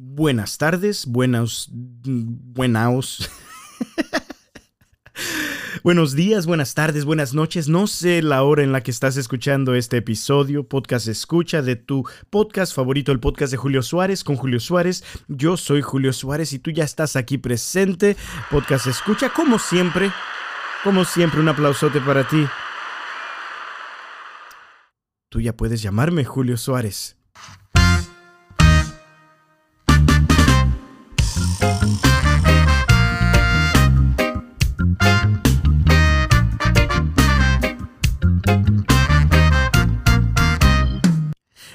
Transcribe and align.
buenas 0.00 0.56
tardes, 0.56 1.06
buenos, 1.06 1.68
buenaos. 1.72 3.30
Buenos 5.82 6.14
días, 6.14 6.46
buenas 6.46 6.74
tardes, 6.74 7.06
buenas 7.06 7.32
noches. 7.32 7.68
No 7.68 7.86
sé 7.86 8.22
la 8.22 8.42
hora 8.42 8.62
en 8.62 8.72
la 8.72 8.82
que 8.82 8.90
estás 8.90 9.16
escuchando 9.16 9.74
este 9.74 9.98
episodio, 9.98 10.68
podcast 10.68 11.08
escucha 11.08 11.62
de 11.62 11.76
tu 11.76 12.06
podcast 12.28 12.74
favorito, 12.74 13.12
el 13.12 13.20
podcast 13.20 13.50
de 13.50 13.56
Julio 13.56 13.82
Suárez 13.82 14.22
con 14.22 14.36
Julio 14.36 14.60
Suárez. 14.60 15.04
Yo 15.28 15.56
soy 15.56 15.80
Julio 15.80 16.12
Suárez 16.12 16.52
y 16.52 16.58
tú 16.58 16.70
ya 16.70 16.84
estás 16.84 17.16
aquí 17.16 17.38
presente. 17.38 18.16
Podcast 18.50 18.88
escucha, 18.88 19.32
como 19.32 19.58
siempre, 19.58 20.10
como 20.84 21.04
siempre, 21.04 21.40
un 21.40 21.48
aplausote 21.48 22.00
para 22.00 22.28
ti. 22.28 22.46
Tú 25.30 25.40
ya 25.40 25.56
puedes 25.56 25.80
llamarme 25.80 26.24
Julio 26.24 26.56
Suárez. 26.56 27.19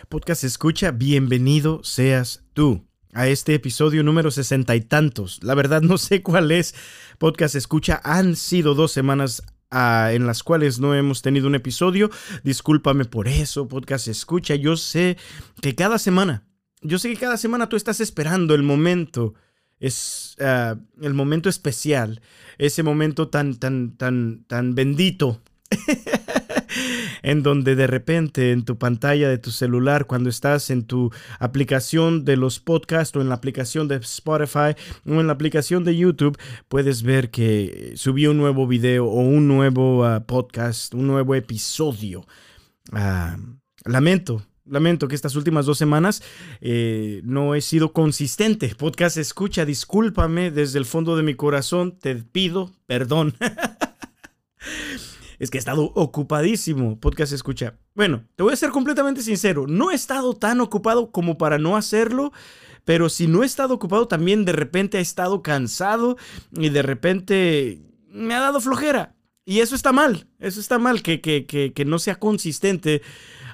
Podcast 0.10 0.46
Escucha, 0.46 0.92
bienvenido 0.92 1.84
seas 1.84 2.44
tú 2.54 2.88
a 3.14 3.28
este 3.28 3.54
episodio 3.54 4.02
número 4.02 4.32
sesenta 4.32 4.76
y 4.76 4.82
tantos. 4.82 5.40
La 5.44 5.56
verdad 5.56 5.82
no 5.82 5.98
sé 5.98 6.24
cuál 6.24 6.52
es. 6.52 6.74
Podcast 7.18 7.56
Escucha, 7.56 8.02
han 8.04 8.36
sido 8.36 8.76
dos 8.76 8.92
semanas 8.92 9.44
ah, 9.72 10.12
en 10.14 10.26
las 10.26 10.42
cuales 10.42 10.80
no 10.80 10.96
hemos 10.96 11.22
tenido 11.22 11.48
un 11.48 11.56
episodio. 11.56 12.10
Discúlpame 12.44 13.06
por 13.06 13.28
eso, 13.28 13.68
Podcast 13.68 14.08
Escucha. 14.08 14.56
Yo 14.56 14.78
sé 14.78 15.18
que 15.62 15.76
cada 15.76 16.00
semana, 16.00 16.48
yo 16.82 16.98
sé 16.98 17.10
que 17.10 17.20
cada 17.20 17.38
semana 17.38 17.70
tú 17.70 17.76
estás 17.76 18.00
esperando 18.00 18.56
el 18.56 18.64
momento 18.64 19.34
es 19.80 20.36
ah, 20.40 20.76
el 21.02 21.14
momento 21.14 21.50
especial, 21.50 22.22
ese 22.58 22.84
momento 22.84 23.28
tan, 23.30 23.56
tan, 23.56 23.98
tan, 23.98 24.46
tan 24.48 24.76
bendito 24.76 25.42
en 27.24 27.44
donde 27.44 27.76
de 27.76 27.88
repente 27.88 28.52
en 28.52 28.66
tu 28.66 28.78
pantalla 28.78 29.30
de 29.30 29.38
tu 29.38 29.52
celular, 29.52 30.06
cuando 30.06 30.30
estás 30.30 30.70
en 30.70 30.84
tu 30.84 31.12
aplicación 31.40 32.26
de 32.26 32.38
los 32.38 32.60
podcasts 32.60 33.16
o 33.16 33.22
en 33.22 33.30
la 33.30 33.36
aplicación 33.36 33.88
de 33.88 33.96
Spotify 33.98 34.76
o 35.06 35.20
en 35.20 35.28
la 35.28 35.34
aplicación 35.34 35.84
de 35.84 35.98
YouTube, 35.98 36.38
puedes 36.68 37.04
ver 37.04 37.32
que 37.32 37.94
subió 37.96 38.32
un 38.32 38.38
nuevo 38.38 38.68
video 38.68 39.06
o 39.06 39.22
un 39.22 39.48
nuevo 39.48 40.06
ah, 40.06 40.26
podcast, 40.26 40.94
un 40.94 41.08
nuevo 41.08 41.36
episodio. 41.36 42.26
Ah, 42.92 43.38
lamento, 43.86 44.46
Lamento 44.68 45.08
que 45.08 45.16
estas 45.16 45.36
últimas 45.36 45.68
dos 45.68 45.78
semanas 45.78 46.24
eh, 46.60 47.22
no 47.24 47.54
he 47.54 47.62
sido 47.62 47.94
consistente. 47.94 48.74
Podcast 48.76 49.18
escucha, 49.18 49.64
discúlpame 49.64 50.50
desde 50.50 50.80
el 50.80 50.86
fondo 50.86 51.16
de 51.16 51.24
mi 51.24 51.36
corazón, 51.36 51.98
te 52.00 52.16
pido 52.16 52.72
perdón. 52.88 53.36
es 55.40 55.52
que 55.52 55.58
he 55.58 55.60
estado 55.60 55.92
ocupadísimo, 55.94 57.00
podcast 57.00 57.34
escucha. 57.34 57.76
Bueno, 57.94 58.24
te 58.36 58.44
voy 58.44 58.54
a 58.54 58.58
ser 58.58 58.72
completamente 58.72 59.22
sincero, 59.22 59.66
no 59.68 59.92
he 59.92 59.96
estado 59.96 60.34
tan 60.34 60.60
ocupado 60.62 61.12
como 61.12 61.38
para 61.38 61.60
no 61.60 61.78
hacerlo, 61.78 62.32
pero 62.86 63.10
si 63.10 63.28
no 63.28 63.44
he 63.44 63.46
estado 63.46 63.74
ocupado 63.74 64.08
también 64.08 64.46
de 64.46 64.54
repente 64.54 64.98
he 64.98 65.02
estado 65.02 65.42
cansado 65.42 66.18
y 66.52 66.70
de 66.70 66.82
repente 66.82 67.82
me 68.10 68.34
ha 68.34 68.40
dado 68.40 68.62
flojera. 68.62 69.15
Y 69.46 69.60
eso 69.60 69.76
está 69.76 69.92
mal, 69.92 70.28
eso 70.40 70.60
está 70.60 70.80
mal, 70.80 71.04
que, 71.04 71.22
que, 71.22 71.46
que, 71.46 71.72
que 71.74 71.86
no 71.86 72.00
sea 72.00 72.16
consistente 72.16 73.02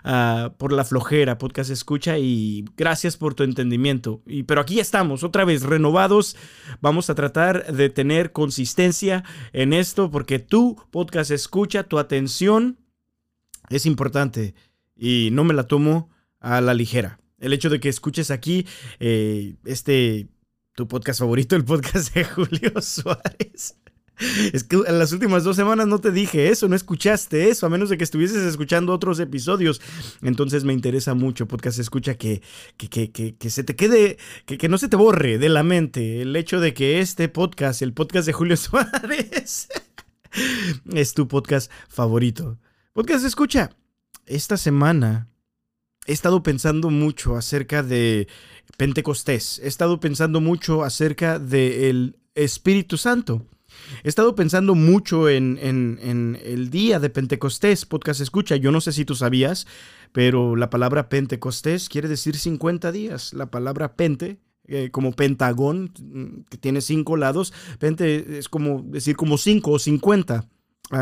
Ah, 0.04 0.56
por 0.58 0.74
la 0.74 0.84
flojera, 0.84 1.38
podcast 1.38 1.70
escucha 1.70 2.18
y 2.18 2.66
gracias 2.76 3.18
por 3.18 3.36
tu 3.36 3.44
entendimiento. 3.44 4.24
Y, 4.26 4.44
pero 4.44 4.62
aquí 4.62 4.80
estamos, 4.80 5.24
otra 5.24 5.46
vez, 5.46 5.62
renovados. 5.64 6.36
Vamos 6.82 7.10
a 7.10 7.16
tratar 7.16 7.72
de 7.72 7.90
tener 7.90 8.32
consistencia 8.32 9.24
en 9.54 9.74
esto 9.74 10.10
porque 10.10 10.40
tu 10.40 10.76
podcast 10.90 11.30
escucha, 11.30 11.84
tu 11.84 12.00
atención 12.00 12.80
es 13.70 13.86
importante 13.86 14.56
y 14.96 15.30
no 15.32 15.44
me 15.44 15.54
la 15.54 15.68
tomo 15.68 16.10
a 16.40 16.62
la 16.62 16.74
ligera. 16.74 17.20
El 17.38 17.54
hecho 17.54 17.70
de 17.70 17.80
que 17.80 17.90
escuches 17.90 18.32
aquí 18.32 18.66
eh, 19.00 19.56
este, 19.66 20.30
tu 20.74 20.88
podcast 20.88 21.20
favorito, 21.20 21.56
el 21.56 21.66
podcast 21.66 22.14
de 22.16 22.24
Julio 22.26 22.82
Suárez. 22.82 23.81
Es 24.54 24.64
que 24.64 24.76
en 24.76 25.00
las 25.00 25.12
últimas 25.12 25.44
dos 25.44 25.56
semanas 25.56 25.88
no 25.88 26.00
te 26.00 26.12
dije 26.12 26.50
eso, 26.50 26.68
no 26.68 26.76
escuchaste 26.76 27.50
eso, 27.50 27.66
a 27.66 27.70
menos 27.70 27.90
de 27.90 27.98
que 27.98 28.04
estuvieses 28.04 28.44
escuchando 28.44 28.94
otros 28.94 29.20
episodios. 29.20 29.82
Entonces 30.22 30.64
me 30.64 30.74
interesa 30.74 31.14
mucho, 31.14 31.48
podcast 31.48 31.80
escucha, 31.80 32.16
que, 32.16 32.42
que, 32.78 33.12
que, 33.12 33.36
que 33.36 33.50
se 33.50 33.64
te 33.64 33.76
quede, 33.76 34.18
que, 34.46 34.70
no 34.70 34.78
se 34.78 34.90
te 34.90 34.96
borre 34.96 35.38
de 35.38 35.50
la 35.50 35.64
mente 35.64 36.22
el 36.22 36.36
hecho 36.36 36.60
de 36.60 36.74
que 36.74 37.00
este 37.00 37.30
podcast, 37.30 37.82
el 37.82 37.94
podcast 37.94 38.28
de 38.28 38.34
Julio 38.34 38.58
Suárez, 38.58 39.70
es 40.94 41.14
tu 41.14 41.28
podcast 41.28 41.72
favorito. 41.90 42.60
Podcast 42.94 43.26
escucha, 43.26 43.72
esta 44.26 44.58
semana 44.58 45.30
he 46.06 46.14
estado 46.14 46.44
pensando 46.44 46.90
mucho 46.90 47.36
acerca 47.36 47.84
de 47.84 48.28
Pentecostés, 48.78 49.60
he 49.64 49.68
estado 49.68 50.00
pensando 50.00 50.42
mucho 50.42 50.84
acerca 50.84 51.40
del 51.40 52.18
Espíritu 52.36 52.98
Santo. 52.98 53.46
He 54.04 54.10
estado 54.10 54.36
pensando 54.36 54.76
mucho 54.76 55.30
en, 55.30 55.58
el 56.44 56.70
día 56.70 57.00
de 57.00 57.10
Pentecostés, 57.10 57.86
podcast 57.86 58.22
escucha. 58.22 58.56
Yo 58.56 58.72
no 58.72 58.82
sé 58.82 58.92
si 58.92 59.06
tú 59.06 59.16
sabías, 59.16 59.68
pero 60.12 60.56
la 60.56 60.70
palabra 60.70 61.10
Pentecostés 61.10 61.90
quiere 61.90 62.08
decir 62.08 62.38
50 62.38 62.92
días. 62.92 63.34
La 63.34 63.52
palabra 63.52 63.96
pente, 63.96 64.40
eh, 64.68 64.90
como 64.92 65.14
pentagón, 65.14 65.92
mm, 66.00 66.44
que 66.50 66.58
tiene 66.58 66.82
cinco 66.82 67.18
lados, 67.18 67.54
pente 67.80 68.38
es 68.38 68.50
como 68.50 68.82
decir 68.84 69.16
como 69.16 69.38
cinco 69.38 69.72
o 69.72 69.80
50. 69.80 70.48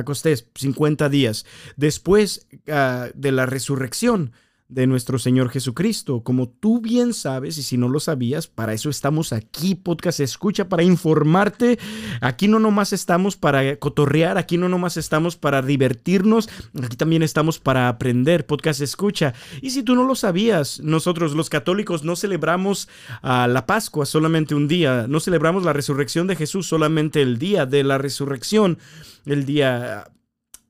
Costés, 0.05 0.45
50 0.53 1.09
días. 1.09 1.47
Después 1.75 2.47
ah, 2.67 3.09
de 3.15 3.31
la 3.31 3.47
resurrección, 3.47 4.33
de 4.69 4.85
nuestro 4.85 5.17
Señor 5.17 5.49
Jesucristo. 5.49 6.23
Como 6.23 6.47
tú 6.47 6.79
bien 6.79 7.13
sabes, 7.13 7.57
y 7.57 7.63
si 7.63 7.75
no 7.75 7.89
lo 7.89 7.99
sabías, 7.99 8.47
para 8.47 8.73
eso 8.73 8.89
estamos 8.89 9.33
aquí, 9.33 9.73
podcast 9.73 10.19
escucha, 10.19 10.69
para 10.69 10.83
informarte. 10.83 11.79
Aquí 12.21 12.47
no 12.47 12.59
nomás 12.59 12.93
estamos 12.93 13.35
para 13.35 13.77
cotorrear, 13.77 14.37
aquí 14.37 14.57
no 14.57 14.69
nomás 14.69 14.95
estamos 14.95 15.35
para 15.35 15.63
divertirnos, 15.63 16.49
aquí 16.83 16.95
también 16.95 17.23
estamos 17.23 17.59
para 17.59 17.89
aprender, 17.89 18.45
podcast 18.45 18.81
escucha. 18.81 19.33
Y 19.61 19.71
si 19.71 19.81
tú 19.81 19.95
no 19.95 20.03
lo 20.03 20.13
sabías, 20.13 20.79
nosotros 20.81 21.33
los 21.33 21.49
católicos 21.49 22.03
no 22.03 22.15
celebramos 22.15 22.87
a 23.23 23.47
la 23.47 23.65
Pascua 23.65 24.05
solamente 24.05 24.53
un 24.53 24.67
día, 24.67 25.07
no 25.09 25.19
celebramos 25.19 25.63
la 25.63 25.73
resurrección 25.73 26.27
de 26.27 26.35
Jesús 26.35 26.67
solamente 26.67 27.23
el 27.23 27.39
día 27.39 27.65
de 27.65 27.83
la 27.83 27.97
resurrección, 27.97 28.77
el 29.25 29.45
día 29.45 30.05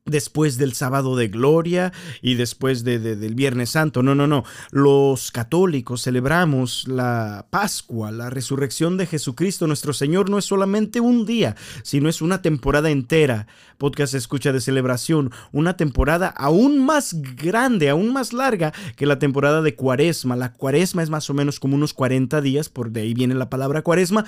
después 0.10 0.58
del 0.58 0.74
sábado 0.74 1.16
de 1.16 1.28
gloria 1.28 1.94
y 2.22 2.36
después 2.36 2.84
de, 2.84 3.00
del 3.00 3.36
Viernes 3.36 3.72
Santo. 3.72 4.04
No, 4.04 4.16
no, 4.16 4.28
no. 4.28 4.44
Los 4.72 5.32
católicos 5.32 6.04
celebramos 6.04 6.88
la 6.88 7.48
Pascua, 7.50 8.12
la 8.12 8.30
resurrección 8.30 8.98
de 8.98 9.06
Jesucristo 9.06 9.68
nuestro 9.68 9.94
Señor. 9.94 10.30
No 10.30 10.38
es 10.38 10.46
solamente 10.46 11.00
un 11.00 11.26
día, 11.26 11.56
sino 11.84 12.10
es 12.10 12.22
una 12.22 12.42
temporada 12.42 12.90
entera. 12.90 13.48
Podcast 13.78 14.14
escucha 14.14 14.52
de 14.52 14.62
celebración. 14.62 15.32
Una 15.52 15.78
temporada 15.78 16.28
aún 16.28 16.86
más 16.86 17.16
grande, 17.36 17.90
aún 17.90 18.12
más 18.14 18.34
larga 18.34 18.74
que 18.96 19.06
la 19.06 19.20
temporada 19.20 19.62
de 19.62 19.76
Cuaresma. 19.76 20.36
La 20.36 20.54
Cuaresma 20.54 21.04
es 21.04 21.10
más 21.10 21.30
o 21.30 21.34
menos 21.34 21.60
como 21.60 21.76
unos 21.76 21.94
40 21.94 22.42
días, 22.42 22.70
por 22.70 22.92
de 22.92 23.02
ahí 23.02 23.14
viene 23.14 23.36
la 23.36 23.50
palabra 23.50 23.82
Cuaresma. 23.82 24.26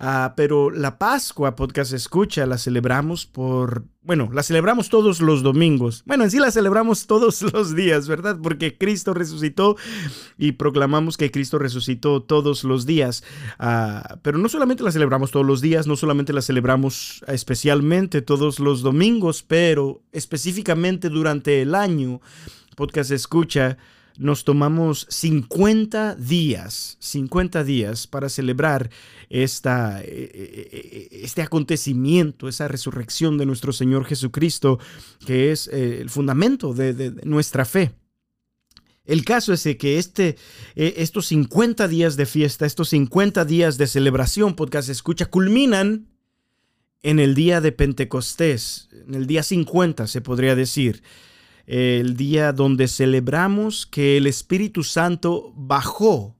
Ah, 0.00 0.34
pero 0.36 0.70
la 0.70 0.96
Pascua, 0.98 1.56
podcast 1.56 1.92
escucha, 1.92 2.46
la 2.46 2.56
celebramos 2.56 3.26
por, 3.26 3.84
bueno, 4.02 4.30
la 4.32 4.44
celebramos 4.44 4.90
todos 4.90 5.20
los 5.20 5.42
domingos. 5.42 6.04
Bueno, 6.06 6.22
en 6.22 6.30
sí 6.30 6.38
la 6.38 6.52
celebramos 6.52 7.08
todos 7.08 7.42
los 7.52 7.74
días, 7.74 8.06
¿verdad? 8.06 8.38
Porque 8.40 8.78
Cristo 8.78 9.12
resucitó 9.12 9.76
y 10.36 10.52
proclamamos 10.52 11.16
que 11.16 11.32
Cristo 11.32 11.58
resucitó 11.58 12.22
todos 12.22 12.62
los 12.62 12.86
días. 12.86 13.24
Ah, 13.58 14.18
pero 14.22 14.38
no 14.38 14.48
solamente 14.48 14.84
la 14.84 14.92
celebramos 14.92 15.32
todos 15.32 15.46
los 15.46 15.60
días, 15.60 15.88
no 15.88 15.96
solamente 15.96 16.32
la 16.32 16.42
celebramos 16.42 17.24
especialmente 17.26 18.22
todos 18.22 18.60
los 18.60 18.82
domingos, 18.82 19.42
pero 19.42 20.02
específicamente 20.12 21.08
durante 21.08 21.60
el 21.62 21.74
año, 21.74 22.20
podcast 22.76 23.10
escucha 23.10 23.78
nos 24.18 24.44
tomamos 24.44 25.06
50 25.10 26.16
días, 26.16 26.96
50 26.98 27.62
días 27.62 28.08
para 28.08 28.28
celebrar 28.28 28.90
esta, 29.30 30.02
eh, 30.02 30.30
eh, 30.34 30.68
eh, 30.72 31.08
este 31.22 31.40
acontecimiento, 31.40 32.48
esa 32.48 32.66
resurrección 32.66 33.38
de 33.38 33.46
nuestro 33.46 33.72
Señor 33.72 34.04
Jesucristo, 34.04 34.80
que 35.24 35.52
es 35.52 35.68
el 35.68 36.10
fundamento 36.10 36.74
de, 36.74 37.14
nuestra 37.24 37.64
fe. 37.64 37.92
El 39.04 39.24
caso 39.24 39.52
es 39.52 39.62
que 39.78 39.98
este, 39.98 40.36
estos 40.74 41.26
50 41.26 41.88
días 41.88 42.16
de 42.16 42.26
fiesta, 42.26 42.66
estos 42.66 42.90
50 42.90 43.44
días 43.44 43.78
de 43.78 43.86
celebración, 43.86 44.54
podcast 44.54 44.88
escucha, 44.88 45.26
culminan 45.26 46.08
en 47.02 47.20
el 47.20 47.34
día 47.34 47.60
de 47.60 47.72
Pentecostés, 47.72 48.88
en 49.06 49.14
el 49.14 49.26
día 49.26 49.42
50 49.42 50.08
se 50.08 50.20
podría 50.20 50.56
decir 50.56 51.02
el 51.68 52.16
día 52.16 52.52
donde 52.52 52.88
celebramos 52.88 53.86
que 53.86 54.16
el 54.16 54.26
Espíritu 54.26 54.82
Santo 54.82 55.52
bajó, 55.54 56.34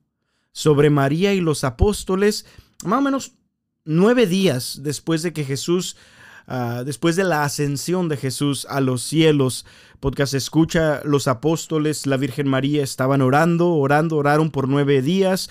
sobre 0.59 0.91
María 0.91 1.35
y 1.35 1.41
los 1.41 1.63
apóstoles, 1.63 2.45
más 2.85 2.99
o 2.99 3.03
menos 3.03 3.33
nueve 3.85 4.27
días 4.27 4.81
después 4.83 5.23
de 5.23 5.33
que 5.33 5.45
Jesús, 5.45 5.97
ah, 6.49 6.83
después 6.85 7.15
de 7.15 7.23
la 7.23 7.45
ascensión 7.45 8.09
de 8.09 8.17
Jesús 8.17 8.67
a 8.69 8.81
los 8.81 9.03
cielos. 9.03 9.67
Podcast 10.01 10.35
escucha, 10.35 11.01
los 11.05 11.29
apóstoles, 11.29 12.07
la 12.07 12.17
Virgen 12.17 12.49
María 12.49 12.83
estaban 12.83 13.23
orando, 13.23 13.73
orando, 13.73 14.17
oraron 14.17 14.51
por 14.51 14.67
nueve 14.69 15.01
días 15.01 15.49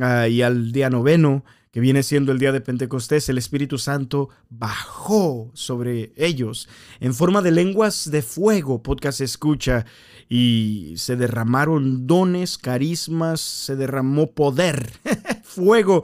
ah, 0.00 0.26
y 0.26 0.42
al 0.42 0.72
día 0.72 0.90
noveno 0.90 1.44
que 1.78 1.82
viene 1.82 2.02
siendo 2.02 2.32
el 2.32 2.40
día 2.40 2.50
de 2.50 2.60
Pentecostés, 2.60 3.28
el 3.28 3.38
Espíritu 3.38 3.78
Santo 3.78 4.30
bajó 4.50 5.48
sobre 5.54 6.12
ellos 6.16 6.68
en 6.98 7.14
forma 7.14 7.40
de 7.40 7.52
lenguas 7.52 8.10
de 8.10 8.22
fuego, 8.22 8.82
podcast 8.82 9.20
escucha, 9.20 9.86
y 10.28 10.94
se 10.96 11.14
derramaron 11.14 12.08
dones, 12.08 12.58
carismas, 12.58 13.40
se 13.40 13.76
derramó 13.76 14.32
poder, 14.32 14.90
fuego 15.44 16.02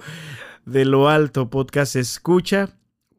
de 0.65 0.85
lo 0.85 1.09
alto, 1.09 1.51
podcast 1.51 1.97
escucha. 1.97 2.79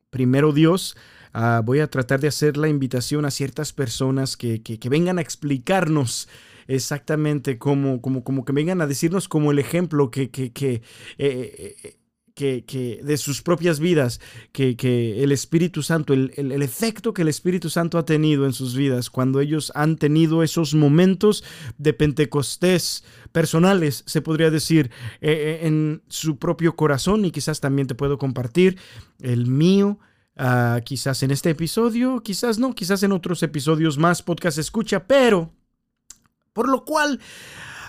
Primero 0.09 0.53
Dios, 0.53 0.95
ah, 1.33 1.61
voy 1.61 1.81
a 1.81 1.89
tratar 1.89 2.21
de 2.21 2.29
hacer 2.29 2.55
la 2.55 2.69
invitación 2.69 3.25
a 3.25 3.31
ciertas 3.31 3.73
personas 3.73 4.37
que, 4.37 4.79
vengan 4.89 5.17
a 5.17 5.21
explicarnos 5.21 6.29
exactamente 6.67 7.57
cómo, 7.57 8.01
como, 8.01 8.23
como 8.23 8.45
que 8.45 8.53
vengan 8.53 8.79
a 8.79 8.87
decirnos 8.87 9.27
como 9.27 9.51
el 9.51 9.59
ejemplo 9.59 10.09
que, 10.09 10.29
que, 10.29 10.53
que 10.53 10.81
eh, 11.17 11.97
eh, 12.37 12.65
que, 12.67 12.99
de 13.01 13.15
sus 13.15 13.41
propias 13.41 13.79
vidas, 13.79 14.19
que, 14.51 15.23
el 15.23 15.31
Espíritu 15.31 15.81
Santo, 15.81 16.13
el, 16.13 16.61
efecto 16.61 17.13
que 17.13 17.21
el 17.21 17.29
Espíritu 17.29 17.69
Santo 17.69 17.97
ha 17.97 18.03
tenido 18.03 18.45
en 18.45 18.51
sus 18.51 18.75
vidas 18.75 19.09
cuando 19.09 19.39
ellos 19.39 19.71
han 19.73 19.95
tenido 19.95 20.43
esos 20.43 20.75
momentos 20.75 21.45
de 21.77 21.93
Pentecostés 21.93 23.05
personales, 23.31 24.03
se 24.05 24.21
podría 24.21 24.51
decir, 24.51 24.91
eh, 25.21 25.31
eh, 25.61 25.67
en 25.67 26.03
su 26.09 26.37
propio 26.37 26.75
corazón 26.75 27.23
y 27.23 27.31
quizás 27.31 27.61
también 27.61 27.87
te 27.87 27.95
puedo 27.95 28.17
compartir 28.17 28.77
el 29.21 29.47
mío. 29.47 29.97
Ah, 30.35 30.81
quizás 30.83 31.23
en 31.23 31.31
este 31.31 31.51
episodio, 31.51 32.21
quizás 32.21 32.59
no, 32.59 32.75
quizás 32.75 33.01
en 33.03 33.13
otros 33.13 33.43
episodios 33.43 33.97
más, 33.97 34.21
podcast 34.21 34.57
escucha, 34.57 35.07
pero 35.07 35.53
por 36.51 36.67
lo 36.67 36.83
cual, 36.83 37.21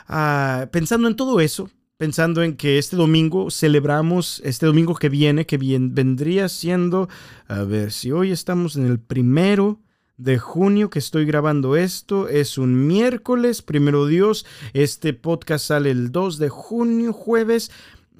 ah, 0.06 0.68
pensando 0.70 1.08
en 1.08 1.16
todo 1.16 1.40
eso, 1.40 1.68
pensando 1.96 2.42
en 2.42 2.56
que 2.56 2.78
este 2.78 2.96
domingo 2.96 3.50
celebramos, 3.50 4.42
este 4.44 4.66
domingo 4.66 4.94
que 4.94 5.08
viene, 5.08 5.46
que 5.46 5.56
bien, 5.56 5.94
vendría 5.94 6.48
siendo, 6.48 7.08
a 7.46 7.62
ver 7.62 7.92
si 7.92 8.12
hoy 8.12 8.32
estamos 8.32 8.76
en 8.76 8.86
el 8.86 8.98
primero 8.98 9.80
de 10.18 10.38
junio 10.38 10.90
que 10.90 10.98
estoy 10.98 11.24
grabando 11.24 11.76
esto, 11.76 12.28
es 12.28 12.58
un 12.58 12.86
miércoles, 12.86 13.62
primero 13.62 14.06
Dios, 14.06 14.46
este 14.72 15.12
podcast 15.14 15.66
sale 15.66 15.90
el 15.90 16.12
2 16.12 16.38
de 16.38 16.48
junio, 16.48 17.12
jueves, 17.12 17.70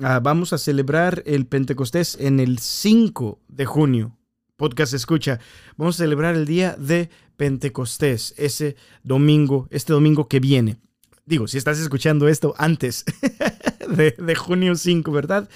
ah, 0.01 0.21
vamos 0.21 0.53
a 0.53 0.59
celebrar 0.59 1.23
el 1.27 1.47
Pentecostés 1.47 2.17
en 2.21 2.41
el 2.41 2.59
5 2.59 3.41
de 3.49 3.65
junio. 3.67 4.17
Podcast 4.57 4.95
escucha, 4.95 5.39
vamos 5.77 5.97
a 5.97 6.05
celebrar 6.05 6.35
el 6.35 6.47
día 6.47 6.77
de 6.79 7.11
Pentecostés, 7.37 8.35
ese 8.39 8.77
domingo, 9.03 9.69
este 9.71 9.93
domingo 9.93 10.29
que 10.29 10.41
viene. 10.41 10.79
Digo, 11.27 11.49
si 11.49 11.59
estás 11.59 11.79
escuchando 11.81 12.29
esto 12.29 12.55
antes 12.57 13.05
de, 13.89 14.35
junio 14.35 14.75
5, 14.75 15.11
¿verdad? 15.13 15.49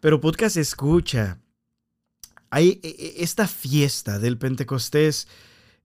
Pero 0.00 0.20
podcast 0.20 0.56
escucha. 0.56 1.38
Hay 2.50 2.80
e, 2.82 2.88
e, 2.88 3.22
esta 3.22 3.46
fiesta 3.46 4.18
del 4.18 4.38
Pentecostés, 4.38 5.28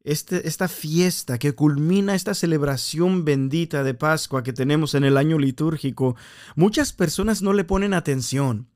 este, 0.04 0.48
esta 0.48 0.68
fiesta 0.68 1.38
que 1.38 1.54
culmina 1.54 2.16
esta 2.16 2.34
celebración 2.34 3.26
bendita 3.26 3.84
de 3.84 3.94
Pascua 3.94 4.44
que 4.44 4.54
tenemos 4.54 4.96
en 4.96 5.04
el 5.04 5.18
año 5.18 5.38
litúrgico, 5.38 6.16
muchas 6.56 6.94
personas 6.94 7.42
no 7.42 7.54
le 7.54 7.64
ponen 7.64 7.94
atención. 7.94 8.70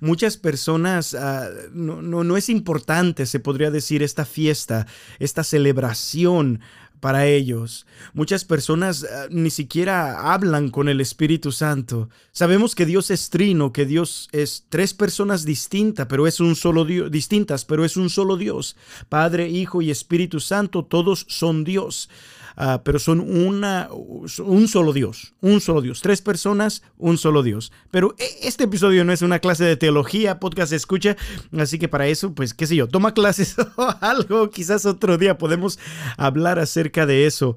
Muchas 0.00 0.36
personas 0.36 1.14
ah, 1.14 1.48
no, 1.72 2.00
no, 2.00 2.22
no, 2.22 2.36
es 2.36 2.48
importante, 2.48 3.26
se 3.26 3.40
podría 3.40 3.70
decir, 3.70 4.02
esta 4.02 4.24
fiesta, 4.24 4.86
esta 5.18 5.42
celebración 5.42 6.60
para 7.04 7.26
ellos. 7.26 7.84
Muchas 8.14 8.46
personas 8.46 9.04
ah, 9.04 9.26
ni 9.28 9.50
siquiera 9.50 10.32
hablan 10.32 10.70
con 10.70 10.88
el 10.88 11.02
Espíritu 11.02 11.52
Santo. 11.52 12.08
Sabemos 12.32 12.74
que 12.74 12.86
Dios 12.86 13.10
es 13.10 13.28
trino, 13.28 13.74
que 13.74 13.84
Dios 13.84 14.30
es 14.32 14.64
tres 14.70 14.94
personas 14.94 15.44
distintas, 15.44 16.06
pero 16.06 16.26
es 16.26 16.40
un 16.40 16.56
solo 16.56 16.86
Dios, 16.86 17.10
distintas, 17.10 17.66
pero 17.66 17.84
es 17.84 17.98
un 17.98 18.08
solo 18.08 18.38
Dios. 18.38 18.74
Padre, 19.10 19.50
Hijo 19.50 19.82
y 19.82 19.90
Espíritu 19.90 20.40
Santo, 20.40 20.86
todos 20.86 21.26
son 21.28 21.62
Dios. 21.62 22.08
Ah, 22.56 22.82
pero 22.84 22.98
son 22.98 23.20
una, 23.20 23.88
un 23.90 24.68
solo 24.68 24.92
Dios, 24.92 25.34
un 25.40 25.60
solo 25.60 25.80
Dios, 25.80 26.00
tres 26.02 26.22
personas, 26.22 26.82
un 26.96 27.18
solo 27.18 27.42
Dios. 27.42 27.72
Pero 27.90 28.14
e, 28.18 28.46
este 28.46 28.64
episodio 28.64 29.04
no 29.04 29.12
es 29.12 29.22
una 29.22 29.40
clase 29.40 29.64
de 29.64 29.76
teología, 29.76 30.38
podcast 30.38 30.72
escucha, 30.72 31.16
así 31.58 31.78
que 31.78 31.88
para 31.88 32.06
eso, 32.06 32.32
pues 32.34 32.54
qué 32.54 32.66
sé 32.66 32.76
yo, 32.76 32.86
toma 32.86 33.12
clases 33.12 33.56
o 33.76 33.94
algo, 34.00 34.50
quizás 34.50 34.86
otro 34.86 35.18
día 35.18 35.36
podemos 35.36 35.78
hablar 36.16 36.58
acerca 36.58 37.06
de 37.06 37.26
eso. 37.26 37.56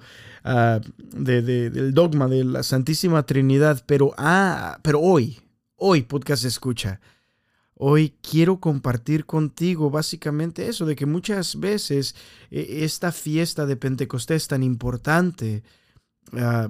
Ah, 0.49 0.79
de, 0.97 1.41
del 1.41 1.93
dogma 1.93 2.27
de 2.27 2.45
la 2.45 2.63
Santísima 2.63 3.25
Trinidad, 3.25 3.83
pero, 3.85 4.13
ah, 4.17 4.79
pero 4.81 5.01
hoy, 5.01 5.41
hoy 5.75 6.03
podcast 6.03 6.45
escucha. 6.45 7.01
Hoy 7.79 8.15
quiero 8.21 8.59
compartir 8.59 9.25
contigo 9.25 9.91
básicamente 9.91 10.67
eso, 10.67 10.85
de 10.85 10.95
que 10.95 11.05
muchas 11.05 11.59
veces 11.59 12.15
eh, 12.49 12.79
esta 12.81 13.11
fiesta 13.11 13.67
de 13.67 13.75
Pentecostés 13.75 14.47
tan 14.47 14.63
importante, 14.63 15.63
ah, 16.33 16.69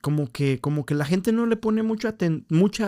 como, 0.00 0.32
que, 0.32 0.58
como 0.58 0.86
que 0.86 0.94
la 0.94 1.04
gente 1.04 1.30
no 1.32 1.44
le 1.44 1.56
pone 1.56 1.82
mucha, 1.82 2.08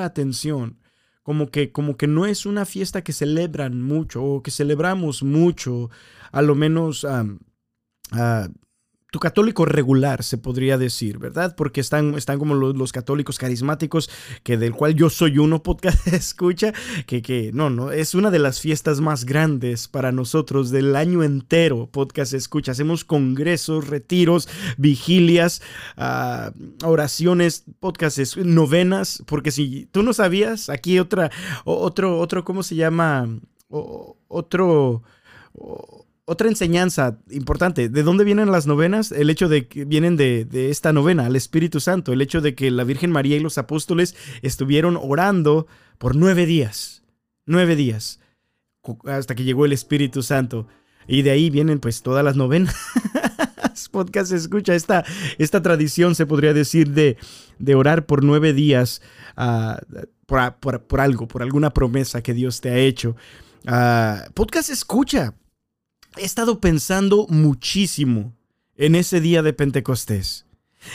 atención, 0.02 0.78
como 1.22 1.50
que, 1.50 1.70
como 1.70 1.98
que 1.98 2.06
no 2.06 2.24
es 2.24 2.46
una 2.46 2.64
fiesta 2.64 3.02
que 3.04 3.12
celebran 3.12 3.82
mucho 3.82 4.24
o 4.24 4.42
que 4.42 4.50
celebramos 4.50 5.22
mucho, 5.22 5.90
a 6.32 6.40
lo 6.40 6.54
menos 6.54 7.04
uh, 7.04 7.38
tu 9.10 9.19
católico 9.20 9.64
regular, 9.64 10.22
se 10.22 10.37
podría 10.37 10.76
decir, 10.76 11.19
¿verdad? 11.19 11.55
Porque 11.56 11.81
están, 11.81 12.14
están 12.14 12.38
como 12.38 12.55
los, 12.55 12.93
católicos 12.93 13.38
carismáticos, 13.38 14.10
que 14.43 14.58
del 14.58 14.75
cual 14.75 14.94
yo 14.94 15.08
soy 15.08 15.38
uno, 15.38 15.62
podcast 15.69 16.08
escucha, 16.08 16.75
que, 17.06 17.22
que 17.22 17.50
no, 17.55 17.70
no, 17.70 17.90
es 17.90 18.14
una 18.14 18.31
de 18.31 18.38
las 18.38 18.60
fiestas 18.60 19.00
más 19.00 19.25
grandes 19.25 19.88
para 19.88 20.12
nosotros 20.12 20.70
del 20.70 20.94
año 20.94 21.22
entero, 21.22 21.88
podcast 21.90 22.34
escucha. 22.34 22.72
Hacemos 22.72 23.05
congresos, 23.05 23.88
retiros, 23.88 24.46
vigilias, 24.76 25.62
uh, 25.96 26.50
oraciones, 26.87 27.64
podcasts, 27.81 28.37
novenas, 28.37 29.22
porque 29.26 29.50
si 29.50 29.87
tú 29.90 30.02
no 30.02 30.12
sabías, 30.12 30.69
aquí 30.69 30.99
otra, 30.99 31.31
otro, 31.64 32.19
otro, 32.19 32.44
¿cómo 32.44 32.62
se 32.62 32.75
llama? 32.75 33.26
otro 34.28 35.02
otra 36.28 36.49
enseñanza 36.49 37.16
importante. 37.30 37.88
¿De 37.88 38.02
dónde 38.02 38.23
vienen 38.23 38.52
las 38.52 38.66
novenas? 38.66 39.12
El 39.12 39.30
hecho 39.30 39.49
de 39.49 39.66
que 39.66 39.87
vienen 39.87 40.18
de, 40.18 40.47
esta 40.68 40.92
novena, 40.92 41.25
al 41.25 41.37
Espíritu 41.37 41.80
Santo. 41.80 42.12
El 42.12 42.20
hecho 42.20 42.42
de 42.42 42.54
que 42.54 42.70
la 42.70 42.85
Virgen 42.85 43.11
María 43.11 43.37
y 43.37 43.40
los 43.40 43.56
apóstoles 43.56 44.14
estuvieron 44.42 44.99
orando 45.00 45.66
por 45.97 46.14
nueve 46.14 46.44
días. 46.44 47.02
Nueve 47.47 47.76
días. 47.76 48.20
Hasta 49.06 49.35
que 49.35 49.44
llegó 49.44 49.64
el 49.64 49.73
Espíritu 49.73 50.23
Santo. 50.23 50.66
Y 51.06 51.23
de 51.23 51.30
ahí 51.30 51.49
vienen 51.49 51.78
pues 51.78 52.02
todas 52.02 52.23
las 52.23 52.37
novenas. 52.37 52.76
Podcast 53.90 54.32
escucha 54.32 54.75
esta, 54.75 55.04
esta 55.38 55.62
tradición, 55.62 56.14
se 56.14 56.26
podría 56.26 56.52
decir, 56.52 56.90
de, 56.90 57.16
de 57.58 57.75
orar 57.75 58.04
por 58.04 58.23
nueve 58.23 58.52
días 58.52 59.00
ah, 59.35 59.80
por, 60.26 61.00
algo, 61.00 61.26
por 61.26 61.42
alguna 61.42 61.70
promesa 61.70 62.20
que 62.23 62.35
Dios 62.35 62.61
te 62.61 62.68
ha 62.68 62.76
hecho. 62.76 63.16
Ah, 63.66 64.25
podcast 64.35 64.68
escucha 64.68 65.32
he 66.18 66.25
estado 66.25 66.60
pensando 66.60 67.26
muchísimo 67.28 68.34
en 68.76 68.94
ese 68.94 69.20
día 69.20 69.42
de 69.42 69.52
Pentecostés. 69.52 70.46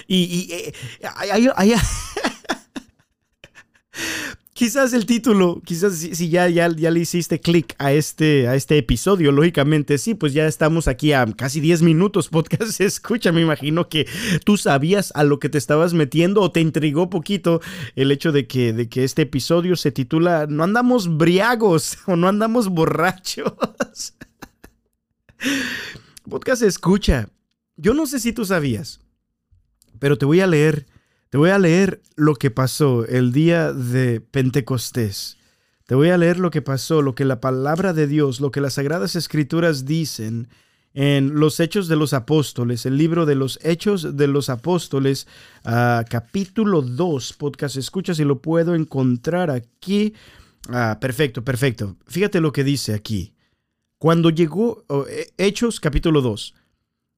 Y, 0.08 0.50
eh, 0.51 0.74
quizás 4.53 4.94
el 4.94 5.06
título, 5.06 5.62
quizás 5.65 5.98
si, 5.98 6.30
ya, 6.30 6.48
ya, 6.48 6.70
ya, 6.70 6.89
le 6.89 7.01
hiciste 7.01 7.39
clic 7.39 7.75
a 7.80 7.92
este, 7.92 8.48
a 8.48 8.56
este 8.56 8.77
episodio, 8.77 9.32
lógicamente 9.32 9.98
sí, 9.98 10.13
pues 10.13 10.34
ya 10.34 10.48
estamos 10.48 10.88
aquí 10.88 11.12
a 11.12 11.25
casi 11.25 11.60
10 11.60 11.82
minutos 11.82 12.30
podcast. 12.30 12.80
Escucha, 12.80 13.32
me 13.32 13.42
imagino 13.42 13.89
que 13.89 14.08
tú 14.46 14.58
sabías 14.58 15.12
a 15.15 15.24
lo 15.24 15.39
que 15.39 15.50
te 15.50 15.58
estabas 15.58 15.94
metiendo 15.94 16.42
o 16.42 16.51
te 16.51 16.62
intrigó 16.62 17.10
poquito 17.10 17.62
el 17.96 18.12
hecho 18.12 18.32
de 18.32 18.48
que, 18.48 18.74
de 18.74 18.88
que 18.88 19.03
este 19.03 19.24
episodio 19.24 19.75
se 19.75 19.92
titula 19.92 20.48
No 20.48 20.63
andamos 20.63 21.18
briagos 21.18 21.98
o 22.08 22.15
no 22.15 22.27
andamos 22.27 22.70
borrachos. 22.70 23.53
Podcast 26.30 26.62
escucha. 26.62 27.30
Yo 27.76 27.94
no 27.94 28.06
sé 28.06 28.20
si 28.20 28.34
tú 28.34 28.46
sabías, 28.46 29.00
pero 30.00 30.18
te 30.18 30.26
voy 30.26 30.42
a 30.42 30.48
leer, 30.48 30.86
te 31.30 31.38
voy 31.38 31.50
a 31.50 31.60
leer 31.60 32.02
lo 32.16 32.36
que 32.36 32.52
pasó 32.52 33.06
el 33.06 33.32
día 33.32 33.74
de 33.74 34.22
Pentecostés. 34.22 35.38
Te 35.86 35.96
voy 35.96 36.10
a 36.10 36.18
leer 36.18 36.40
lo 36.40 36.52
que 36.52 36.62
pasó, 36.62 37.02
lo 37.02 37.16
que 37.16 37.26
la 37.26 37.42
palabra 37.42 37.94
de 37.94 38.08
Dios, 38.08 38.40
lo 38.40 38.52
que 38.52 38.62
las 38.62 38.76
sagradas 38.76 39.16
escrituras 39.16 39.86
dicen. 39.86 40.48
en 40.96 41.40
los 41.40 41.60
Hechos 41.60 41.88
de 41.88 41.96
los 41.96 42.14
Apóstoles, 42.14 42.86
el 42.86 42.98
libro 42.98 43.26
de 43.26 43.34
los 43.34 43.60
Hechos 43.64 44.16
de 44.16 44.28
los 44.28 44.50
Apóstoles, 44.50 45.26
ah, 45.66 46.06
capítulo 46.08 46.84
2, 46.84 47.34
podcast 47.34 47.78
escucha 47.78 48.14
si 48.14 48.24
lo 48.24 48.44
puedo 48.44 48.76
encontrar 48.76 49.50
aquí. 49.50 50.14
Ah, 50.70 51.00
perfecto, 51.02 51.44
perfecto. 51.44 51.98
Fíjate 52.06 52.40
lo 52.42 52.52
que 52.52 52.64
dice 52.64 52.94
aquí. 52.94 53.33
Cuando 54.04 54.32
llegó, 54.32 54.84
oh, 54.90 55.06
Hechos 55.38 55.80
capítulo 55.80 56.20
2, 56.20 56.56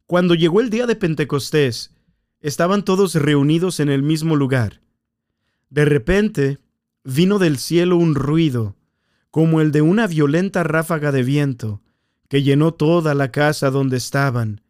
cuando 0.06 0.36
llegó 0.36 0.62
el 0.62 0.70
día 0.70 0.86
de 0.86 0.96
Pentecostés, 0.96 1.96
estaban 2.42 2.86
todos 2.86 3.16
reunidos 3.16 3.80
en 3.80 3.90
el 3.90 4.04
mismo 4.04 4.36
lugar. 4.36 4.82
De 5.72 5.84
repente, 5.84 6.60
vino 7.04 7.40
del 7.40 7.58
cielo 7.58 7.98
un 7.98 8.14
ruido, 8.14 8.76
como 9.32 9.62
el 9.62 9.72
de 9.72 9.82
una 9.82 10.06
violenta 10.06 10.64
ráfaga 10.64 11.12
de 11.12 11.24
viento, 11.24 11.82
que 12.30 12.44
llenó 12.44 12.72
toda 12.72 13.16
la 13.16 13.32
casa 13.32 13.72
donde 13.72 13.98
estaban, 13.98 14.62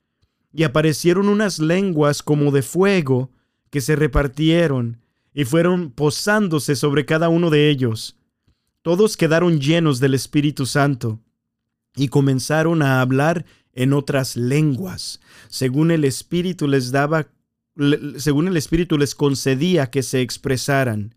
y 0.54 0.64
aparecieron 0.64 1.28
unas 1.28 1.60
lenguas 1.60 2.24
como 2.24 2.52
de 2.52 2.62
fuego 2.62 3.30
que 3.70 3.82
se 3.82 3.98
repartieron 3.98 5.02
y 5.34 5.44
fueron 5.44 5.92
posándose 5.92 6.78
sobre 6.78 7.06
cada 7.06 7.28
uno 7.28 7.50
de 7.50 7.70
ellos. 7.70 8.16
Todos 8.84 9.18
quedaron 9.18 9.60
llenos 9.60 10.00
del 10.00 10.14
Espíritu 10.14 10.66
Santo 10.66 11.20
y 11.96 12.10
comenzaron 12.10 12.82
a 12.82 13.02
hablar 13.02 13.46
en 13.74 13.94
otras 13.94 14.38
lenguas, 14.38 15.20
según 15.50 15.92
el 15.92 16.04
Espíritu 16.06 16.68
les 16.68 16.92
daba 16.92 17.28
según 18.18 18.48
el 18.48 18.56
Espíritu 18.56 18.98
les 18.98 19.16
concedía 19.16 19.90
que 19.90 20.02
se 20.02 20.22
expresaran. 20.22 21.16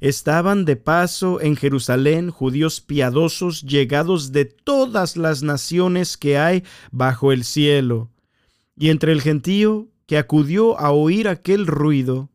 Estaban 0.00 0.64
de 0.64 0.76
paso 0.76 1.40
en 1.40 1.54
Jerusalén 1.54 2.30
judíos 2.30 2.80
piadosos 2.80 3.62
llegados 3.62 4.32
de 4.32 4.44
todas 4.44 5.16
las 5.16 5.44
naciones 5.44 6.16
que 6.16 6.38
hay 6.38 6.64
bajo 6.90 7.30
el 7.30 7.44
cielo. 7.44 8.10
Y 8.76 8.88
entre 8.88 9.12
el 9.12 9.22
gentío 9.22 9.88
que 10.06 10.18
acudió 10.18 10.78
a 10.78 10.90
oír 10.90 11.28
aquel 11.28 11.68
ruido, 11.68 12.30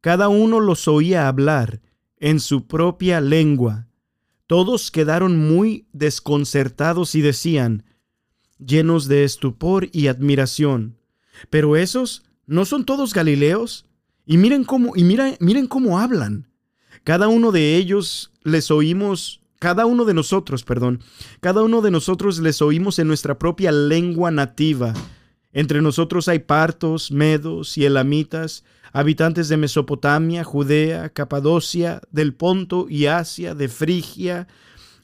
cada 0.00 0.28
uno 0.28 0.60
los 0.60 0.86
oía 0.86 1.26
hablar 1.26 1.80
en 2.18 2.38
su 2.38 2.68
propia 2.68 3.20
lengua. 3.20 3.87
Todos 4.48 4.90
quedaron 4.90 5.36
muy 5.36 5.86
desconcertados 5.92 7.14
y 7.14 7.20
decían, 7.20 7.84
llenos 8.58 9.06
de 9.06 9.24
estupor 9.24 9.90
y 9.92 10.06
admiración, 10.06 10.96
pero 11.50 11.76
esos 11.76 12.24
no 12.46 12.64
son 12.64 12.86
todos 12.86 13.12
galileos. 13.12 13.84
Y 14.24 14.38
miren 14.38 14.64
cómo, 14.64 14.96
y 14.96 15.04
miren, 15.04 15.66
cómo 15.66 15.98
hablan. 15.98 16.48
Cada 17.04 17.28
uno 17.28 17.52
de 17.52 17.76
ellos 17.76 18.32
les 18.42 18.70
oímos, 18.70 19.42
cada 19.58 19.84
uno 19.84 20.06
de 20.06 20.14
nosotros, 20.14 20.64
perdón, 20.64 21.00
cada 21.40 21.62
uno 21.62 21.82
de 21.82 21.90
nosotros 21.90 22.38
les 22.38 22.62
oímos 22.62 22.98
en 22.98 23.06
nuestra 23.06 23.38
propia 23.38 23.70
lengua 23.70 24.30
nativa. 24.30 24.94
Entre 25.52 25.82
nosotros 25.82 26.26
hay 26.26 26.38
partos, 26.38 27.12
medos 27.12 27.76
y 27.76 27.84
elamitas, 27.84 28.64
habitantes 28.92 29.48
de 29.48 29.56
Mesopotamia, 29.56 30.44
Judea, 30.44 31.10
Capadocia, 31.10 32.00
del 32.10 32.34
Ponto 32.34 32.86
y 32.88 33.06
Asia, 33.06 33.54
de 33.54 33.68
Frigia, 33.68 34.48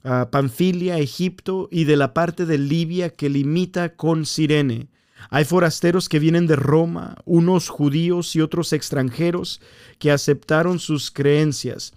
ah, 0.03 0.29
Panfilia, 0.31 0.99
Egipto 0.99 1.69
y 1.71 1.85
de 1.85 1.97
la 1.97 2.15
parte 2.15 2.47
de 2.47 2.59
Libia 2.59 3.11
que 3.11 3.29
limita 3.29 3.97
con 3.97 4.27
Sirene 4.27 4.89
hay 5.31 5.45
forasteros 5.45 6.09
que 6.09 6.19
vienen 6.19 6.47
de 6.47 6.57
Roma, 6.57 7.17
unos 7.25 7.69
judíos 7.69 8.35
y 8.37 8.41
otros 8.41 8.73
extranjeros 8.73 9.61
que 9.99 10.11
aceptaron 10.11 10.79
sus 10.79 11.11
creencias, 11.11 11.93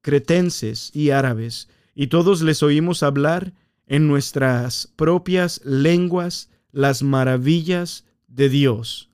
cretenses 0.00 0.90
y 0.94 1.10
árabes, 1.10 1.68
y 1.94 2.06
todos 2.06 2.42
les 2.42 2.62
oímos 2.62 3.02
hablar 3.02 3.52
en 3.86 4.08
nuestras 4.08 4.88
propias 4.96 5.60
lenguas 5.64 6.48
las 6.70 7.02
maravillas 7.02 8.04
de 8.28 8.48
Dios. 8.48 9.11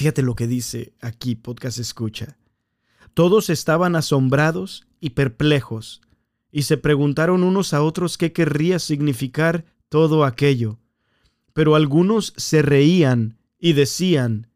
Fíjate 0.00 0.22
lo 0.22 0.34
que 0.34 0.46
dice 0.46 0.94
aquí 1.02 1.34
Podcast 1.34 1.78
Escucha. 1.78 2.38
Todos 3.12 3.50
estaban 3.50 3.96
asombrados 3.96 4.86
y 4.98 5.10
perplejos, 5.10 6.00
y 6.50 6.62
se 6.62 6.78
preguntaron 6.78 7.42
unos 7.42 7.74
a 7.74 7.82
otros 7.82 8.16
qué 8.16 8.32
querría 8.32 8.78
significar 8.78 9.66
todo 9.90 10.24
aquello. 10.24 10.78
Pero 11.52 11.74
algunos 11.74 12.32
se 12.38 12.62
reían 12.62 13.36
y 13.58 13.74
decían, 13.74 14.46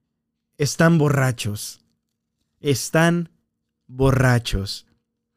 están 0.56 0.96
borrachos, 0.96 1.82
están 2.60 3.28
borrachos. 3.86 4.86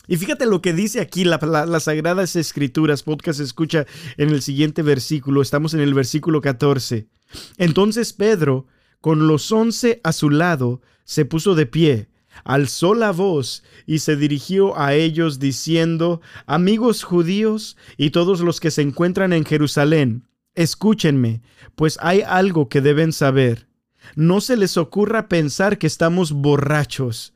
Y 0.08 0.16
fíjate 0.16 0.46
lo 0.46 0.62
que 0.62 0.72
dice 0.72 1.02
aquí 1.02 1.26
las 1.26 1.84
Sagradas 1.84 2.38
Escrituras, 2.38 3.04
podcast 3.04 3.42
escucha 3.42 3.86
en 4.16 4.30
el 4.30 4.42
siguiente 4.42 4.84
versículo, 4.84 5.42
estamos 5.42 5.74
en 5.74 5.82
el 5.82 5.94
versículo 5.94 6.40
14. 6.40 7.10
Entonces 7.58 8.14
Pedro, 8.14 8.68
con 9.02 9.28
los 9.28 9.52
once 9.52 10.02
a 10.04 10.12
su 10.12 10.30
lado, 10.30 10.82
se 11.04 11.26
puso 11.26 11.56
de 11.56 11.66
pie, 11.66 12.10
alzó 12.44 12.94
la 12.94 13.12
voz 13.12 13.64
y 13.86 14.00
se 14.00 14.16
dirigió 14.16 14.78
a 14.78 14.94
ellos 14.94 15.40
diciendo, 15.40 16.22
Amigos 16.46 17.04
judíos 17.04 17.78
y 17.98 18.10
todos 18.10 18.42
los 18.42 18.60
que 18.60 18.72
se 18.72 18.82
encuentran 18.82 19.34
en 19.34 19.46
Jerusalén, 19.46 20.28
Escúchenme, 20.58 21.44
pues 21.76 22.00
hay 22.02 22.22
algo 22.22 22.68
que 22.68 22.82
deben 22.82 23.14
saber. 23.14 23.68
No 24.16 24.42
se 24.42 24.58
les 24.58 24.76
ocurra 24.76 25.28
pensar 25.28 25.78
que 25.78 25.86
estamos 25.86 26.32
borrachos, 26.32 27.36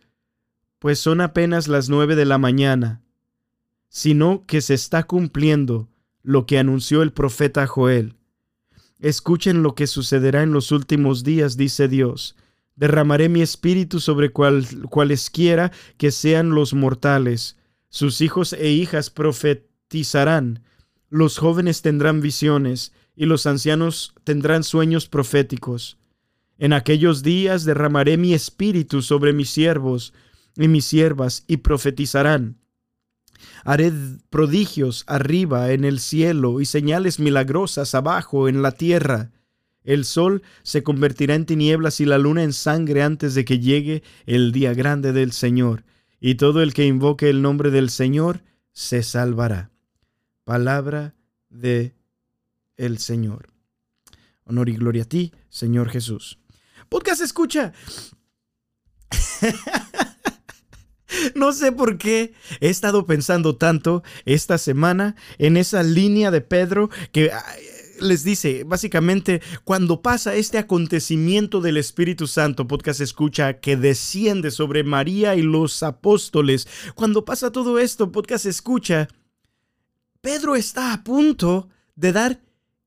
pues 0.79 0.97
son 0.97 1.21
apenas 1.21 1.67
las 1.67 1.87
nueve 1.87 2.15
de 2.15 2.25
la 2.25 2.39
mañana, 2.39 3.03
sino 3.89 4.43
que 4.47 4.61
se 4.61 4.73
está 4.73 5.03
cumpliendo 5.03 5.87
lo 6.23 6.47
que 6.47 6.57
anunció 6.57 7.03
el 7.03 7.13
profeta 7.13 7.67
Joel. 7.67 8.15
Escuchen 9.01 9.63
lo 9.63 9.73
que 9.73 9.87
sucederá 9.87 10.43
en 10.43 10.53
los 10.53 10.71
últimos 10.71 11.23
días, 11.23 11.57
dice 11.57 11.87
Dios. 11.87 12.35
Derramaré 12.75 13.29
mi 13.29 13.41
espíritu 13.41 13.99
sobre 13.99 14.29
cual, 14.29 14.65
cualesquiera 14.89 15.71
que 15.97 16.11
sean 16.11 16.51
los 16.51 16.75
mortales. 16.75 17.57
Sus 17.89 18.21
hijos 18.21 18.53
e 18.53 18.69
hijas 18.69 19.09
profetizarán. 19.09 20.63
Los 21.09 21.39
jóvenes 21.39 21.81
tendrán 21.81 22.21
visiones 22.21 22.93
y 23.15 23.25
los 23.25 23.47
ancianos 23.47 24.13
tendrán 24.23 24.63
sueños 24.63 25.07
proféticos. 25.07 25.97
En 26.59 26.71
aquellos 26.71 27.23
días 27.23 27.65
derramaré 27.65 28.17
mi 28.17 28.35
espíritu 28.35 29.01
sobre 29.01 29.33
mis 29.33 29.49
siervos 29.49 30.13
y 30.55 30.67
mis 30.67 30.85
siervas 30.85 31.43
y 31.47 31.57
profetizarán. 31.57 32.60
Haré 33.63 33.91
prodigios 34.29 35.03
arriba 35.07 35.71
en 35.71 35.85
el 35.85 35.99
cielo 35.99 36.61
y 36.61 36.65
señales 36.65 37.19
milagrosas 37.19 37.93
abajo 37.95 38.47
en 38.47 38.61
la 38.61 38.71
tierra. 38.71 39.31
El 39.83 40.05
sol 40.05 40.43
se 40.63 40.83
convertirá 40.83 41.35
en 41.35 41.45
tinieblas 41.45 41.99
y 41.99 42.05
la 42.05 42.17
luna 42.17 42.43
en 42.43 42.53
sangre 42.53 43.03
antes 43.03 43.33
de 43.33 43.45
que 43.45 43.59
llegue 43.59 44.03
el 44.25 44.51
día 44.51 44.73
grande 44.73 45.11
del 45.11 45.31
Señor, 45.31 45.83
y 46.19 46.35
todo 46.35 46.61
el 46.61 46.73
que 46.73 46.85
invoque 46.85 47.29
el 47.29 47.41
nombre 47.41 47.71
del 47.71 47.89
Señor 47.89 48.43
se 48.71 49.01
salvará. 49.03 49.71
Palabra 50.43 51.15
de 51.49 51.95
el 52.77 52.99
Señor. 52.99 53.47
Honor 54.43 54.69
y 54.69 54.75
gloria 54.75 55.03
a 55.03 55.05
ti, 55.05 55.31
Señor 55.49 55.89
Jesús. 55.89 56.39
Podcast 56.89 57.21
escucha. 57.21 57.73
No 61.35 61.53
sé 61.53 61.71
por 61.71 61.97
qué 61.97 62.33
he 62.59 62.69
estado 62.69 63.05
pensando 63.05 63.55
tanto 63.55 64.03
esta 64.25 64.57
semana 64.57 65.15
en 65.37 65.57
esa 65.57 65.83
línea 65.83 66.31
de 66.31 66.41
Pedro 66.41 66.89
que 67.11 67.31
les 67.99 68.23
dice, 68.23 68.63
básicamente, 68.63 69.41
cuando 69.63 70.01
pasa 70.01 70.33
este 70.33 70.57
acontecimiento 70.57 71.61
del 71.61 71.77
Espíritu 71.77 72.25
Santo, 72.27 72.67
podcast 72.67 72.99
escucha, 72.99 73.59
que 73.59 73.77
desciende 73.77 74.49
sobre 74.49 74.83
María 74.83 75.35
y 75.35 75.43
los 75.43 75.83
apóstoles, 75.83 76.67
cuando 76.95 77.25
pasa 77.25 77.51
todo 77.51 77.77
esto, 77.77 78.11
podcast 78.11 78.47
escucha, 78.47 79.07
Pedro 80.21 80.55
está 80.55 80.93
a 80.93 81.03
punto 81.03 81.69
de 81.95 82.11
dar 82.11 82.41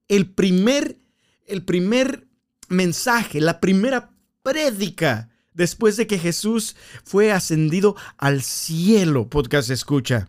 el 0.08 0.30
primer, 0.30 0.98
el 1.46 1.64
primer 1.64 2.26
mensaje, 2.68 3.40
la 3.40 3.60
primera 3.60 4.10
prédica 4.42 5.30
después 5.54 5.96
de 5.96 6.06
que 6.06 6.18
Jesús 6.18 6.76
fue 7.04 7.32
ascendido 7.32 7.96
al 8.18 8.42
cielo, 8.42 9.30
podcast 9.30 9.70
escucha. 9.70 10.28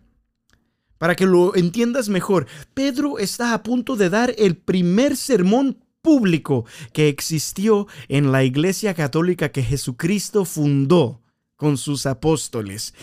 Para 0.98 1.14
que 1.14 1.26
lo 1.26 1.54
entiendas 1.54 2.08
mejor, 2.08 2.46
Pedro 2.72 3.18
está 3.18 3.52
a 3.52 3.62
punto 3.62 3.96
de 3.96 4.08
dar 4.08 4.34
el 4.38 4.56
primer 4.56 5.16
sermón 5.16 5.84
público 6.00 6.64
que 6.92 7.08
existió 7.08 7.86
en 8.08 8.32
la 8.32 8.44
iglesia 8.44 8.94
católica 8.94 9.50
que 9.50 9.62
Jesucristo 9.62 10.46
fundó 10.46 11.20
con 11.56 11.76
sus 11.76 12.06
apóstoles. 12.06 12.94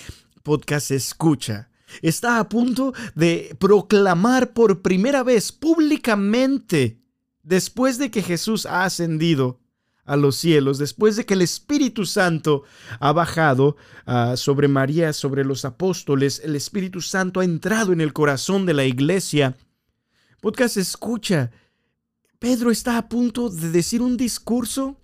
Podcast 0.41 0.89
escucha 0.89 1.69
está 2.01 2.39
a 2.39 2.49
punto 2.49 2.93
de 3.15 3.55
proclamar 3.59 4.53
por 4.53 4.81
primera 4.81 5.23
vez 5.23 5.51
públicamente, 5.51 6.99
después 7.43 7.97
de 7.97 8.09
que 8.09 8.21
Jesús 8.21 8.65
ha 8.65 8.83
ascendido 8.83 9.59
a 10.05 10.15
los 10.17 10.35
cielos, 10.35 10.77
después 10.77 11.15
de 11.15 11.25
que 11.25 11.33
el 11.33 11.41
Espíritu 11.41 12.05
Santo 12.05 12.63
ha 12.99 13.11
bajado 13.13 13.77
ah, 14.05 14.35
sobre 14.35 14.67
María, 14.67 15.13
sobre 15.13 15.45
los 15.45 15.65
apóstoles, 15.65 16.41
el 16.43 16.55
Espíritu 16.55 17.01
Santo 17.01 17.39
ha 17.39 17.45
entrado 17.45 17.93
en 17.93 18.01
el 18.01 18.13
corazón 18.13 18.65
de 18.65 18.73
la 18.73 18.85
iglesia. 18.85 19.55
Podcast 20.41 20.77
escucha, 20.77 21.51
Pedro 22.39 22.69
está 22.69 22.97
a 22.97 23.07
punto 23.07 23.49
de 23.49 23.71
decir 23.71 24.01
un 24.01 24.17
discurso 24.17 24.99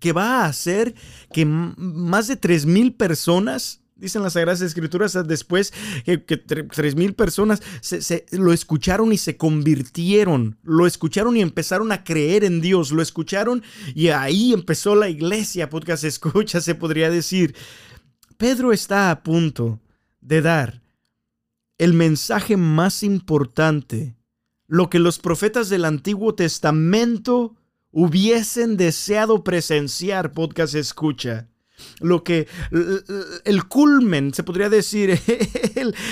que 0.00 0.12
va 0.12 0.42
a 0.42 0.46
hacer 0.46 0.94
que 1.32 1.44
más 1.46 2.26
de 2.26 2.40
3.000 2.40 2.96
personas 2.96 3.80
Dicen 3.98 4.22
las 4.22 4.34
Sagradas 4.34 4.60
Escrituras 4.60 5.16
después 5.26 5.72
que, 6.04 6.18
tres 6.18 6.94
mil 6.94 7.14
personas 7.14 7.62
se, 7.80 8.26
lo 8.32 8.52
escucharon 8.52 9.10
y 9.10 9.16
se 9.16 9.38
convirtieron, 9.38 10.58
lo 10.62 10.86
escucharon 10.86 11.34
y 11.34 11.40
empezaron 11.40 11.90
a 11.92 12.04
creer 12.04 12.44
en 12.44 12.60
Dios, 12.60 12.92
lo 12.92 13.00
escucharon 13.00 13.62
y 13.94 14.08
ahí 14.08 14.52
empezó 14.52 14.94
la 14.94 15.08
iglesia, 15.08 15.70
podcast 15.70 16.04
escucha, 16.04 16.60
se 16.60 16.74
podría 16.74 17.08
decir. 17.08 17.56
Pedro 18.36 18.74
está 18.74 19.10
a 19.10 19.22
punto 19.22 19.80
de 20.20 20.42
dar 20.42 20.82
el 21.78 21.94
mensaje 21.94 22.58
más 22.58 23.02
importante, 23.02 24.14
lo 24.66 24.90
que 24.90 24.98
los 24.98 25.18
profetas 25.18 25.70
del 25.70 25.86
Antiguo 25.86 26.34
Testamento 26.34 27.56
hubiesen 27.92 28.76
deseado 28.76 29.42
presenciar, 29.42 30.32
podcast 30.32 30.74
escucha 30.74 31.48
lo 32.00 32.24
que 32.24 32.48
el 33.44 33.64
culmen, 33.68 34.32
se 34.34 34.42
podría 34.42 34.68
decir, 34.68 35.18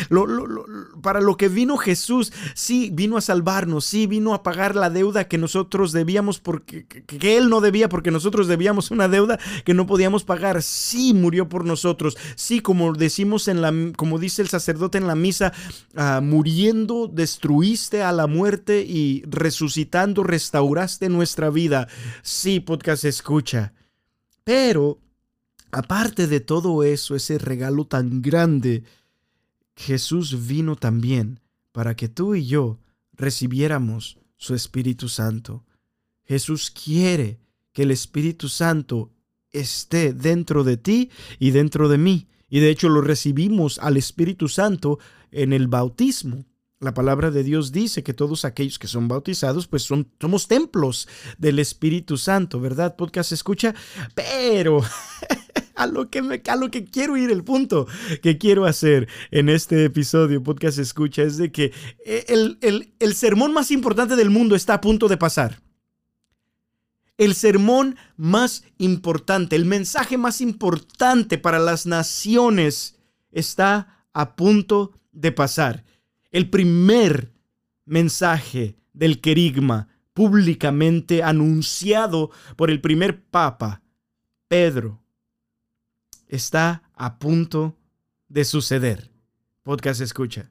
para 1.02 1.20
lo 1.20 1.36
que 1.36 1.48
vino 1.48 1.76
Jesús, 1.76 2.32
sí 2.54 2.90
vino 2.92 3.16
a 3.16 3.20
salvarnos, 3.20 3.84
sí 3.84 4.06
vino 4.06 4.34
a 4.34 4.42
pagar 4.42 4.76
la 4.76 4.90
deuda 4.90 5.28
que 5.28 5.38
nosotros 5.38 5.92
debíamos 5.92 6.40
porque 6.40 6.86
que 6.86 7.36
él 7.36 7.48
no 7.48 7.60
debía 7.60 7.88
porque 7.88 8.10
nosotros 8.10 8.48
debíamos 8.48 8.90
una 8.90 9.08
deuda 9.08 9.38
que 9.64 9.74
no 9.74 9.86
podíamos 9.86 10.24
pagar, 10.24 10.62
sí 10.62 11.14
murió 11.14 11.48
por 11.48 11.64
nosotros, 11.64 12.16
sí 12.36 12.60
como 12.60 12.92
decimos 12.92 13.48
en 13.48 13.60
la 13.60 13.72
como 13.96 14.18
dice 14.18 14.42
el 14.42 14.48
sacerdote 14.48 14.98
en 14.98 15.06
la 15.06 15.14
misa, 15.14 15.52
ah, 15.96 16.20
muriendo 16.22 17.08
destruiste 17.08 18.02
a 18.02 18.12
la 18.12 18.26
muerte 18.26 18.84
y 18.86 19.22
resucitando 19.26 20.22
restauraste 20.22 21.08
nuestra 21.08 21.50
vida. 21.50 21.88
Sí, 22.22 22.60
podcast 22.60 23.04
escucha. 23.04 23.72
Pero 24.44 24.98
Aparte 25.74 26.28
de 26.28 26.38
todo 26.38 26.84
eso, 26.84 27.16
ese 27.16 27.36
regalo 27.36 27.84
tan 27.84 28.22
grande, 28.22 28.84
Jesús 29.74 30.46
vino 30.46 30.76
también 30.76 31.40
para 31.72 31.96
que 31.96 32.08
tú 32.08 32.36
y 32.36 32.46
yo 32.46 32.78
recibiéramos 33.12 34.16
su 34.36 34.54
Espíritu 34.54 35.08
Santo. 35.08 35.64
Jesús 36.22 36.70
quiere 36.70 37.40
que 37.72 37.82
el 37.82 37.90
Espíritu 37.90 38.48
Santo 38.48 39.10
esté 39.50 40.12
dentro 40.12 40.62
de 40.62 40.76
ti 40.76 41.10
y 41.40 41.50
dentro 41.50 41.88
de 41.88 41.98
mí. 41.98 42.28
Y 42.48 42.60
de 42.60 42.70
hecho 42.70 42.88
lo 42.88 43.00
recibimos 43.00 43.80
al 43.80 43.96
Espíritu 43.96 44.46
Santo 44.46 45.00
en 45.32 45.52
el 45.52 45.66
bautismo. 45.66 46.44
La 46.78 46.94
palabra 46.94 47.32
de 47.32 47.42
Dios 47.42 47.72
dice 47.72 48.04
que 48.04 48.14
todos 48.14 48.44
aquellos 48.44 48.78
que 48.78 48.86
son 48.86 49.08
bautizados, 49.08 49.66
pues 49.66 49.82
son, 49.82 50.08
somos 50.20 50.46
templos 50.46 51.08
del 51.36 51.58
Espíritu 51.58 52.16
Santo, 52.16 52.60
¿verdad? 52.60 52.94
Podcast 52.94 53.32
escucha, 53.32 53.74
pero 54.14 54.80
a 55.76 55.86
lo 55.86 56.10
que 56.10 56.22
me 56.22 56.42
a 56.46 56.56
lo 56.56 56.70
que 56.70 56.84
quiero 56.84 57.16
ir, 57.16 57.30
el 57.30 57.44
punto 57.44 57.86
que 58.22 58.38
quiero 58.38 58.64
hacer 58.64 59.08
en 59.30 59.48
este 59.48 59.84
episodio, 59.84 60.42
podcast 60.42 60.78
escucha, 60.78 61.22
es 61.22 61.36
de 61.36 61.52
que 61.52 61.72
eh, 62.04 62.24
el, 62.28 62.94
el 62.98 63.14
sermón 63.14 63.52
más 63.52 63.70
importante 63.70 64.16
del 64.16 64.30
mundo 64.30 64.54
está 64.54 64.74
a 64.74 64.80
punto 64.80 65.08
de 65.08 65.16
pasar. 65.16 65.60
El 67.16 67.34
sermón 67.34 67.96
más 68.16 68.64
importante, 68.78 69.54
el 69.54 69.66
mensaje 69.66 70.18
más 70.18 70.40
importante 70.40 71.38
para 71.38 71.60
las 71.60 71.86
naciones 71.86 72.96
está 73.30 74.06
a 74.12 74.34
punto 74.34 74.98
de 75.12 75.30
pasar. 75.30 75.84
El 76.32 76.50
primer 76.50 77.32
mensaje 77.84 78.76
del 78.92 79.20
querigma 79.20 79.88
públicamente 80.12 81.22
anunciado 81.22 82.30
por 82.56 82.70
el 82.70 82.80
primer 82.80 83.22
papa, 83.24 83.82
Pedro, 84.48 85.03
está 86.34 86.82
a 86.94 87.18
punto 87.18 87.76
de 88.28 88.44
suceder. 88.44 89.10
Podcast 89.62 90.00
escucha. 90.00 90.50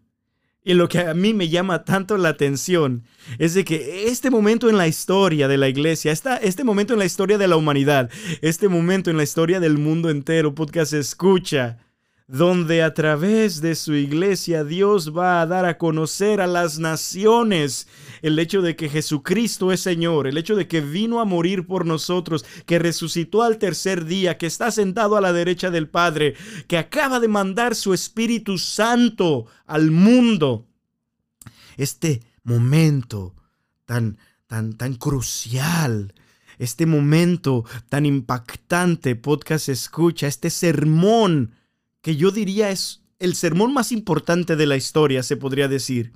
Y 0.65 0.75
lo 0.75 0.87
que 0.87 0.99
a 0.99 1.13
mí 1.13 1.33
me 1.33 1.49
llama 1.49 1.83
tanto 1.83 2.17
la 2.17 2.29
atención 2.29 3.03
es 3.37 3.53
de 3.53 3.65
que 3.65 4.07
este 4.07 4.29
momento 4.29 4.69
en 4.69 4.77
la 4.77 4.87
historia 4.87 5.49
de 5.49 5.57
la 5.57 5.67
iglesia, 5.67 6.13
este 6.41 6.63
momento 6.63 6.93
en 6.93 6.99
la 6.99 7.05
historia 7.05 7.37
de 7.37 7.49
la 7.49 7.57
humanidad, 7.57 8.09
este 8.41 8.69
momento 8.69 9.09
en 9.09 9.17
la 9.17 9.23
historia 9.23 9.59
del 9.59 9.77
mundo 9.77 10.09
entero, 10.09 10.55
podcast 10.55 10.93
escucha, 10.93 11.79
donde 12.27 12.83
a 12.83 12.93
través 12.93 13.61
de 13.61 13.75
su 13.75 13.93
iglesia 13.93 14.63
Dios 14.63 15.15
va 15.15 15.41
a 15.41 15.45
dar 15.45 15.65
a 15.65 15.77
conocer 15.77 16.41
a 16.41 16.47
las 16.47 16.79
naciones 16.79 17.87
el 18.21 18.39
hecho 18.39 18.61
de 18.61 18.75
que 18.75 18.89
Jesucristo 18.89 19.71
es 19.71 19.81
Señor, 19.81 20.27
el 20.27 20.37
hecho 20.37 20.55
de 20.55 20.67
que 20.67 20.81
vino 20.81 21.19
a 21.19 21.25
morir 21.25 21.67
por 21.67 21.85
nosotros, 21.85 22.45
que 22.65 22.79
resucitó 22.79 23.43
al 23.43 23.57
tercer 23.57 24.05
día, 24.05 24.37
que 24.37 24.45
está 24.45 24.71
sentado 24.71 25.17
a 25.17 25.21
la 25.21 25.33
derecha 25.33 25.69
del 25.69 25.89
Padre, 25.89 26.35
que 26.67 26.77
acaba 26.77 27.19
de 27.19 27.27
mandar 27.27 27.75
su 27.75 27.93
Espíritu 27.93 28.57
Santo 28.57 29.45
al 29.65 29.91
mundo. 29.91 30.67
Este 31.77 32.21
momento 32.43 33.35
tan 33.85 34.17
tan 34.47 34.73
tan 34.73 34.95
crucial 34.95 36.13
este 36.59 36.85
momento 36.85 37.65
tan 37.89 38.05
impactante, 38.05 39.15
podcast 39.15 39.69
escucha, 39.69 40.27
este 40.27 40.49
sermón 40.49 41.55
que 42.03 42.15
yo 42.17 42.29
diría 42.29 42.69
es 42.69 43.01
el 43.17 43.33
sermón 43.33 43.73
más 43.73 43.91
importante 43.91 44.55
de 44.55 44.67
la 44.67 44.75
historia, 44.75 45.23
se 45.23 45.37
podría 45.37 45.67
decir. 45.67 46.13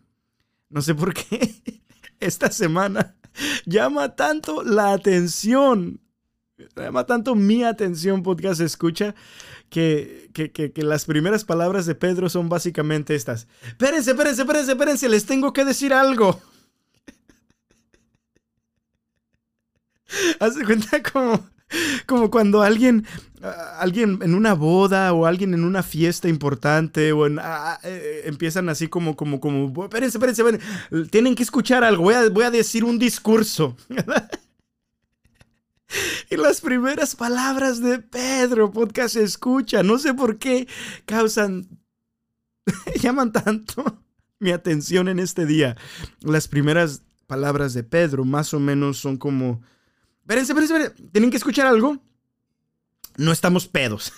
No 0.69 0.83
sé 0.83 0.93
por 0.93 1.15
qué 1.15 1.55
esta 2.19 2.51
semana 2.51 3.15
llama 3.65 4.15
tanto 4.15 4.63
la 4.63 4.91
atención, 4.91 6.01
llama 6.75 7.05
tanto 7.05 7.35
mi 7.35 7.63
atención, 7.63 8.21
podcast 8.21 8.59
escucha, 8.59 9.15
que, 9.69 10.29
que, 10.33 10.73
las 10.83 11.05
primeras 11.05 11.45
palabras 11.45 11.85
de 11.85 11.95
Pedro 11.95 12.27
son 12.27 12.49
básicamente 12.49 13.15
estas. 13.15 13.47
Espérense, 13.65 14.11
espérense, 14.11 14.41
espérense, 14.41 14.71
espérense, 14.73 15.07
les 15.09 15.25
tengo 15.25 15.53
que 15.53 15.63
decir 15.63 15.93
algo. 15.93 16.41
Hace 20.39 20.65
cuenta 20.65 21.01
como 21.01 21.49
como 22.05 22.31
cuando 22.31 22.61
alguien, 22.61 23.05
alguien 23.77 24.19
en 24.21 24.33
una 24.33 24.53
boda 24.53 25.13
o 25.13 25.25
alguien 25.25 25.53
en 25.53 25.63
una 25.63 25.83
fiesta 25.83 26.29
importante 26.29 27.11
o 27.11 27.25
en, 27.25 27.39
eh, 27.83 28.21
empiezan 28.25 28.69
así 28.69 28.87
como, 28.87 29.15
como, 29.15 29.39
como, 29.39 29.83
espérense, 29.83 30.17
espérense, 30.17 30.41
espérense, 30.41 31.09
tienen 31.09 31.35
que 31.35 31.43
escuchar 31.43 31.83
algo, 31.83 32.03
voy 32.03 32.13
a, 32.13 32.29
voy 32.29 32.45
a 32.45 32.51
decir 32.51 32.83
un 32.83 32.99
discurso. 32.99 33.75
Y 36.29 36.35
las 36.35 36.61
primeras 36.61 37.15
palabras 37.15 37.81
de 37.81 37.99
Pedro, 37.99 38.71
podcast 38.71 39.15
escucha, 39.15 39.83
no 39.83 39.97
sé 39.97 40.13
por 40.13 40.37
qué 40.37 40.67
causan, 41.05 41.67
llaman 43.01 43.31
tanto 43.31 44.03
mi 44.39 44.51
atención 44.51 45.07
en 45.07 45.19
este 45.19 45.45
día. 45.45 45.77
Las 46.21 46.47
primeras 46.47 47.03
palabras 47.25 47.73
de 47.73 47.83
Pedro 47.83 48.25
más 48.25 48.53
o 48.53 48.59
menos 48.59 48.97
son 48.97 49.17
como, 49.17 49.61
Espérense, 50.27 50.51
espérense, 50.51 50.73
espérense. 50.73 51.11
¿Tienen 51.13 51.31
que 51.31 51.37
escuchar 51.37 51.67
algo? 51.67 51.97
No 53.15 53.31
estamos 53.31 53.65
pedos. 53.65 54.11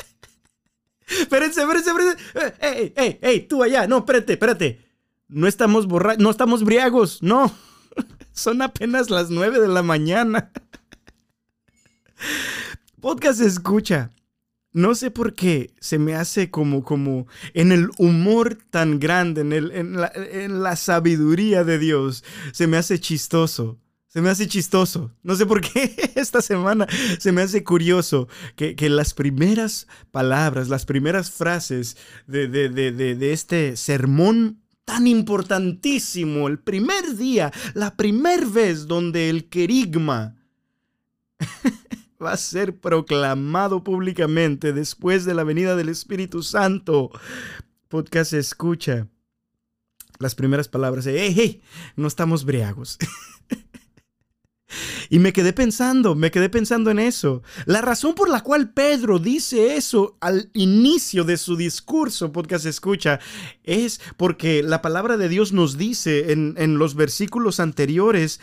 espérense, 1.06 1.60
espérense, 1.60 1.90
espérense. 1.90 2.56
¡Ey, 2.62 2.94
ey, 2.96 3.18
ey! 3.20 3.40
Tú 3.46 3.62
allá. 3.62 3.86
No, 3.86 3.98
espérate, 3.98 4.32
espérate. 4.32 4.80
No 5.28 5.46
estamos 5.46 5.86
borra... 5.86 6.16
No 6.16 6.30
estamos 6.30 6.64
briagos. 6.64 7.22
No. 7.22 7.54
Son 8.32 8.62
apenas 8.62 9.10
las 9.10 9.28
nueve 9.28 9.60
de 9.60 9.68
la 9.68 9.82
mañana. 9.82 10.52
Podcast 13.02 13.42
escucha. 13.42 14.12
No 14.72 14.94
sé 14.94 15.10
por 15.10 15.34
qué 15.34 15.74
se 15.80 15.98
me 15.98 16.14
hace 16.14 16.50
como, 16.50 16.82
como 16.82 17.26
en 17.52 17.72
el 17.72 17.90
humor 17.98 18.56
tan 18.70 18.98
grande, 18.98 19.42
en, 19.42 19.52
el, 19.52 19.70
en, 19.72 20.00
la, 20.00 20.10
en 20.14 20.62
la 20.62 20.76
sabiduría 20.76 21.62
de 21.62 21.78
Dios, 21.78 22.24
se 22.52 22.66
me 22.66 22.78
hace 22.78 22.98
chistoso 22.98 23.78
se 24.10 24.20
me 24.20 24.28
hace 24.28 24.48
chistoso. 24.48 25.12
No 25.22 25.36
sé 25.36 25.46
por 25.46 25.60
qué 25.60 26.12
esta 26.16 26.42
semana 26.42 26.86
se 27.18 27.32
me 27.32 27.42
hace 27.42 27.64
curioso 27.64 28.28
que, 28.56 28.74
las 28.90 29.14
primeras 29.14 29.86
palabras, 30.10 30.68
las 30.68 30.84
primeras 30.84 31.30
frases 31.30 31.96
de, 32.26 32.48
de, 32.48 33.32
este 33.32 33.76
sermón 33.76 34.62
tan 34.84 35.06
importantísimo, 35.06 36.48
el 36.48 36.58
primer 36.58 37.16
día, 37.16 37.52
la 37.74 37.96
primer 37.96 38.46
vez 38.46 38.88
donde 38.88 39.30
el 39.30 39.48
querigma 39.48 40.36
va 42.22 42.32
a 42.32 42.36
ser 42.36 42.80
proclamado 42.80 43.84
públicamente 43.84 44.72
después 44.72 45.24
de 45.24 45.34
la 45.34 45.44
venida 45.44 45.76
del 45.76 45.88
Espíritu 45.88 46.42
Santo. 46.42 47.12
Podcast 47.86 48.32
escucha 48.32 49.06
las 50.18 50.34
primeras 50.34 50.66
palabras 50.68 51.04
de, 51.04 51.20
hey, 51.20 51.34
hey, 51.36 51.62
no 51.94 52.08
estamos 52.08 52.44
briagos. 52.44 52.98
Y 55.08 55.18
me 55.18 55.32
quedé 55.32 55.52
pensando, 55.52 56.14
me 56.14 56.30
quedé 56.30 56.48
pensando 56.48 56.90
en 56.90 56.98
eso. 56.98 57.42
La 57.66 57.80
razón 57.80 58.14
por 58.14 58.28
la 58.28 58.42
cual 58.42 58.70
Pedro 58.70 59.18
dice 59.18 59.76
eso 59.76 60.16
al 60.20 60.50
inicio 60.54 61.24
de 61.24 61.36
su 61.36 61.56
discurso, 61.56 62.32
podcast 62.32 62.66
escucha, 62.66 63.20
es 63.64 64.00
porque 64.16 64.62
la 64.62 64.82
palabra 64.82 65.16
de 65.16 65.28
Dios 65.28 65.52
nos 65.52 65.76
dice 65.76 66.32
en, 66.32 66.54
en 66.58 66.78
los 66.78 66.94
versículos 66.94 67.60
anteriores 67.60 68.40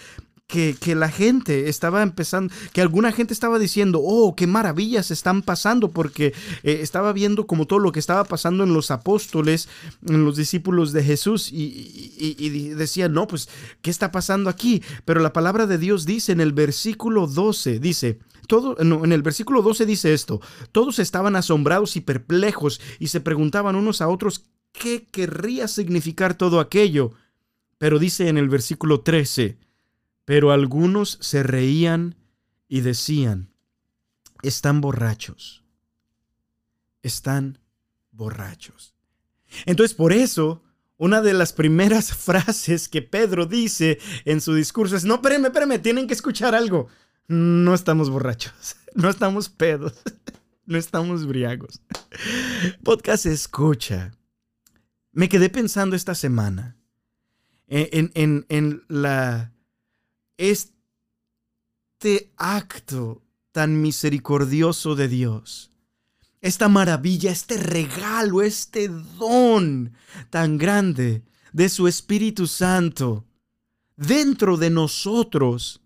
que, 0.47 0.95
la 0.95 1.10
gente 1.10 1.67
estaba 1.67 2.01
empezando, 2.01 2.53
que 2.71 2.81
alguna 2.81 3.12
gente 3.12 3.33
estaba 3.33 3.60
diciendo, 3.60 3.99
oh, 4.01 4.33
qué 4.36 4.47
maravillas 4.47 5.12
están 5.12 5.41
pasando, 5.41 5.89
porque 5.89 6.33
eh, 6.63 6.79
estaba 6.81 7.12
viendo 7.12 7.45
como 7.45 7.67
todo 7.67 7.79
lo 7.79 7.91
que 7.91 7.99
estaba 7.99 8.23
pasando 8.23 8.63
en 8.63 8.73
los 8.73 8.89
apóstoles, 8.89 9.67
en 10.07 10.23
los 10.23 10.38
discípulos 10.38 10.93
de 10.93 11.03
Jesús, 11.03 11.51
y, 11.51 12.15
y 12.17 12.69
decía, 12.69 13.10
no, 13.10 13.27
pues, 13.27 13.49
¿qué 13.81 13.91
está 13.91 14.12
pasando 14.12 14.49
aquí? 14.49 14.81
Pero 15.03 15.19
la 15.19 15.33
palabra 15.33 15.67
de 15.67 15.77
Dios 15.77 16.05
dice 16.05 16.31
en 16.31 16.39
el 16.39 16.53
versículo 16.53 17.27
12, 17.27 17.79
dice, 17.79 18.19
todo, 18.47 18.77
en 18.79 19.12
el 19.12 19.21
versículo 19.21 19.62
12 19.62 19.86
dice 19.86 20.13
esto, 20.13 20.39
todos 20.71 20.99
estaban 20.99 21.36
asombrados 21.36 21.97
y 21.97 22.01
perplejos 22.01 22.79
y 22.99 23.07
se 23.07 23.19
preguntaban 23.19 23.75
unos 23.75 24.01
a 24.01 24.07
otros 24.07 24.45
qué 24.71 25.05
querría 25.12 25.67
significar 25.67 26.36
todo 26.36 26.62
aquello. 26.62 27.12
Pero 27.77 27.99
dice 27.99 28.29
en 28.29 28.38
el 28.38 28.49
versículo 28.49 29.01
13, 29.01 29.57
pero 30.27 30.51
algunos 30.51 31.17
se 31.21 31.41
reían 31.41 32.17
y 32.67 32.81
decían, 32.81 33.53
están 34.43 34.81
borrachos, 34.81 35.63
están 37.01 37.59
borrachos. 38.11 38.93
Entonces 39.65 39.95
por 39.95 40.11
eso, 40.11 40.65
una 40.97 41.21
de 41.21 41.31
las 41.31 41.53
primeras 41.53 42.13
frases 42.13 42.89
que 42.89 43.01
Pedro 43.01 43.45
dice 43.45 43.99
en 44.25 44.41
su 44.41 44.53
discurso 44.53 44.97
es, 44.97 45.05
no, 45.05 45.15
espérenme, 45.15 45.47
espérenme, 45.47 45.79
tienen 45.79 46.07
que 46.07 46.13
escuchar 46.13 46.55
algo. 46.55 46.89
No 47.29 47.73
estamos 47.73 48.09
borrachos, 48.09 48.75
no 48.95 49.09
estamos 49.09 49.47
pedos, 49.47 49.93
no 50.65 50.77
estamos 50.77 51.25
briagos. 51.25 51.81
Podcast 52.83 53.27
escucha. 53.27 54.11
Me 55.13 55.29
quedé 55.29 55.49
pensando 55.49 55.95
esta 55.95 56.15
semana 56.15 56.75
en, 57.69 58.11
en, 58.13 58.45
en 58.49 58.83
la, 58.89 59.53
este 60.38 62.32
acto 62.38 63.23
tan 63.52 63.82
misericordioso 63.82 64.95
de 64.95 65.08
Dios. 65.08 65.71
Esta 66.41 66.69
maravilla, 66.69 67.32
este 67.32 67.58
regalo, 67.58 68.41
este 68.41 68.88
don 68.88 69.93
tan 70.30 70.58
grande 70.58 71.23
de 71.52 71.69
su 71.69 71.88
Espíritu 71.88 72.45
Santo 72.47 73.26
dentro 73.95 74.58
de 74.58 74.69
nosotros 74.69 75.82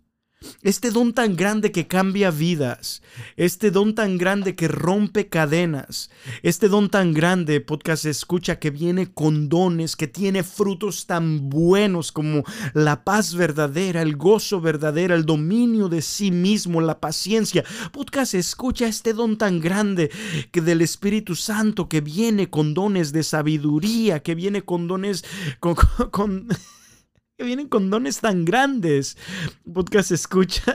este 0.64 0.92
don 0.92 1.14
tan 1.14 1.36
grande 1.36 1.72
que 1.72 1.88
cambia 1.88 2.32
vidas, 2.32 3.02
este 3.36 3.72
don 3.72 3.96
tan 3.96 4.18
grande 4.18 4.56
que 4.56 4.68
rompe 4.68 5.28
cadenas, 5.28 6.10
este 6.44 6.68
don 6.68 6.90
tan 6.90 7.14
grande, 7.14 7.62
podcast 7.62 8.06
escucha, 8.06 8.60
que 8.60 8.70
viene 8.70 9.12
con 9.12 9.50
dones, 9.50 9.96
que 9.96 10.08
tiene 10.08 10.44
frutos 10.44 11.06
tan 11.06 11.50
buenos 11.50 12.12
como 12.12 12.44
la 12.74 13.04
paz 13.04 13.36
verdadera, 13.36 14.02
el 14.02 14.16
gozo 14.16 14.62
verdadero, 14.62 15.16
el 15.16 15.26
dominio 15.26 15.90
de 15.90 16.02
sí 16.02 16.32
mismo, 16.32 16.82
la 16.82 17.00
paciencia. 17.00 17.64
Podcast 17.92 18.34
escucha 18.34 18.88
este 18.88 19.14
don 19.14 19.38
tan 19.38 19.60
grande 19.60 20.12
que 20.52 20.62
del 20.62 20.82
Espíritu 20.82 21.36
Santo 21.36 21.90
que 21.90 22.02
viene 22.02 22.50
con 22.50 22.74
dones 22.74 23.12
de 23.12 23.24
sabiduría, 23.24 24.22
que 24.22 24.36
viene 24.36 24.62
con 24.64 24.88
dones 24.88 25.24
con, 25.60 25.76
con 26.12 26.48
vienen 27.44 27.68
con 27.68 27.90
dones 27.90 28.20
tan 28.20 28.46
grandes. 28.46 29.18
Podcast 29.72 30.12
escucha. 30.12 30.74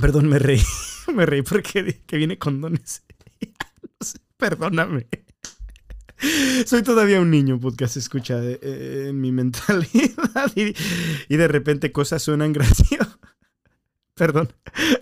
Perdón, 0.00 0.28
me 0.28 0.38
reí. 0.38 0.62
Me 1.14 1.24
reí 1.24 1.40
porque 1.40 2.02
que 2.06 2.16
viene 2.18 2.38
con 2.38 2.60
dones. 2.60 3.02
perdóname. 4.36 5.08
Soy 6.66 6.82
todavía 6.82 7.20
un 7.20 7.30
niño, 7.30 7.60
podcast 7.60 7.96
escucha 7.96 8.42
eh, 8.42 8.58
eh, 8.60 9.06
en 9.08 9.20
mi 9.20 9.30
mentalidad 9.30 10.50
y, 10.54 11.36
de 11.36 11.48
repente 11.48 11.92
cosas 11.92 12.22
suenan 12.22 12.52
graciosas. 12.52 13.18
Perdón, 14.14 14.52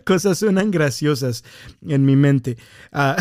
cosas 0.04 0.38
suenan 0.38 0.70
graciosas 0.70 1.42
en 1.82 2.04
mi 2.04 2.16
mente. 2.16 2.59
Ah, 2.92 3.16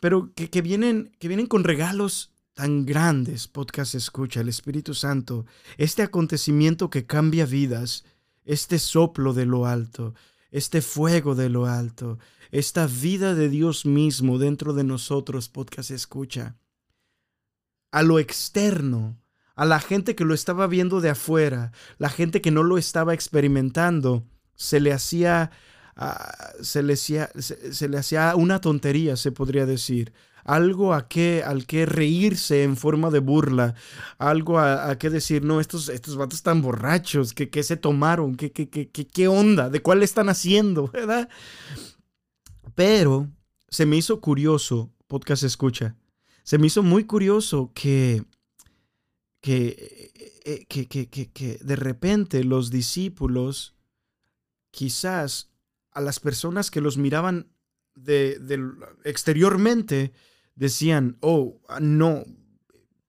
pero 0.00 0.32
que, 0.34 0.50
que, 0.50 0.62
vienen, 0.62 1.12
que 1.18 1.28
vienen 1.28 1.46
con 1.46 1.62
regalos 1.62 2.35
tan 2.56 2.86
grandes, 2.86 3.48
podcast 3.48 3.94
escucha, 3.94 4.40
el 4.40 4.48
Espíritu 4.48 4.94
Santo, 4.94 5.44
este 5.76 6.02
acontecimiento 6.02 6.88
que 6.88 7.04
cambia 7.04 7.44
vidas, 7.44 8.06
este 8.46 8.78
soplo 8.78 9.34
de 9.34 9.44
lo 9.44 9.66
alto, 9.66 10.14
este 10.50 10.80
fuego 10.80 11.34
de 11.34 11.50
lo 11.50 11.66
alto, 11.66 12.18
esta 12.50 12.86
vida 12.86 13.34
de 13.34 13.50
Dios 13.50 13.84
mismo 13.84 14.38
dentro 14.38 14.72
de 14.72 14.84
nosotros, 14.84 15.50
podcast 15.50 15.90
escucha, 15.90 16.56
a 17.92 18.02
lo 18.02 18.18
externo, 18.18 19.20
a 19.54 19.66
la 19.66 19.78
gente 19.78 20.14
que 20.14 20.24
lo 20.24 20.32
estaba 20.32 20.66
viendo 20.66 21.02
de 21.02 21.10
afuera, 21.10 21.72
la 21.98 22.08
gente 22.08 22.40
que 22.40 22.52
no 22.52 22.62
lo 22.62 22.78
estaba 22.78 23.12
experimentando, 23.12 24.24
se 24.54 24.80
le 24.80 24.94
hacía, 24.94 25.50
ah, 25.94 26.54
se, 26.62 26.82
le 26.82 26.94
hacía 26.94 27.28
se 27.36 27.88
le 27.90 27.98
hacía 27.98 28.34
una 28.34 28.62
tontería, 28.62 29.16
se 29.16 29.30
podría 29.30 29.66
decir 29.66 30.14
algo 30.46 30.94
a 30.94 31.08
qué, 31.08 31.42
al 31.44 31.66
que 31.66 31.86
reírse 31.86 32.62
en 32.62 32.76
forma 32.76 33.10
de 33.10 33.18
burla, 33.18 33.74
algo 34.16 34.58
a, 34.58 34.90
a 34.90 34.98
qué 34.98 35.10
decir, 35.10 35.44
no, 35.44 35.60
estos, 35.60 35.88
estos 35.88 36.16
vatos 36.16 36.38
están 36.38 36.62
borrachos, 36.62 37.34
¿qué, 37.34 37.50
qué 37.50 37.62
se 37.64 37.76
tomaron? 37.76 38.36
¿Qué, 38.36 38.52
qué, 38.52 38.68
qué, 38.68 38.88
qué 38.88 39.28
onda? 39.28 39.68
¿De 39.68 39.82
cuál 39.82 40.02
están 40.02 40.28
haciendo? 40.28 40.86
¿Verdad? 40.92 41.28
Pero 42.74 43.28
se 43.68 43.86
me 43.86 43.96
hizo 43.96 44.20
curioso, 44.20 44.92
podcast 45.08 45.42
escucha, 45.42 45.96
se 46.44 46.58
me 46.58 46.68
hizo 46.68 46.84
muy 46.84 47.04
curioso 47.04 47.72
que, 47.74 48.22
que, 49.40 50.12
eh, 50.44 50.64
que, 50.68 50.86
que, 50.86 51.08
que, 51.08 51.30
que 51.32 51.58
de 51.60 51.76
repente 51.76 52.44
los 52.44 52.70
discípulos, 52.70 53.74
quizás 54.70 55.50
a 55.90 56.00
las 56.00 56.20
personas 56.20 56.70
que 56.70 56.80
los 56.80 56.98
miraban 56.98 57.48
de, 57.96 58.38
de, 58.38 58.62
exteriormente, 59.04 60.12
decían, 60.56 61.18
oh, 61.20 61.60
no, 61.80 62.24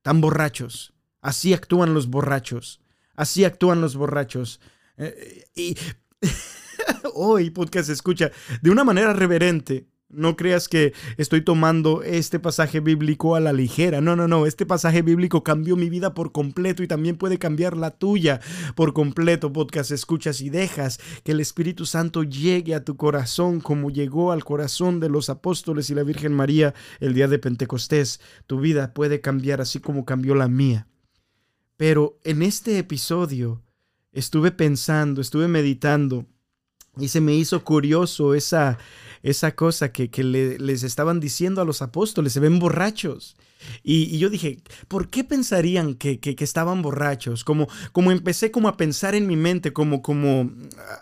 tan 0.03 0.21
borrachos. 0.21 0.93
Así 1.21 1.53
actúan 1.53 1.93
los 1.93 2.07
borrachos. 2.07 2.81
Así 3.15 3.43
actúan 3.43 3.81
los 3.81 3.95
borrachos. 3.95 4.61
Eh, 4.97 5.45
y 5.55 5.75
hoy 7.15 7.49
podcast 7.49 7.89
escucha 7.89 8.31
de 8.61 8.69
una 8.69 8.83
manera 8.83 9.13
reverente, 9.13 9.87
no 10.09 10.37
creas 10.37 10.69
que 10.69 10.93
estoy 11.17 11.41
tomando 11.41 12.01
este 12.01 12.39
pasaje 12.39 12.79
bíblico 12.79 13.35
a 13.35 13.39
la 13.39 13.51
ligera. 13.51 13.99
No, 13.99 14.15
no, 14.15 14.27
no. 14.27 14.45
Este 14.45 14.65
pasaje 14.65 15.01
bíblico 15.01 15.43
cambió 15.43 15.75
mi 15.75 15.89
vida 15.89 16.13
por 16.13 16.31
completo 16.31 16.81
y 16.81 16.87
también 16.87 17.17
puede 17.17 17.37
cambiar 17.37 17.75
la 17.75 17.91
tuya 17.91 18.39
por 18.75 18.93
completo. 18.93 19.51
Podcast, 19.51 19.91
escuchas 19.91 20.39
y 20.41 20.49
dejas 20.49 20.99
que 21.23 21.33
el 21.33 21.39
Espíritu 21.39 21.85
Santo 21.85 22.23
llegue 22.23 22.73
a 22.73 22.85
tu 22.85 22.95
corazón 22.95 23.59
como 23.59 23.89
llegó 23.89 24.31
al 24.31 24.45
corazón 24.45 24.99
de 24.99 25.09
los 25.09 25.29
apóstoles 25.29 25.89
y 25.89 25.95
la 25.95 26.03
Virgen 26.03 26.33
María 26.33 26.73
el 26.99 27.13
día 27.13 27.27
de 27.27 27.39
Pentecostés. 27.39 28.21
Tu 28.45 28.59
vida 28.59 28.93
puede 28.93 29.19
cambiar 29.19 29.59
así 29.59 29.79
como 29.79 30.05
cambió 30.05 30.35
la 30.35 30.47
mía. 30.47 30.87
Pero 31.75 32.17
en 32.23 32.41
este 32.41 32.79
episodio 32.79 33.61
estuve 34.13 34.51
pensando, 34.51 35.21
estuve 35.21 35.47
meditando 35.47 36.25
y 36.99 37.07
se 37.07 37.21
me 37.21 37.33
hizo 37.35 37.63
curioso 37.63 38.33
esa, 38.33 38.77
esa 39.23 39.55
cosa 39.55 39.91
que, 39.91 40.09
les 40.23 40.83
estaban 40.83 41.19
diciendo 41.19 41.61
a 41.61 41.65
los 41.65 41.81
apóstoles, 41.81 42.33
se 42.33 42.39
ven 42.39 42.59
borrachos. 42.59 43.35
Y, 43.83 44.17
yo 44.19 44.29
dije, 44.29 44.59
¿por 44.87 45.09
qué 45.09 45.23
pensarían 45.23 45.95
que, 45.95 46.19
que, 46.19 46.35
estaban 46.43 46.81
borrachos? 46.81 47.43
Como, 47.43 47.67
como 47.91 48.11
empecé 48.11 48.51
como 48.51 48.67
a 48.67 48.77
pensar 48.77 49.15
en 49.15 49.27
mi 49.27 49.35
mente, 49.35 49.73
como, 49.73 50.01
como 50.01 50.51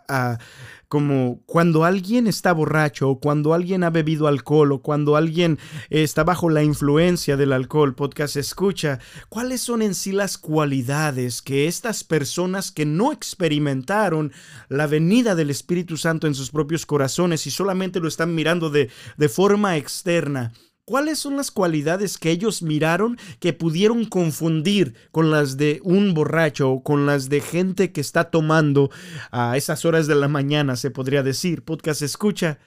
a, 0.08 0.40
como 0.88 1.42
cuando 1.46 1.84
alguien 1.84 2.28
está 2.28 2.54
borracho 2.54 3.10
o 3.10 3.20
cuando 3.20 3.54
alguien 3.54 3.84
ha 3.84 3.90
bebido 3.90 4.28
alcohol 4.28 4.72
o 4.72 4.82
cuando 4.82 5.16
alguien 5.16 5.60
está 5.90 6.24
bajo 6.24 6.50
la 6.50 6.64
influencia 6.64 7.38
del 7.38 7.54
alcohol, 7.54 7.96
podcast 7.96 8.36
escucha, 8.36 9.00
¿cuáles 9.30 9.62
son 9.62 9.82
en 9.82 9.96
sí 9.96 10.12
las 10.12 10.38
cualidades 10.38 11.42
que 11.42 11.68
estas 11.68 12.04
personas 12.04 12.72
que 12.72 12.86
no 12.86 13.12
experimentaron 13.12 14.32
la 14.70 14.88
venida 14.88 15.36
del 15.36 15.50
Espíritu 15.50 15.98
Santo 15.98 16.28
en 16.28 16.36
sus 16.36 16.52
propios 16.52 16.86
corazones 16.86 17.48
y 17.48 17.52
solamente 17.52 18.00
lo 18.00 18.08
están 18.08 18.36
mirando 18.36 18.70
de, 18.70 18.90
de 19.18 19.30
forma 19.30 19.78
externa, 19.78 20.54
¿Cuáles 20.86 21.18
son 21.18 21.36
las 21.36 21.50
cualidades 21.50 22.20
que 22.20 22.30
ellos 22.30 22.62
miraron 22.62 23.18
que 23.40 23.54
pudieron 23.54 24.06
confundir 24.06 24.94
con 25.12 25.32
las 25.32 25.58
de 25.58 25.82
un 25.84 26.14
borracho 26.14 26.70
o 26.70 26.84
con 26.84 27.08
las 27.08 27.28
de 27.28 27.42
gente 27.42 27.92
que 27.92 28.02
está 28.02 28.30
tomando 28.30 28.92
a 29.32 29.58
esas 29.58 29.84
horas 29.84 30.06
de 30.06 30.14
la 30.14 30.28
mañana, 30.28 30.76
se 30.76 30.92
podría 30.92 31.24
decir? 31.24 31.64
Podcast 31.64 32.04
escucha. 32.04 32.60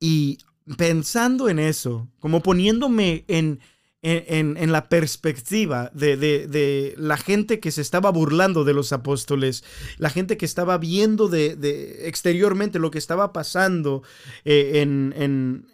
Y 0.00 0.38
pensando 0.76 1.48
en 1.48 1.60
eso, 1.60 2.08
como 2.18 2.42
poniéndome 2.42 3.24
en, 3.28 3.60
en, 4.02 4.72
la 4.72 4.88
perspectiva 4.88 5.90
de, 5.92 6.94
la 6.96 7.16
gente 7.18 7.60
que 7.60 7.70
se 7.70 7.82
estaba 7.82 8.10
burlando 8.10 8.64
de 8.64 8.72
los 8.72 8.92
apóstoles, 8.92 9.62
la 9.98 10.08
gente 10.08 10.38
que 10.38 10.46
estaba 10.46 10.78
viendo 10.78 11.28
de, 11.28 12.06
exteriormente 12.06 12.78
lo 12.78 12.90
que 12.90 12.98
estaba 12.98 13.32
pasando 13.32 14.02
eh, 14.44 14.80
en, 14.80 15.66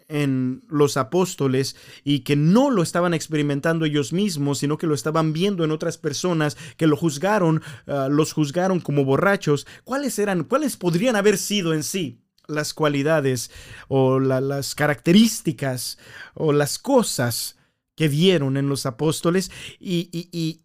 los 0.69 0.97
apóstoles 0.97 1.75
y 2.03 2.19
que 2.19 2.35
no 2.35 2.69
lo 2.69 2.83
estaban 2.83 3.13
experimentando 3.13 3.85
ellos 3.85 4.13
mismos, 4.13 4.59
sino 4.59 4.77
que 4.77 4.87
lo 4.87 4.95
estaban 4.95 5.33
viendo 5.33 5.63
en 5.63 5.71
otras 5.71 5.97
personas 5.97 6.57
que 6.77 6.87
lo 6.87 6.95
juzgaron, 6.95 7.61
ah, 7.87 8.07
los 8.09 8.33
juzgaron 8.33 8.79
como 8.79 9.05
borrachos. 9.05 9.67
¿Cuáles 9.83 10.17
eran, 10.19 10.43
cuáles 10.43 10.77
podrían 10.77 11.15
haber 11.15 11.37
sido 11.37 11.73
en 11.73 11.83
sí? 11.83 12.19
las 12.47 12.73
cualidades 12.73 13.51
o 13.89 14.21
las 14.21 14.73
características 14.73 15.97
o 16.33 16.53
las 16.53 16.79
cosas 16.79 17.56
que 17.97 18.07
vieron 18.07 18.55
en 18.55 18.69
los 18.69 18.85
apóstoles 18.85 19.51
y, 19.79 20.61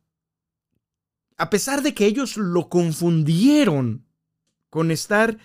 a 1.39 1.51
pesar 1.51 1.83
de 1.83 1.95
que 1.95 2.07
ellos 2.07 2.37
lo 2.37 2.69
confundieron 2.69 4.07
con 4.71 4.93
estar 4.93 5.39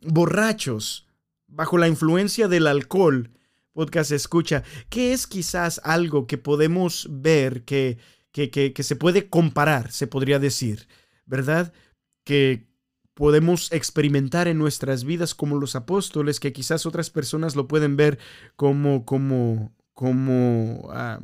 borrachos 0.00 1.06
bajo 1.46 1.78
la 1.78 1.86
influencia 1.86 2.48
del 2.48 2.66
alcohol, 2.66 3.30
podcast 3.74 4.12
escucha, 4.12 4.64
¿qué 4.88 5.12
es 5.12 5.26
quizás 5.26 5.80
algo 5.84 6.26
que 6.26 6.38
podemos 6.38 7.06
ver 7.10 7.64
que, 7.64 7.98
que, 8.32 8.50
que, 8.50 8.82
se 8.82 8.96
puede 8.96 9.28
comparar, 9.28 9.92
se 9.92 10.06
podría 10.06 10.38
decir, 10.38 10.88
¿verdad? 11.26 11.72
Que 12.24 12.66
podemos 13.12 13.70
experimentar 13.72 14.48
en 14.48 14.58
nuestras 14.58 15.04
vidas 15.04 15.34
como 15.34 15.56
los 15.56 15.76
apóstoles, 15.76 16.40
que 16.40 16.54
quizás 16.54 16.86
otras 16.86 17.10
personas 17.10 17.56
lo 17.56 17.68
pueden 17.68 17.96
ver 17.96 18.18
como, 18.56 19.04
como, 19.04 19.72
como, 19.94 20.88
ah, 20.92 21.20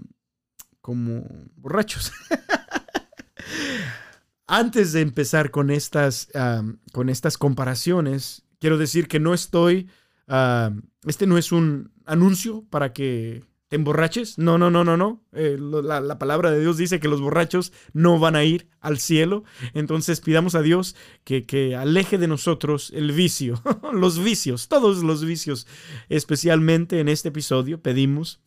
como 0.80 1.26
borrachos. 1.56 2.12
Antes 4.46 4.92
de 4.92 5.00
empezar 5.00 5.50
con 5.50 5.70
estas, 5.70 6.28
ah, 6.34 6.62
con 6.92 7.08
estas 7.08 7.38
comparaciones, 7.38 8.44
quiero 8.58 8.78
decir 8.78 9.08
que 9.08 9.20
no 9.20 9.34
estoy, 9.34 9.88
ah, 10.28 10.70
este 11.06 11.26
no 11.26 11.38
es 11.38 11.52
un 11.52 11.92
anuncio 12.06 12.64
para 12.70 12.92
que 12.92 13.44
te 13.70 13.76
emborraches. 13.76 14.36
No, 14.36 14.58
no, 14.58 14.68
no, 14.68 14.82
no, 14.82 14.96
no. 14.96 15.22
Eh, 15.32 15.56
la, 15.60 16.00
la, 16.00 16.18
palabra 16.18 16.50
de 16.50 16.60
Dios 16.60 16.76
dice 16.76 16.98
que 16.98 17.06
los 17.06 17.20
borrachos 17.20 17.72
no 17.92 18.18
van 18.18 18.34
a 18.34 18.42
ir 18.42 18.68
al 18.80 18.98
cielo. 18.98 19.44
Entonces 19.74 20.20
pidamos 20.20 20.56
a 20.56 20.62
Dios 20.62 20.96
que, 21.22 21.46
que 21.46 21.76
aleje 21.76 22.18
de 22.18 22.26
nosotros 22.26 22.90
el 22.92 23.12
vicio, 23.12 23.62
los 23.92 24.22
vicios, 24.22 24.66
todos 24.66 25.04
los 25.04 25.24
vicios. 25.24 25.68
Especialmente 26.08 26.98
en 26.98 27.08
este 27.08 27.28
episodio 27.28 27.80
pedimos 27.80 28.40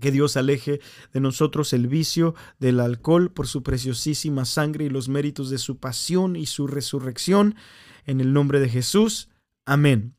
que 0.00 0.10
Dios 0.10 0.36
aleje 0.36 0.80
de 1.12 1.20
nosotros 1.20 1.72
el 1.72 1.86
vicio 1.86 2.34
del 2.58 2.80
alcohol 2.80 3.30
por 3.30 3.46
su 3.46 3.62
preciosísima 3.62 4.44
sangre 4.44 4.84
y 4.84 4.90
los 4.90 5.08
méritos 5.08 5.50
de 5.50 5.58
su 5.58 5.78
pasión 5.78 6.36
y 6.36 6.46
su 6.46 6.66
resurrección. 6.66 7.56
En 8.04 8.20
el 8.20 8.32
nombre 8.32 8.60
de 8.60 8.68
Jesús. 8.68 9.28
Amén. 9.64 10.14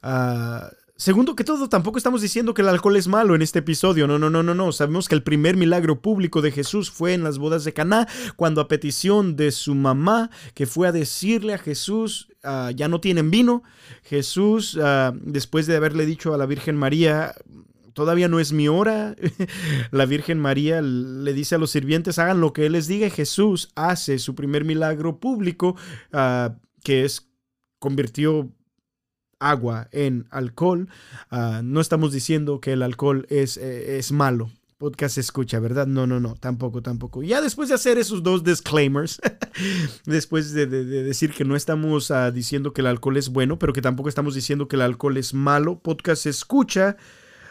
Ah, 0.00 0.70
segundo 0.96 1.34
que 1.34 1.42
todo, 1.42 1.68
tampoco 1.68 1.98
estamos 1.98 2.22
diciendo 2.22 2.54
que 2.54 2.62
el 2.62 2.68
alcohol 2.68 2.96
es 2.96 3.08
malo 3.08 3.34
en 3.34 3.42
este 3.42 3.58
episodio. 3.58 4.06
No, 4.06 4.18
no, 4.18 4.30
no, 4.30 4.42
no, 4.42 4.54
no. 4.54 4.70
Sabemos 4.70 5.08
que 5.08 5.16
el 5.16 5.24
primer 5.24 5.56
milagro 5.56 6.00
público 6.00 6.40
de 6.40 6.52
Jesús 6.52 6.90
fue 6.90 7.14
en 7.14 7.24
las 7.24 7.38
bodas 7.38 7.64
de 7.64 7.72
Caná, 7.72 8.06
cuando 8.36 8.60
a 8.60 8.68
petición 8.68 9.34
de 9.34 9.50
su 9.50 9.74
mamá, 9.74 10.30
que 10.54 10.66
fue 10.66 10.86
a 10.86 10.92
decirle 10.92 11.54
a 11.54 11.58
Jesús, 11.58 12.28
ah, 12.44 12.70
ya 12.74 12.86
no 12.86 13.00
tienen 13.00 13.30
vino. 13.32 13.64
Jesús, 14.04 14.78
ah, 14.80 15.12
después 15.20 15.66
de 15.66 15.76
haberle 15.76 16.06
dicho 16.06 16.32
a 16.32 16.38
la 16.38 16.46
Virgen 16.46 16.76
María, 16.76 17.34
todavía 17.96 18.28
no 18.28 18.38
es 18.40 18.52
mi 18.52 18.68
hora. 18.68 19.16
La 19.90 20.04
Virgen 20.04 20.38
María 20.38 20.82
le 20.82 21.32
dice 21.32 21.54
a 21.54 21.58
los 21.58 21.70
sirvientes, 21.70 22.18
hagan 22.18 22.42
lo 22.42 22.52
que 22.52 22.66
Él 22.66 22.72
les 22.72 22.86
diga. 22.86 23.08
Jesús 23.08 23.70
hace 23.74 24.18
su 24.18 24.34
primer 24.34 24.66
milagro 24.66 25.18
público, 25.18 25.76
ah, 26.12 26.56
que 26.84 27.06
es 27.06 27.30
convirtió 27.78 28.50
agua 29.38 29.88
en 29.92 30.26
alcohol. 30.30 30.90
Ah, 31.30 31.62
no 31.64 31.80
estamos 31.80 32.12
diciendo 32.12 32.60
que 32.60 32.74
el 32.74 32.82
alcohol 32.82 33.26
es, 33.30 33.56
eh, 33.56 33.96
es 33.96 34.12
malo. 34.12 34.50
Podcast 34.76 35.16
escucha, 35.16 35.58
¿verdad? 35.58 35.86
No, 35.86 36.06
no, 36.06 36.20
no, 36.20 36.34
tampoco, 36.34 36.82
tampoco. 36.82 37.22
Ya 37.22 37.40
después 37.40 37.70
de 37.70 37.76
hacer 37.76 37.96
esos 37.96 38.22
dos 38.22 38.44
disclaimers, 38.44 39.22
después 40.04 40.52
de, 40.52 40.66
decir 40.66 41.32
que 41.32 41.46
no 41.46 41.56
estamos 41.56 42.10
ah, 42.10 42.30
diciendo 42.30 42.74
que 42.74 42.82
el 42.82 42.88
alcohol 42.88 43.16
es 43.16 43.30
bueno, 43.30 43.58
pero 43.58 43.72
que 43.72 43.80
tampoco 43.80 44.10
estamos 44.10 44.34
diciendo 44.34 44.68
que 44.68 44.76
el 44.76 44.82
alcohol 44.82 45.16
es 45.16 45.32
malo, 45.32 45.78
podcast 45.78 46.26
escucha 46.26 46.98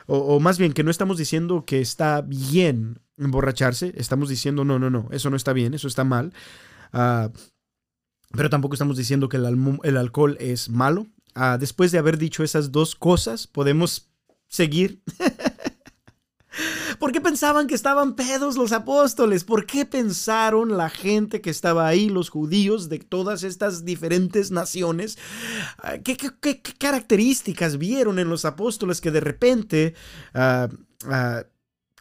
o, 0.07 0.39
más 0.39 0.57
bien 0.57 0.73
que 0.73 0.83
no 0.83 0.91
estamos 0.91 1.17
diciendo 1.17 1.65
que 1.65 1.81
está 1.81 2.21
bien 2.21 2.99
emborracharse, 3.17 3.93
estamos 3.95 4.29
diciendo 4.29 4.65
no, 4.65 4.77
no, 4.77 4.89
no, 4.89 5.07
eso 5.11 5.29
no 5.29 5.35
está 5.35 5.53
bien, 5.53 5.73
eso 5.73 5.87
está 5.87 6.03
mal. 6.03 6.33
Ah, 6.93 7.31
pero 8.31 8.49
tampoco 8.49 8.75
estamos 8.75 8.97
diciendo 8.97 9.29
que 9.29 9.37
el, 9.37 9.97
alcohol 9.97 10.37
es 10.39 10.69
malo. 10.69 11.07
Ah, 11.33 11.57
después 11.59 11.91
de 11.91 11.97
haber 11.97 12.17
dicho 12.17 12.43
esas 12.43 12.71
dos 12.71 12.95
cosas, 12.95 13.47
podemos 13.47 14.09
seguir 14.47 15.01
¿Por 16.99 17.11
qué 17.11 17.21
pensaban 17.21 17.67
que 17.67 17.75
estaban 17.75 18.15
pedos 18.15 18.55
los 18.55 18.71
apóstoles? 18.71 19.43
¿Por 19.43 19.65
qué 19.65 19.85
pensaron 19.85 20.77
la 20.77 20.89
gente 20.89 21.41
que 21.41 21.49
estaba 21.49 21.87
ahí, 21.87 22.09
los 22.09 22.29
judíos 22.29 22.89
de 22.89 22.99
todas 22.99 23.43
estas 23.43 23.85
diferentes 23.85 24.51
naciones? 24.51 25.17
Ah, 25.77 25.97
¿Qué, 26.03 26.17
características 26.77 27.77
vieron 27.77 28.19
en 28.19 28.29
los 28.29 28.45
apóstoles 28.45 29.01
que 29.01 29.11
de 29.11 29.19
repente... 29.19 29.93
Ah, 30.33 30.69
ah, 31.09 31.43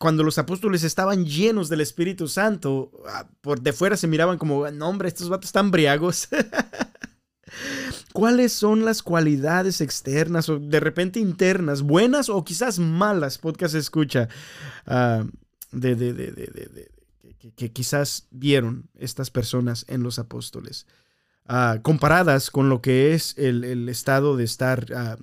cuando 0.01 0.25
los 0.25 0.39
apóstoles 0.39 0.83
estaban 0.83 1.25
llenos 1.25 1.69
del 1.69 1.81
Espíritu 1.81 2.27
Santo, 2.27 2.91
por 3.41 3.61
de 3.61 3.73
fuera 3.73 3.97
se 3.97 4.09
miraban 4.09 4.39
como, 4.39 4.69
no 4.71 4.89
hombre, 4.89 5.09
estos 5.09 5.29
vatos 5.29 5.47
están 5.47 5.71
briagos. 5.71 6.29
¿Cuáles 8.15 8.53
son 8.53 8.85
las 8.85 9.03
cualidades 9.03 9.81
externas 9.81 10.49
o 10.49 10.61
de 10.61 10.79
repente 10.79 11.19
internas, 11.19 11.83
buenas 11.83 12.29
o 12.29 12.45
quizás 12.45 12.79
malas, 12.79 13.39
podcast 13.39 13.75
escucha, 13.75 14.29
uh, 14.87 15.29
de, 15.73 15.97
de, 15.97 16.13
de, 16.13 16.93
que, 17.57 17.73
quizás 17.73 18.29
vieron 18.31 18.89
estas 18.95 19.33
personas 19.33 19.85
en 19.89 20.05
los 20.05 20.21
apóstoles? 20.21 20.87
Uh, 21.49 21.83
comparadas 21.83 22.51
con 22.51 22.69
lo 22.69 22.81
que 22.81 23.15
es 23.15 23.37
el, 23.37 23.65
el 23.65 23.89
estado 23.89 24.37
de 24.37 24.45
estar, 24.45 24.87
uh, 24.93 25.21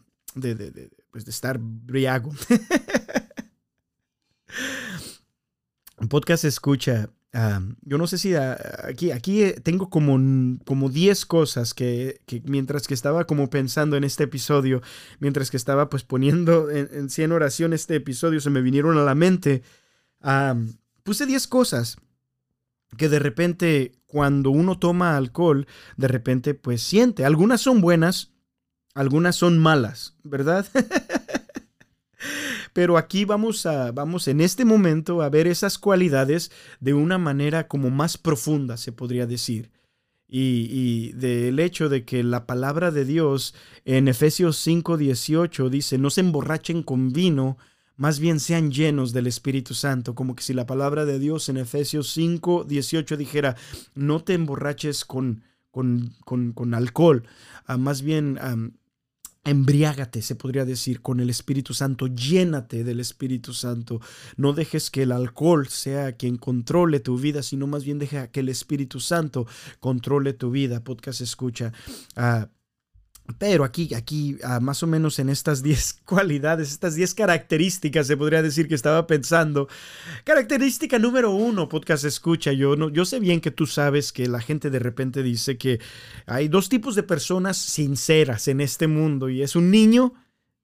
pues 1.12 1.24
de 1.24 1.32
estar 1.32 1.60
briago. 1.62 2.34
podcast 6.10 6.44
escucha 6.44 7.10
yo 7.34 7.98
no 7.98 8.08
sé 8.08 8.18
si 8.18 8.36
aquí, 8.36 9.12
aquí 9.12 9.44
eh, 9.44 9.54
tengo 9.64 9.90
como, 9.90 10.20
como 10.66 10.90
10 10.90 11.26
cosas 11.26 11.74
que, 11.74 12.20
mientras 12.44 12.88
que 12.88 12.94
estaba 12.94 13.26
como 13.26 13.50
pensando 13.50 13.96
en 13.96 14.04
este 14.04 14.26
episodio, 14.26 14.82
mientras 15.20 15.50
que 15.50 15.58
estaba 15.58 15.90
pues 15.90 16.04
poniendo 16.04 16.70
en, 16.70 16.90
en 16.92 17.10
100 17.10 17.32
oración 17.32 17.74
este 17.74 17.96
episodio, 17.96 18.42
se 18.42 18.50
me 18.50 18.62
vinieron 18.62 18.98
a 18.98 19.04
la 19.04 19.16
mente. 19.16 19.64
puse 21.04 21.26
10 21.26 21.48
cosas 21.48 21.98
que 22.98 23.08
de 23.08 23.20
repente 23.20 23.94
cuando 24.08 24.52
uno 24.52 24.78
toma 24.78 25.16
alcohol, 25.16 25.68
de 25.96 26.08
repente 26.10 26.54
pues 26.54 26.84
siente. 26.84 27.24
Algunas 27.24 27.62
son 27.62 27.80
buenas, 27.80 28.32
algunas 28.94 29.38
son 29.38 29.58
malas, 29.58 30.18
¿verdad? 30.24 30.68
Pero 32.74 32.98
aquí 32.98 33.26
vamos 33.26 33.66
a, 33.66 33.92
vamos 33.92 34.28
en 34.28 34.42
este 34.42 34.66
momento 34.66 35.22
a 35.22 35.30
ver 35.30 35.48
esas 35.48 35.78
cualidades 35.78 36.52
de 36.80 36.94
una 36.94 37.18
manera 37.18 37.68
como 37.68 37.90
más 37.90 38.18
profunda, 38.18 38.78
se 38.78 38.92
podría 38.92 39.26
decir. 39.26 39.72
Y, 40.34 41.12
del 41.12 41.60
hecho 41.60 41.90
de 41.90 42.06
que 42.06 42.24
la 42.24 42.46
palabra 42.46 42.90
de 42.92 43.04
Dios 43.04 43.54
en 43.84 44.08
Efesios 44.08 44.66
5:18 44.66 45.70
dice, 45.70 45.98
no 45.98 46.10
se 46.10 46.22
emborrachen 46.22 46.84
con 46.84 47.12
vino, 47.12 47.58
más 47.98 48.20
bien 48.20 48.40
sean 48.40 48.72
llenos 48.72 49.12
del 49.12 49.28
Espíritu 49.28 49.74
Santo, 49.74 50.16
como 50.16 50.34
que 50.34 50.44
si 50.44 50.54
la 50.54 50.66
palabra 50.66 51.04
de 51.04 51.20
Dios 51.20 51.50
en 51.50 51.58
Efesios 51.58 52.16
5:18 52.18 53.18
dijera, 53.18 53.58
no 53.94 54.24
te 54.24 54.34
emborraches 54.34 55.04
con, 55.04 55.44
con, 55.70 56.14
con, 56.24 56.74
alcohol, 56.74 57.28
ah, 57.66 57.76
más 57.76 58.02
bien 58.02 58.40
Embriágate, 59.44 60.22
se 60.22 60.36
podría 60.36 60.66
decir, 60.66 61.02
con 61.02 61.20
el 61.20 61.32
Espíritu 61.32 61.74
Santo, 61.74 62.06
llénate 62.06 62.84
del 62.84 63.00
Espíritu 63.00 63.54
Santo. 63.54 64.00
No 64.38 64.54
dejes 64.54 64.92
que 64.92 65.02
el 65.02 65.12
alcohol 65.12 65.68
sea 65.68 66.12
quien 66.16 66.38
controle 66.38 67.00
tu 67.00 67.18
vida, 67.18 67.42
sino 67.42 67.66
más 67.66 67.84
bien 67.84 67.98
deja 67.98 68.28
que 68.28 68.42
el 68.42 68.50
Espíritu 68.50 69.00
Santo 69.00 69.48
controle 69.80 70.34
tu 70.34 70.52
vida. 70.52 70.84
Podcast 70.84 71.22
escucha. 71.22 71.74
Uh, 72.16 72.46
pero 73.38 73.64
aquí, 73.64 73.94
aquí, 73.94 74.38
más 74.62 74.84
o 74.84 74.88
menos 74.88 75.20
en 75.20 75.30
estas 75.30 75.64
10 75.64 76.02
cualidades, 76.06 76.72
estas 76.72 76.96
10 76.96 77.14
características, 77.14 78.08
se 78.08 78.18
podría 78.18 78.42
decir 78.42 78.68
que 78.68 78.76
estaba 78.76 79.08
pensando. 79.08 79.68
Característica 80.24 81.00
número 81.00 81.32
uno, 81.32 81.70
podcast 81.70 82.06
escucha. 82.06 82.52
Yo, 82.52 82.76
no, 82.76 82.90
yo 82.90 83.06
sé 83.06 83.20
bien 83.20 83.42
que 83.42 83.52
tú 83.52 83.66
sabes 83.66 84.12
que 84.12 84.28
la 84.28 84.40
gente 84.40 84.70
de 84.70 84.80
repente 84.80 85.24
dice 85.24 85.58
que 85.58 85.80
hay 86.26 86.48
dos 86.48 86.70
tipos 86.70 86.96
de 86.96 87.04
personas 87.04 87.58
sinceras 87.58 88.48
en 88.48 88.62
este 88.62 88.88
mundo 88.88 89.30
y 89.30 89.42
es 89.42 89.56
un 89.56 89.72
niño 89.72 90.14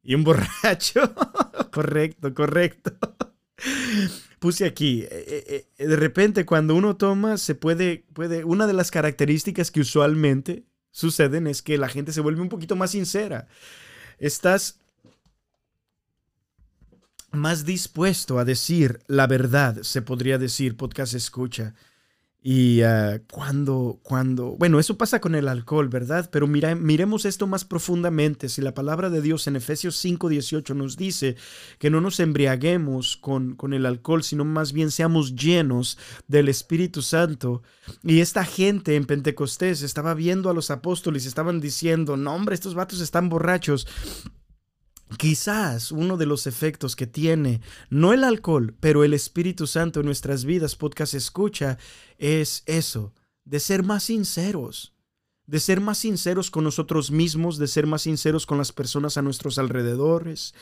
y 0.03 0.15
un 0.15 0.23
borracho. 0.23 1.13
correcto, 1.71 2.33
correcto. 2.33 2.91
puse 4.39 4.65
aquí, 4.65 5.01
eh, 5.09 5.67
eh, 5.77 5.85
de 5.85 5.95
repente 5.95 6.45
cuando 6.45 6.75
uno 6.75 6.95
toma, 6.95 7.37
se 7.37 7.55
puede, 7.55 8.05
puede, 8.13 8.43
una 8.43 8.67
de 8.67 8.73
las 8.73 8.91
características 8.91 9.71
que 9.71 9.81
usualmente 9.81 10.66
suceden 10.97 11.45
es 11.45 11.61
que 11.61 11.77
la 11.77 11.89
gente 11.89 12.11
se 12.11 12.21
vuelve 12.21 12.41
un 12.41 12.49
poquito 12.49 12.75
más 12.75 12.91
sincera. 12.91 13.47
Estás 14.17 14.79
más 17.31 17.65
dispuesto 17.65 18.39
a 18.39 18.45
decir 18.45 18.99
la 19.05 19.27
verdad, 19.27 19.83
se 19.83 20.01
podría 20.01 20.39
decir, 20.39 20.75
podcast 20.75 21.13
escucha. 21.13 21.75
Y 22.49 22.81
ah, 22.83 23.19
cuando, 23.29 23.99
cuando, 24.03 24.55
bueno, 24.57 24.79
eso 24.79 24.97
pasa 24.97 25.19
con 25.19 25.35
el 25.35 25.49
alcohol, 25.49 25.89
¿verdad? 25.89 26.29
Pero 26.31 26.47
mira, 26.47 26.75
miremos 26.75 27.25
esto 27.25 27.45
más 27.45 27.65
profundamente. 27.65 28.47
Si 28.47 28.61
la 28.61 28.73
palabra 28.73 29.09
de 29.09 29.21
Dios 29.21 29.47
en 29.47 29.57
Efesios 29.57 30.01
5:18 30.01 30.73
nos 30.73 30.95
dice 30.95 31.35
que 31.77 31.89
no 31.89 31.99
nos 31.99 32.21
embriaguemos 32.21 33.17
con, 33.17 33.55
con 33.55 33.73
el 33.73 33.85
alcohol, 33.85 34.23
sino 34.23 34.45
más 34.45 34.71
bien 34.71 34.91
seamos 34.91 35.35
llenos 35.35 35.97
del 36.29 36.47
Espíritu 36.47 37.01
Santo. 37.01 37.63
Y 38.01 38.21
esta 38.21 38.45
gente 38.45 38.95
en 38.95 39.03
Pentecostés 39.03 39.81
estaba 39.81 40.13
viendo 40.13 40.49
a 40.49 40.53
los 40.53 40.71
apóstoles 40.71 41.25
estaban 41.25 41.59
diciendo, 41.59 42.15
no 42.15 42.33
hombre, 42.33 42.55
estos 42.55 42.75
vatos 42.75 43.01
están 43.01 43.27
borrachos. 43.27 43.87
Quizás 45.15 45.93
uno 45.93 46.17
de 46.17 46.25
los 46.25 46.47
efectos 46.47 46.97
que 46.97 47.07
tiene, 47.07 47.61
no 47.89 48.11
el 48.11 48.25
alcohol, 48.25 48.75
pero 48.79 49.05
el 49.05 49.13
Espíritu 49.13 49.65
Santo 49.65 50.01
en 50.01 50.05
nuestras 50.05 50.43
vidas, 50.43 50.75
podcast 50.75 51.13
escucha, 51.13 51.77
es 52.17 52.63
eso, 52.65 53.13
de 53.45 53.61
ser 53.61 53.83
más 53.83 54.03
sinceros, 54.03 54.93
de 55.45 55.61
ser 55.61 55.79
más 55.79 55.99
sinceros 55.99 56.51
con 56.51 56.65
nosotros 56.65 57.09
mismos, 57.09 57.57
de 57.57 57.67
ser 57.67 57.87
más 57.87 58.01
sinceros 58.01 58.45
con 58.45 58.57
las 58.57 58.73
personas 58.73 59.17
a 59.17 59.21
nuestros 59.21 59.57
alrededores, 59.57 60.53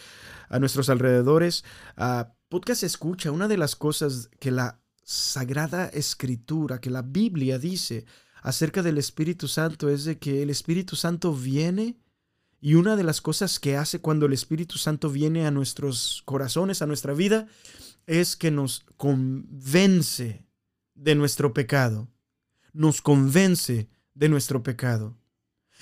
a 0.48 0.60
nuestros 0.60 0.90
alrededores. 0.90 1.64
Uh, 1.98 2.26
podcast 2.48 2.84
escucha, 2.84 3.32
una 3.32 3.48
de 3.48 3.58
las 3.58 3.76
cosas 3.76 4.30
que 4.40 4.52
la 4.52 4.80
Sagrada 5.04 5.88
Escritura, 5.88 6.80
que 6.80 6.92
la 6.92 7.02
Biblia 7.02 7.58
dice 7.58 8.06
acerca 8.44 8.84
del 8.84 9.00
Espíritu 9.00 9.48
Santo 9.48 9.90
es 9.90 10.06
de 10.06 10.20
que 10.20 10.44
el 10.44 10.52
Espíritu 10.52 10.96
Santo 10.96 11.34
viene 11.34 11.96
y 12.62 12.76
una 12.76 12.96
de 12.96 13.04
las 13.04 13.22
cosas 13.22 13.60
que 13.60 13.78
hace 13.78 14.00
cuando 14.00 14.26
el 14.26 14.34
Espíritu 14.34 14.78
Santo 14.78 15.10
viene 15.10 15.46
a 15.46 15.52
nuestros 15.52 16.22
corazones, 16.26 16.82
a 16.82 16.88
nuestra 16.88 17.14
vida, 17.14 17.48
es 18.08 18.36
que 18.36 18.52
nos 18.52 18.86
convence 18.98 20.46
de 20.94 21.16
nuestro 21.16 21.54
pecado. 21.54 22.08
Nos 22.74 23.02
convence 23.02 23.88
de 24.14 24.30
nuestro 24.30 24.64
pecado. 24.64 25.18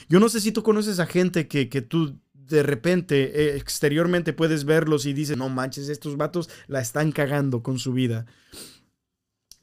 Yo 0.10 0.20
no 0.20 0.30
sé 0.30 0.42
si 0.42 0.52
tú 0.52 0.64
conoces 0.64 1.00
a 1.00 1.06
gente 1.06 1.48
que, 1.48 1.70
que 1.70 1.82
tú 1.82 2.20
de 2.34 2.64
repente 2.64 3.24
eh, 3.42 3.58
exteriormente 3.58 4.34
puedes 4.34 4.66
verlos 4.66 5.06
y 5.06 5.14
dices, 5.14 5.38
no 5.38 5.50
manches, 5.50 5.90
estos 5.90 6.18
vatos 6.18 6.50
la 6.68 6.82
están 6.82 7.12
cagando 7.12 7.64
con 7.64 7.80
su 7.80 7.94
vida. 7.94 8.26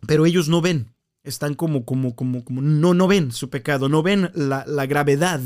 Pero 0.06 0.24
ellos 0.24 0.48
no 0.48 0.62
ven, 0.62 0.94
están 1.22 1.54
como, 1.54 1.84
como, 1.84 2.16
como, 2.16 2.44
como, 2.44 2.62
no, 2.62 2.94
no 2.94 3.06
ven 3.06 3.32
su 3.32 3.50
pecado, 3.50 3.88
no 3.88 4.02
ven 4.02 4.30
la, 4.34 4.64
la 4.66 4.86
gravedad 4.86 5.40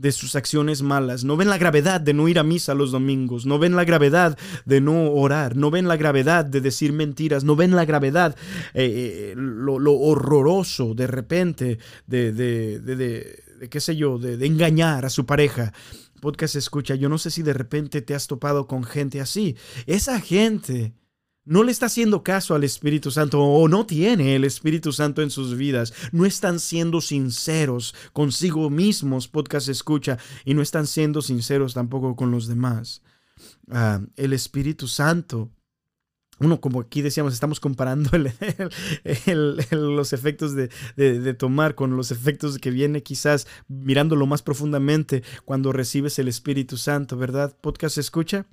de 0.00 0.12
sus 0.12 0.34
acciones 0.34 0.80
malas, 0.80 1.24
no 1.24 1.36
ven 1.36 1.50
la 1.50 1.58
gravedad 1.58 2.00
de 2.00 2.14
no 2.14 2.26
ir 2.26 2.38
a 2.38 2.42
misa 2.42 2.72
los 2.72 2.90
domingos, 2.90 3.44
no 3.44 3.58
ven 3.58 3.76
la 3.76 3.84
gravedad 3.84 4.38
de 4.64 4.80
no 4.80 5.12
orar, 5.12 5.56
no 5.56 5.70
ven 5.70 5.88
la 5.88 5.98
gravedad 5.98 6.46
de 6.46 6.62
decir 6.62 6.94
mentiras, 6.94 7.44
no 7.44 7.54
ven 7.54 7.76
la 7.76 7.84
gravedad, 7.84 8.34
eh, 8.72 9.32
eh, 9.32 9.34
lo, 9.36 9.92
horroroso 9.92 10.94
de 10.94 11.06
repente 11.06 11.78
de, 12.06 12.32
de, 12.32 12.80
de, 12.80 12.96
de 12.96 13.68
qué 13.68 13.78
sé 13.78 13.94
yo, 13.94 14.18
de, 14.18 14.46
engañar 14.46 15.04
a 15.04 15.10
su 15.10 15.26
pareja. 15.26 15.74
Podcast 16.20 16.56
escucha, 16.56 16.94
yo 16.94 17.10
no 17.10 17.18
sé 17.18 17.30
si 17.30 17.42
de 17.42 17.52
repente 17.52 18.00
te 18.00 18.14
has 18.14 18.26
topado 18.26 18.66
con 18.66 18.84
gente 18.84 19.20
así. 19.20 19.56
Esa 19.86 20.18
gente 20.20 20.94
no 21.44 21.62
le 21.64 21.72
está 21.72 21.86
haciendo 21.86 22.22
caso 22.22 22.54
al 22.54 22.64
Espíritu 22.64 23.10
Santo 23.10 23.40
o 23.40 23.68
no 23.68 23.86
tiene 23.86 24.36
el 24.36 24.44
Espíritu 24.44 24.92
Santo 24.92 25.22
en 25.22 25.30
sus 25.30 25.56
vidas, 25.56 25.92
no 26.12 26.26
están 26.26 26.60
siendo 26.60 27.00
sinceros 27.00 27.94
consigo 28.12 28.70
mismos, 28.70 29.28
podcast 29.28 29.68
escucha, 29.68 30.18
y 30.44 30.54
no 30.54 30.62
están 30.62 30.86
siendo 30.86 31.22
sinceros 31.22 31.74
tampoco 31.74 32.16
con 32.16 32.30
los 32.30 32.46
demás. 32.46 33.02
Ah, 33.70 34.00
el 34.16 34.32
Espíritu 34.32 34.86
Santo 34.86 35.50
uno, 36.40 36.60
como 36.60 36.80
aquí 36.80 37.02
decíamos, 37.02 37.34
estamos 37.34 37.60
comparando 37.60 38.10
los 39.70 40.12
efectos 40.12 40.54
de, 40.54 41.34
tomar 41.34 41.74
con 41.74 41.96
los 41.96 42.10
efectos 42.10 42.58
que 42.58 42.70
viene 42.70 43.02
quizás 43.02 43.46
mirándolo 43.68 44.26
más 44.26 44.42
profundamente 44.42 45.22
cuando 45.44 45.72
recibes 45.72 46.18
el 46.18 46.28
Espíritu 46.28 46.76
Santo, 46.78 47.16
¿verdad? 47.16 47.54
Podcast 47.60 47.98
escucha. 47.98 48.46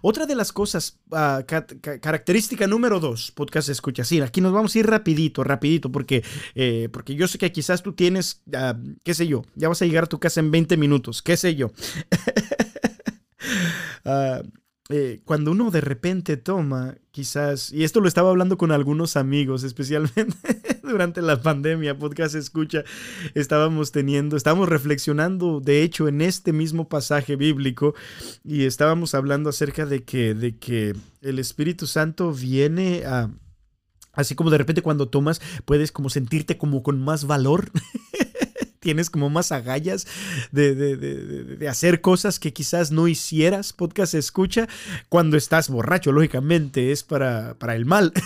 Otra 0.00 0.26
de 0.26 0.36
las 0.36 0.52
cosas, 0.52 1.00
ah, 1.10 1.44
característica 1.46 2.66
número 2.66 3.00
dos, 3.00 3.32
podcast 3.32 3.68
escucha. 3.68 4.04
Sí, 4.04 4.20
aquí 4.20 4.40
nos 4.40 4.52
vamos 4.52 4.74
a 4.74 4.78
ir 4.78 4.86
rapidito, 4.86 5.42
rapidito, 5.42 5.90
porque, 5.90 6.22
eh, 6.54 6.88
porque 6.92 7.16
yo 7.16 7.26
sé 7.26 7.38
que 7.38 7.50
quizás 7.50 7.82
tú 7.82 7.94
tienes, 7.94 8.42
ah, 8.54 8.78
qué 9.02 9.12
sé 9.12 9.26
yo, 9.26 9.42
ya 9.56 9.68
vas 9.68 9.82
a 9.82 9.86
llegar 9.86 10.04
a 10.04 10.08
tu 10.08 10.20
casa 10.20 10.38
en 10.38 10.52
20 10.52 10.76
minutos, 10.76 11.20
qué 11.20 11.36
sé 11.36 11.56
yo. 11.56 11.72
uh, 14.04 14.42
eh, 14.90 15.22
cuando 15.24 15.52
uno 15.52 15.70
de 15.70 15.80
repente 15.80 16.36
toma, 16.36 16.96
quizás, 17.10 17.72
y 17.72 17.84
esto 17.84 18.00
lo 18.00 18.08
estaba 18.08 18.28
hablando 18.28 18.58
con 18.58 18.70
algunos 18.70 19.16
amigos, 19.16 19.64
especialmente 19.64 20.36
durante 20.82 21.22
la 21.22 21.40
pandemia, 21.40 21.96
podcast 21.96 22.34
escucha, 22.34 22.84
estábamos 23.32 23.92
teniendo, 23.92 24.36
estábamos 24.36 24.68
reflexionando, 24.68 25.60
de 25.60 25.82
hecho, 25.82 26.06
en 26.06 26.20
este 26.20 26.52
mismo 26.52 26.86
pasaje 26.90 27.36
bíblico, 27.36 27.94
y 28.44 28.64
estábamos 28.64 29.14
hablando 29.14 29.48
acerca 29.48 29.86
de 29.86 30.04
que, 30.04 30.34
de 30.34 30.58
que 30.58 30.94
el 31.22 31.38
Espíritu 31.38 31.86
Santo 31.86 32.32
viene 32.32 33.04
a... 33.06 33.30
Así 34.12 34.36
como 34.36 34.50
de 34.50 34.58
repente 34.58 34.82
cuando 34.82 35.08
tomas 35.08 35.40
puedes 35.64 35.90
como 35.90 36.08
sentirte 36.08 36.56
como 36.56 36.84
con 36.84 37.02
más 37.02 37.24
valor. 37.26 37.72
tienes 38.84 39.10
como 39.10 39.30
más 39.30 39.50
agallas 39.50 40.06
de, 40.52 41.66
hacer 41.68 42.00
cosas 42.02 42.38
que 42.38 42.52
quizás 42.52 42.92
no 42.92 43.08
hicieras, 43.08 43.72
podcast 43.72 44.14
escucha, 44.14 44.68
cuando 45.08 45.36
estás 45.36 45.68
borracho, 45.68 46.12
lógicamente, 46.12 46.92
es 46.92 47.02
para, 47.02 47.58
para 47.58 47.74
el 47.74 47.86
mal. 47.86 48.12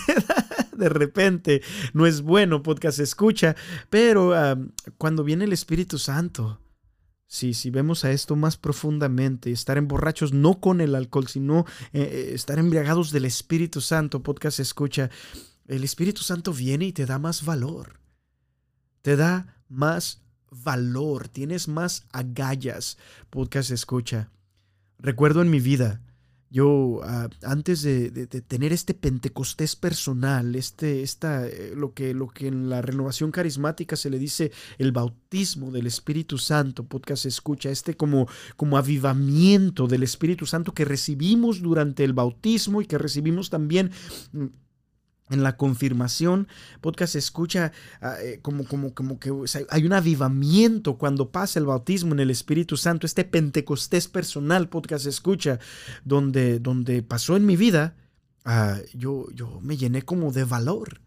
de 0.77 0.89
repente 0.89 1.61
no 1.93 2.05
es 2.05 2.21
bueno, 2.21 2.61
podcast 2.61 2.99
escucha, 2.99 3.55
pero 3.89 4.33
cuando 4.97 5.23
viene 5.23 5.45
el 5.45 5.53
Espíritu 5.53 5.97
Santo, 5.97 6.59
Sí, 7.31 7.53
si 7.53 7.69
vemos 7.69 8.05
a 8.05 8.11
esto 8.11 8.35
más 8.35 8.57
profundamente, 8.57 9.51
estar 9.51 9.77
emborrachos 9.77 10.33
no 10.33 10.59
con 10.59 10.81
el 10.81 10.95
alcohol, 10.95 11.27
sino 11.27 11.59
eh, 11.93 12.01
eh, 12.01 12.31
estar 12.33 12.57
embriagados 12.57 13.11
del 13.11 13.25
Espíritu 13.25 13.81
Santo, 13.81 14.23
podcast 14.23 14.59
escucha, 14.59 15.11
el 15.67 15.83
Espíritu 15.83 16.23
Santo 16.23 16.51
viene 16.51 16.85
y 16.85 16.91
te 16.91 17.05
da 17.05 17.19
más 17.19 17.45
valor, 17.45 17.99
te 19.03 19.15
da 19.15 19.63
más 19.67 20.23
valor, 20.51 21.27
tienes 21.27 21.67
más 21.67 22.05
agallas. 22.11 22.97
Podcast 23.29 23.71
escucha. 23.71 24.29
Recuerdo 24.97 25.41
en 25.41 25.49
mi 25.49 25.59
vida, 25.59 26.01
yo 26.51 27.01
ah, 27.03 27.29
antes 27.43 27.83
de, 27.83 28.09
tener 28.27 28.73
este 28.73 28.95
pentecostés 28.95 29.75
personal, 29.75 30.55
este, 30.55 31.03
esta, 31.03 31.47
eh, 31.47 31.73
lo, 31.75 31.93
que, 31.93 32.13
lo 32.13 32.27
que 32.27 32.47
en 32.47 32.69
la 32.69 32.81
renovación 32.81 33.31
carismática 33.31 33.95
se 33.95 34.09
le 34.09 34.17
dice 34.17 34.51
el 34.79 34.91
bautismo 34.91 35.71
del 35.71 35.85
Espíritu 35.85 36.39
Santo, 36.39 36.85
podcast 36.85 37.27
escucha, 37.27 37.69
este 37.69 37.95
como, 37.95 38.27
como 38.55 38.77
avivamiento 38.77 39.85
del 39.87 40.01
Espíritu 40.01 40.47
Santo 40.47 40.73
que 40.73 40.85
recibimos 40.85 41.61
durante 41.61 42.03
el 42.03 42.13
bautismo 42.13 42.81
y 42.81 42.87
que 42.87 42.97
recibimos 42.97 43.51
también 43.51 43.91
mm, 44.31 44.45
en 45.29 45.43
la 45.43 45.57
confirmación, 45.57 46.47
podcast 46.81 47.15
escucha 47.15 47.71
ah, 48.01 48.15
eh, 48.21 48.39
como, 48.41 48.65
como, 48.65 48.93
como 48.93 49.19
que 49.19 49.31
hay 49.69 49.85
un 49.85 49.93
avivamiento 49.93 50.97
cuando 50.97 51.31
pasa 51.31 51.59
el 51.59 51.65
bautismo 51.65 52.13
en 52.13 52.19
el 52.19 52.31
Espíritu 52.31 52.77
Santo, 52.77 53.05
este 53.05 53.23
Pentecostés 53.23 54.07
personal, 54.07 54.69
podcast 54.69 55.05
escucha, 55.05 55.59
donde, 56.03 56.59
donde 56.59 57.03
pasó 57.03 57.35
en 57.35 57.45
mi 57.45 57.55
vida, 57.55 57.95
ah, 58.45 58.77
yo, 58.93 59.27
yo 59.33 59.59
me 59.61 59.77
llené 59.77 60.01
como 60.01 60.31
de 60.31 60.43
valor. 60.43 61.01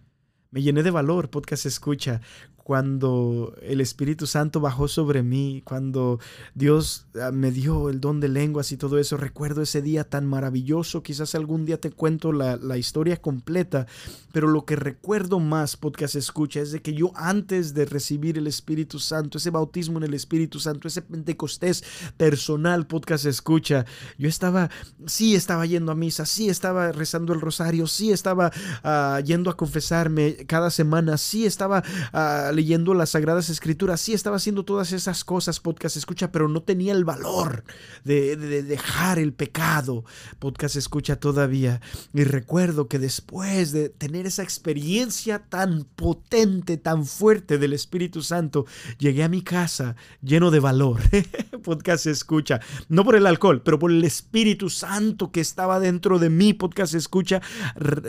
Me 0.51 0.61
llené 0.61 0.83
de 0.83 0.91
valor, 0.91 1.31
podcast 1.31 1.65
escucha, 1.65 2.21
cuando 2.63 3.55
el 3.63 3.81
Espíritu 3.81 4.27
Santo 4.27 4.61
bajó 4.61 4.89
sobre 4.89 5.23
mí, 5.23 5.63
cuando 5.65 6.21
Dios 6.55 7.07
ah, 7.21 7.33
me 7.33 7.51
dio 7.51 7.89
el 7.89 8.01
don 8.01 8.21
de 8.21 8.29
lenguas 8.29 8.71
y 8.73 8.77
todo 8.77 8.99
eso, 8.99 9.17
recuerdo 9.17 9.63
ese 9.63 9.83
día 9.83 10.05
tan 10.05 10.27
maravilloso, 10.27 11.03
quizás 11.03 11.35
algún 11.35 11.65
día 11.65 11.81
te 11.81 11.91
cuento 11.91 12.33
la, 12.33 12.77
historia 12.77 13.19
completa, 13.19 13.87
pero 14.33 14.49
lo 14.49 14.65
que 14.65 14.77
recuerdo 14.77 15.41
más, 15.41 15.77
podcast 15.77 16.15
escucha, 16.15 16.61
es 16.61 16.73
de 16.73 16.81
que 16.81 16.95
yo 16.95 17.13
antes 17.15 17.75
de 17.75 17.85
recibir 17.85 18.39
el 18.39 18.47
Espíritu 18.47 18.99
Santo, 18.99 19.39
ese 19.39 19.51
bautismo 19.51 19.99
en 19.99 20.05
el 20.05 20.15
Espíritu 20.15 20.59
Santo, 20.59 20.89
ese 20.89 21.03
Pentecostés 21.03 21.85
personal, 22.17 22.87
podcast 22.87 23.27
escucha, 23.27 23.85
yo 24.19 24.29
estaba, 24.29 24.71
sí 25.07 25.35
estaba 25.35 25.67
yendo 25.67 25.93
a 25.93 25.95
misa, 25.95 26.25
sí 26.25 26.49
estaba 26.49 26.93
rezando 26.93 27.33
el 27.35 27.41
rosario, 27.41 27.87
sí 27.87 28.11
estaba 28.11 28.51
ah, 28.83 29.21
yendo 29.25 29.51
a 29.51 29.57
confesarme 29.57 30.37
cada 30.47 30.71
semana, 30.71 31.19
sí 31.19 31.45
estaba... 31.45 31.83
Uh, 32.13 32.52
leyendo 32.53 32.95
las 32.95 33.11
Sagradas 33.11 33.51
Escrituras, 33.51 34.01
sí 34.01 34.13
estaba 34.13 34.37
haciendo 34.37 34.65
todas 34.65 34.93
esas 34.93 35.25
cosas, 35.25 35.61
podcast 35.61 35.97
escucha, 35.97 36.33
pero 36.33 36.49
no 36.49 36.63
tenía 36.63 36.93
el 36.93 37.05
valor 37.05 37.65
de, 38.05 38.37
de 38.37 38.63
dejar 38.63 39.19
el 39.19 39.33
pecado, 39.33 40.05
podcast 40.39 40.77
escucha 40.77 41.17
todavía. 41.17 41.81
Y 42.15 42.25
recuerdo 42.25 42.89
que 42.89 42.99
después 42.99 43.73
de 43.73 43.89
tener 43.89 44.27
esa 44.27 44.43
experiencia 44.43 45.41
tan 45.49 45.85
potente, 45.85 46.77
tan 46.77 47.07
fuerte 47.07 47.59
del 47.59 47.73
Espíritu 47.73 48.23
Santo, 48.23 48.67
llegué 48.99 49.25
a 49.25 49.29
mi 49.29 49.43
casa 49.43 49.97
lleno 50.23 50.51
de 50.51 50.61
valor. 50.61 51.01
podcast 51.63 52.07
escucha, 52.07 52.61
no 52.89 53.05
por 53.05 53.17
el 53.17 53.27
alcohol, 53.27 53.63
pero 53.63 53.79
por 53.79 53.91
el 53.91 54.05
Espíritu 54.05 54.69
Santo 54.69 55.31
que 55.31 55.41
estaba 55.41 55.81
dentro 55.81 56.19
de 56.19 56.29
mí, 56.29 56.53
podcast 56.53 56.95
escucha, 56.95 57.41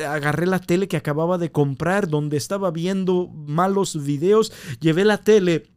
agarré 0.08 0.48
la 0.48 0.60
tele 0.60 0.88
que 0.88 0.98
acababa 0.98 1.38
de 1.38 1.52
comprar, 1.52 2.10
donde 2.10 2.38
estaba 2.38 2.72
viendo 2.72 3.30
malos 3.30 4.04
videos, 4.04 4.33
llevé 4.80 5.06
la 5.06 5.18
tele 5.18 5.74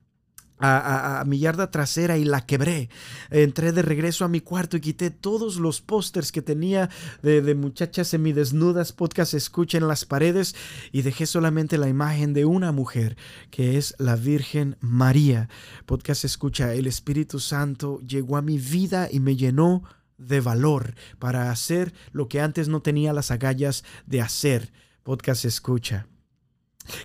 a, 0.59 1.23
mi 1.27 1.39
yarda 1.39 1.71
trasera 1.71 2.17
y 2.17 2.25
la 2.25 2.47
quebré. 2.47 2.89
Entré 3.31 3.73
de 3.73 3.83
regreso 3.83 4.25
a 4.25 4.29
mi 4.29 4.41
cuarto 4.41 4.77
y 4.77 4.81
quité 4.81 5.11
todos 5.11 5.57
los 5.57 5.81
pósters 5.81 6.33
que 6.33 6.43
tenía 6.43 6.89
de, 7.23 7.43
de, 7.43 7.55
muchachas 7.55 8.09
semidesnudas, 8.09 8.93
podcast 8.93 9.35
escucha 9.35 9.79
en 9.79 9.89
las 9.89 10.05
paredes 10.05 10.55
y 10.93 11.03
dejé 11.03 11.27
solamente 11.27 11.79
la 11.79 11.89
imagen 11.89 12.33
de 12.33 12.45
una 12.45 12.73
mujer 12.73 13.17
que 13.51 13.77
es 13.77 13.95
la 13.99 14.17
Virgen 14.17 14.77
María. 14.81 15.49
Podcast 15.85 16.25
escucha, 16.25 16.73
el 16.75 16.87
Espíritu 16.87 17.41
Santo 17.41 18.01
llegó 18.01 18.37
a 18.37 18.43
mi 18.43 18.59
vida 18.59 19.09
y 19.11 19.21
me 19.21 19.37
llenó 19.37 19.83
de 20.19 20.41
valor 20.41 20.95
para 21.19 21.51
hacer 21.51 21.93
lo 22.13 22.29
que 22.29 22.41
antes 22.41 22.69
no 22.69 22.81
tenía 22.81 23.13
las 23.13 23.31
agallas 23.31 23.85
de 24.07 24.23
hacer. 24.23 24.73
Podcast 25.03 25.45
escucha. 25.45 26.07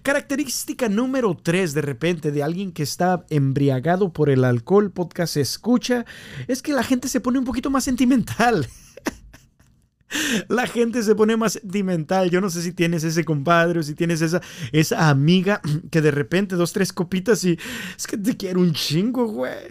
Característica 0.03 0.89
número 0.89 1.35
3 1.35 1.73
de 1.73 1.81
repente 1.81 2.31
de 2.31 2.43
alguien 2.43 2.71
que 2.71 2.83
está 2.83 3.25
embriagado 3.29 4.11
por 4.11 4.29
el 4.29 4.43
alcohol, 4.43 4.91
podcast 4.91 5.37
escucha, 5.37 6.05
es 6.47 6.61
que 6.61 6.73
la 6.73 6.83
gente 6.83 7.07
se 7.07 7.21
pone 7.21 7.39
un 7.39 7.45
poquito 7.45 7.69
más 7.69 7.83
sentimental. 7.83 8.67
La 10.49 10.67
gente 10.67 11.03
se 11.03 11.15
pone 11.15 11.37
más 11.37 11.53
sentimental. 11.53 12.29
Yo 12.29 12.41
no 12.41 12.49
sé 12.49 12.61
si 12.61 12.73
tienes 12.73 13.03
ese 13.03 13.23
compadre 13.23 13.79
o 13.79 13.83
si 13.83 13.95
tienes 13.95 14.21
esa, 14.21 14.41
esa 14.71 15.09
amiga 15.09 15.61
que 15.91 16.01
de 16.01 16.11
repente 16.11 16.55
dos, 16.55 16.73
tres 16.73 16.91
copitas 16.91 17.43
y 17.43 17.57
es 17.97 18.07
que 18.07 18.17
te 18.17 18.35
quiero 18.35 18.59
un 18.59 18.73
chingo, 18.73 19.25
güey. 19.25 19.69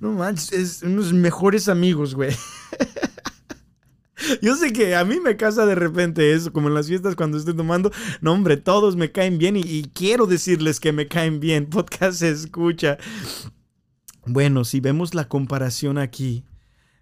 No 0.00 0.12
manches, 0.12 0.52
es 0.52 0.82
unos 0.82 1.12
mejores 1.12 1.68
amigos, 1.68 2.14
güey. 2.14 2.36
Yo 4.42 4.56
sé 4.56 4.72
que 4.72 4.94
a 4.94 5.04
mí 5.04 5.20
me 5.20 5.36
casa 5.36 5.66
de 5.66 5.74
repente 5.74 6.32
eso, 6.32 6.52
como 6.52 6.68
en 6.68 6.74
las 6.74 6.88
fiestas 6.88 7.16
cuando 7.16 7.38
estoy 7.38 7.54
tomando. 7.54 7.90
No, 8.20 8.32
hombre, 8.32 8.56
todos 8.56 8.96
me 8.96 9.12
caen 9.12 9.38
bien 9.38 9.56
y, 9.56 9.90
quiero 9.94 10.26
decirles 10.26 10.80
que 10.80 10.92
me 10.92 11.08
caen 11.08 11.40
bien. 11.40 11.66
Podcast 11.70 12.20
se 12.20 12.30
escucha. 12.30 12.98
Bueno, 14.26 14.64
si 14.64 14.80
vemos 14.80 15.14
la 15.14 15.28
comparación 15.28 15.98
aquí 15.98 16.44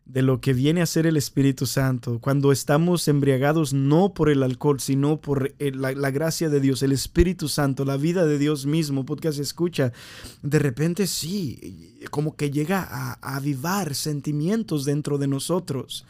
de 0.05 0.23
lo 0.23 0.41
que 0.41 0.55
viene 0.55 0.81
a 0.81 0.87
ser 0.87 1.07
el 1.07 1.19
Espíritu 1.19 1.67
Santo, 1.67 2.19
cuando 2.21 2.51
estamos 2.51 3.07
embriagados 3.09 3.75
no 3.75 4.15
por 4.15 4.31
el 4.31 4.43
alcohol, 4.43 4.81
sino 4.81 5.21
por 5.21 5.55
la, 5.59 6.11
gracia 6.11 6.49
de 6.49 6.61
Dios, 6.61 6.83
el 6.83 6.93
Espíritu 6.93 7.47
Santo, 7.49 7.85
la 7.85 7.99
vida 7.99 8.25
de 8.25 8.39
Dios 8.39 8.65
mismo, 8.65 9.05
podcast 9.05 9.39
escucha, 9.39 9.93
de 10.41 10.59
repente 10.59 11.07
sí, 11.07 11.99
como 12.11 12.37
que 12.37 12.51
llega 12.51 12.87
a 12.91 13.37
avivar 13.37 13.95
sentimientos 13.95 14.87
dentro 14.87 15.19
de 15.19 15.27
nosotros. 15.27 16.07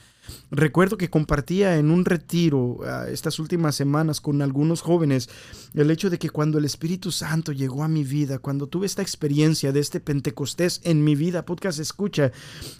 Recuerdo 0.51 0.97
que 0.97 1.11
compartía 1.11 1.76
en 1.76 1.91
un 1.91 2.05
retiro 2.05 2.79
ah, 2.85 3.07
estas 3.09 3.39
últimas 3.39 3.74
semanas 3.74 4.20
con 4.20 4.43
algunos 4.43 4.81
jóvenes 4.81 5.29
el 5.74 5.91
hecho 5.91 6.11
de 6.11 6.18
que 6.18 6.31
cuando 6.31 6.59
el 6.59 6.64
Espíritu 6.64 7.11
Santo 7.12 7.53
llegó 7.53 7.85
a 7.85 7.89
mi 7.89 8.05
vida, 8.05 8.39
cuando 8.39 8.66
tuve 8.66 8.87
esta 8.87 9.03
experiencia 9.03 9.72
de 9.72 9.81
este 9.81 10.01
Pentecostés 10.01 10.81
en 10.85 11.05
mi 11.05 11.14
vida, 11.14 11.45
podcast 11.45 11.79
escucha, 11.79 12.33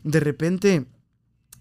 de 0.05 0.21
repente 0.21 0.87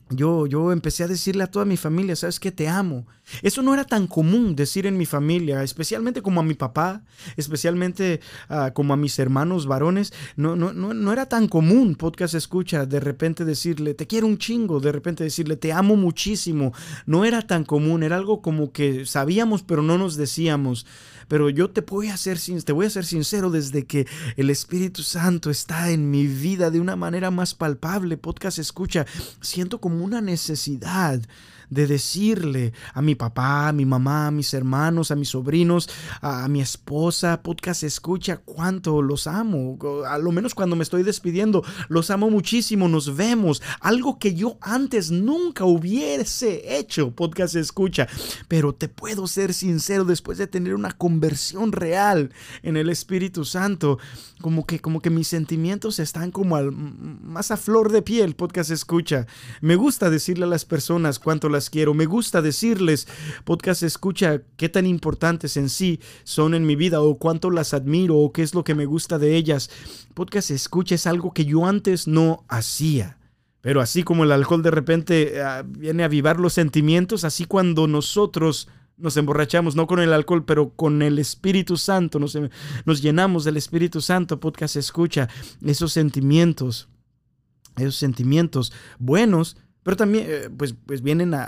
yo, 0.09 0.47
yo 0.47 0.71
empecé 0.71 1.03
a 1.03 1.07
decirle 1.07 1.43
a 1.43 1.51
toda 1.51 1.65
mi 1.65 1.77
familia, 1.77 2.15
sabes 2.15 2.39
que 2.39 2.51
te 2.51 2.67
amo. 2.67 3.05
Eso 3.41 3.61
no 3.61 3.73
era 3.73 3.83
tan 3.83 4.07
común 4.07 4.55
decir 4.55 4.85
en 4.85 4.97
mi 4.97 5.05
familia, 5.05 5.61
especialmente 5.63 6.21
como 6.21 6.39
a 6.39 6.43
mi 6.43 6.53
papá, 6.53 7.03
especialmente 7.35 8.21
ah, 8.47 8.71
como 8.73 8.93
a 8.93 8.97
mis 8.97 9.19
hermanos 9.19 9.65
varones. 9.65 10.13
No, 10.37 10.55
no, 10.55 10.73
no, 10.73 10.93
no 10.93 11.13
era 11.13 11.27
tan 11.27 11.47
común, 11.47 11.95
podcast 11.95 12.35
escucha, 12.35 12.85
de 12.85 12.99
repente 12.99 13.43
decirle, 13.43 13.93
te 13.93 14.07
quiero 14.07 14.27
un 14.27 14.37
chingo, 14.37 14.79
de 14.79 14.91
repente 14.91 15.23
decirle, 15.23 15.57
te 15.57 15.73
amo 15.73 15.97
muchísimo. 15.97 16.73
No 17.05 17.25
era 17.25 17.41
tan 17.41 17.65
común, 17.65 18.03
era 18.03 18.15
algo 18.15 18.41
como 18.41 18.71
que 18.71 19.05
sabíamos 19.05 19.63
pero 19.63 19.81
no 19.81 19.97
nos 19.97 20.15
decíamos. 20.15 20.85
Pero 21.27 21.49
yo 21.49 21.69
te 21.69 21.81
voy 21.81 22.07
a 22.07 22.13
hacer, 22.13 22.39
te 22.63 22.71
voy 22.71 22.85
a 22.85 22.89
ser 22.89 23.05
sincero 23.05 23.49
desde 23.49 23.85
que 23.85 24.07
el 24.35 24.49
Espíritu 24.49 25.03
Santo 25.03 25.49
está 25.49 25.91
en 25.91 26.09
mi 26.09 26.27
vida 26.27 26.71
de 26.71 26.79
una 26.79 26.95
manera 26.95 27.31
más 27.31 27.53
palpable. 27.53 28.17
Podcast 28.17 28.59
escucha, 28.59 29.05
siento 29.41 29.79
como 29.79 30.03
una 30.03 30.21
necesidad 30.21 31.21
de 31.69 31.87
decirle 31.87 32.73
a 32.93 33.01
mi 33.01 33.15
papá, 33.15 33.69
a 33.69 33.73
mi 33.73 33.85
mamá, 33.85 34.27
a 34.27 34.31
mis 34.31 34.53
hermanos, 34.53 35.11
a 35.11 35.15
mis 35.15 35.29
sobrinos, 35.29 35.89
a, 36.21 36.47
mi 36.47 36.61
esposa, 36.61 37.41
podcast 37.43 37.83
escucha 37.83 38.37
cuánto 38.37 39.01
los 39.01 39.27
amo. 39.27 39.77
A 40.07 40.17
lo 40.17 40.31
menos 40.31 40.55
cuando 40.55 40.75
me 40.75 40.83
estoy 40.83 41.03
despidiendo, 41.03 41.63
los 41.89 42.09
amo 42.09 42.29
muchísimo, 42.29 42.87
nos 42.87 43.15
vemos. 43.15 43.61
Algo 43.81 44.19
que 44.19 44.33
yo 44.33 44.57
antes 44.61 45.11
nunca 45.11 45.65
hubiese 45.65 46.77
hecho, 46.77 47.11
podcast 47.11 47.55
escucha. 47.55 48.07
Pero 48.47 48.73
te 48.73 48.87
puedo 48.87 49.27
ser 49.27 49.53
sincero, 49.53 50.05
después 50.05 50.37
de 50.37 50.47
tener 50.47 50.73
una 50.73 50.91
conversión 50.91 51.71
real 51.71 52.31
en 52.63 52.77
el 52.77 52.89
Espíritu 52.89 53.45
Santo, 53.45 53.99
como 54.41 54.65
que, 54.65 54.79
como 54.79 55.01
que 55.01 55.09
mis 55.09 55.27
sentimientos 55.27 55.99
están 55.99 56.31
como 56.31 56.55
al, 56.55 56.71
más 56.71 57.51
a 57.51 57.57
flor 57.57 57.91
de 57.91 58.01
piel, 58.01 58.35
podcast 58.35 58.71
escucha. 58.71 59.27
Me 59.61 59.75
gusta 59.75 60.09
decirle 60.09 60.45
a 60.45 60.47
las 60.47 60.65
personas 60.65 61.19
cuánto 61.19 61.49
las 61.49 61.56
quiero. 61.69 61.93
Me 61.93 62.05
gusta 62.05 62.41
decirles, 62.41 63.07
podcast 63.43 63.83
escucha, 63.83 64.41
qué 64.55 64.69
tan 64.69 64.85
importantes 64.85 65.57
en 65.57 65.69
sí 65.69 65.99
son 66.23 66.53
en 66.53 66.65
mi 66.65 66.75
vida 66.75 67.01
o 67.01 67.17
cuánto 67.17 67.51
las 67.51 67.73
admiro 67.73 68.17
o 68.17 68.31
qué 68.31 68.43
es 68.43 68.53
lo 68.53 68.63
que 68.63 68.75
me 68.75 68.85
gusta 68.85 69.19
de 69.19 69.35
ellas. 69.35 69.69
Podcast 70.13 70.51
escucha 70.51 70.95
es 70.95 71.07
algo 71.07 71.33
que 71.33 71.45
yo 71.45 71.65
antes 71.65 72.07
no 72.07 72.45
hacía. 72.47 73.17
Pero 73.61 73.81
así 73.81 74.03
como 74.03 74.23
el 74.23 74.31
alcohol 74.31 74.63
de 74.63 74.71
repente 74.71 75.41
ah, 75.41 75.63
viene 75.67 76.03
a 76.03 76.05
avivar 76.05 76.39
los 76.39 76.53
sentimientos, 76.53 77.23
así 77.23 77.45
cuando 77.45 77.87
nosotros 77.87 78.69
nos 78.97 79.15
emborrachamos, 79.15 79.75
no 79.75 79.87
con 79.87 79.99
el 79.99 80.11
alcohol, 80.11 80.43
pero 80.43 80.71
con 80.71 81.01
el 81.01 81.19
Espíritu 81.19 81.77
Santo, 81.77 82.19
nos, 82.19 82.37
nos 82.85 83.01
llenamos 83.01 83.43
del 83.43 83.57
Espíritu 83.57 84.01
Santo, 84.01 84.39
podcast 84.39 84.75
escucha 84.75 85.29
esos 85.63 85.93
sentimientos, 85.93 86.89
esos 87.77 87.95
sentimientos 87.95 88.73
buenos, 88.97 89.57
pero 89.87 89.95
también 89.95 90.25
eh, 90.27 90.49
pues, 90.49 90.75
pues 90.85 91.01
vienen 91.01 91.33
a, 91.33 91.47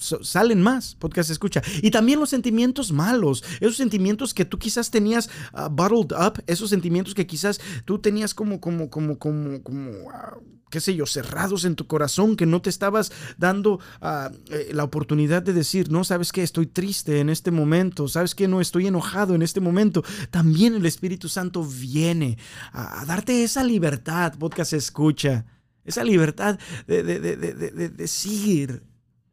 salen 0.00 0.62
más, 0.62 0.94
podcast 0.94 1.28
escucha. 1.28 1.60
Y 1.82 1.90
también 1.90 2.18
los 2.18 2.30
sentimientos 2.30 2.92
malos, 2.92 3.44
esos 3.60 3.76
sentimientos 3.76 4.32
que 4.32 4.46
tú 4.46 4.58
quizás 4.58 4.90
tenías 4.90 5.28
ah, 5.52 5.68
bottled 5.68 6.16
up, 6.18 6.42
esos 6.46 6.70
sentimientos 6.70 7.12
que 7.12 7.26
quizás 7.26 7.60
tú 7.84 7.98
tenías 7.98 8.32
como, 8.32 8.58
como, 8.58 8.88
como, 8.88 9.18
como, 9.18 9.62
como, 9.62 10.10
ah, 10.10 10.38
qué 10.70 10.80
sé 10.80 10.94
yo, 10.94 11.04
cerrados 11.04 11.66
en 11.66 11.76
tu 11.76 11.86
corazón, 11.86 12.36
que 12.36 12.46
no 12.46 12.62
te 12.62 12.70
estabas 12.70 13.12
dando 13.36 13.80
ah, 14.00 14.30
eh, 14.50 14.70
la 14.72 14.84
oportunidad 14.84 15.42
de 15.42 15.52
decir, 15.52 15.90
no, 15.90 16.04
sabes 16.04 16.32
que 16.32 16.42
estoy 16.42 16.68
triste 16.68 17.20
en 17.20 17.28
este 17.28 17.50
momento, 17.50 18.08
sabes 18.08 18.34
que 18.34 18.48
no 18.48 18.62
estoy 18.62 18.86
enojado 18.86 19.34
en 19.34 19.42
este 19.42 19.60
momento. 19.60 20.02
También 20.30 20.74
el 20.74 20.86
Espíritu 20.86 21.28
Santo 21.28 21.62
viene 21.62 22.38
a, 22.72 23.04
darte 23.04 23.44
esa 23.44 23.62
libertad, 23.62 24.32
podcast 24.38 24.72
escucha. 24.72 25.44
Esa 25.88 26.04
libertad 26.04 26.58
de, 26.86 27.02
de, 27.02 27.18
de, 27.18 27.36
de 27.36 27.88
decir, 27.88 28.82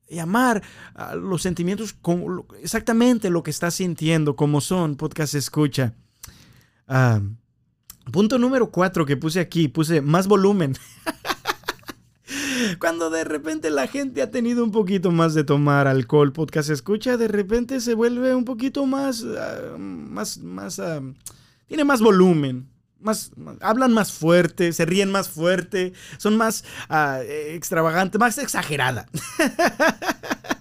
llamar 0.09 0.63
a 0.93 1.15
los 1.15 1.41
sentimientos 1.41 1.97
exactamente 2.61 3.29
lo 3.29 3.43
que 3.43 3.51
estás 3.51 3.75
sintiendo, 3.75 4.37
como 4.37 4.61
son, 4.61 4.95
podcast 4.95 5.35
escucha. 5.35 5.93
Ah, 6.87 7.19
punto 8.09 8.37
número 8.37 8.71
cuatro 8.71 9.05
que 9.05 9.17
puse 9.17 9.41
aquí, 9.41 9.67
puse 9.67 10.01
más 10.01 10.27
volumen. 10.27 10.77
Cuando 12.79 13.09
de 13.09 13.25
repente 13.25 13.69
la 13.69 13.87
gente 13.87 14.21
ha 14.21 14.31
tenido 14.31 14.63
un 14.63 14.71
poquito 14.71 15.11
más 15.11 15.33
de 15.33 15.43
tomar 15.43 15.87
alcohol, 15.87 16.31
podcast 16.31 16.69
escucha, 16.69 17.17
de 17.17 17.27
repente 17.27 17.81
se 17.81 17.95
vuelve 17.95 18.33
un 18.33 18.45
poquito 18.45 18.85
más, 18.85 19.25
ah, 19.37 19.75
más, 19.77 20.37
más, 20.37 20.79
ah, 20.79 21.01
tiene 21.67 21.83
más 21.83 21.99
volumen 21.99 22.69
más, 22.99 23.31
hablan 23.61 23.93
más 23.93 24.11
fuerte, 24.11 24.73
se 24.73 24.85
ríen 24.85 25.11
más 25.11 25.29
fuerte, 25.29 25.93
son 26.17 26.37
más 26.37 26.63
uh, 26.89 27.21
extravagantes, 27.21 28.19
más 28.19 28.37
exagerada. 28.37 29.07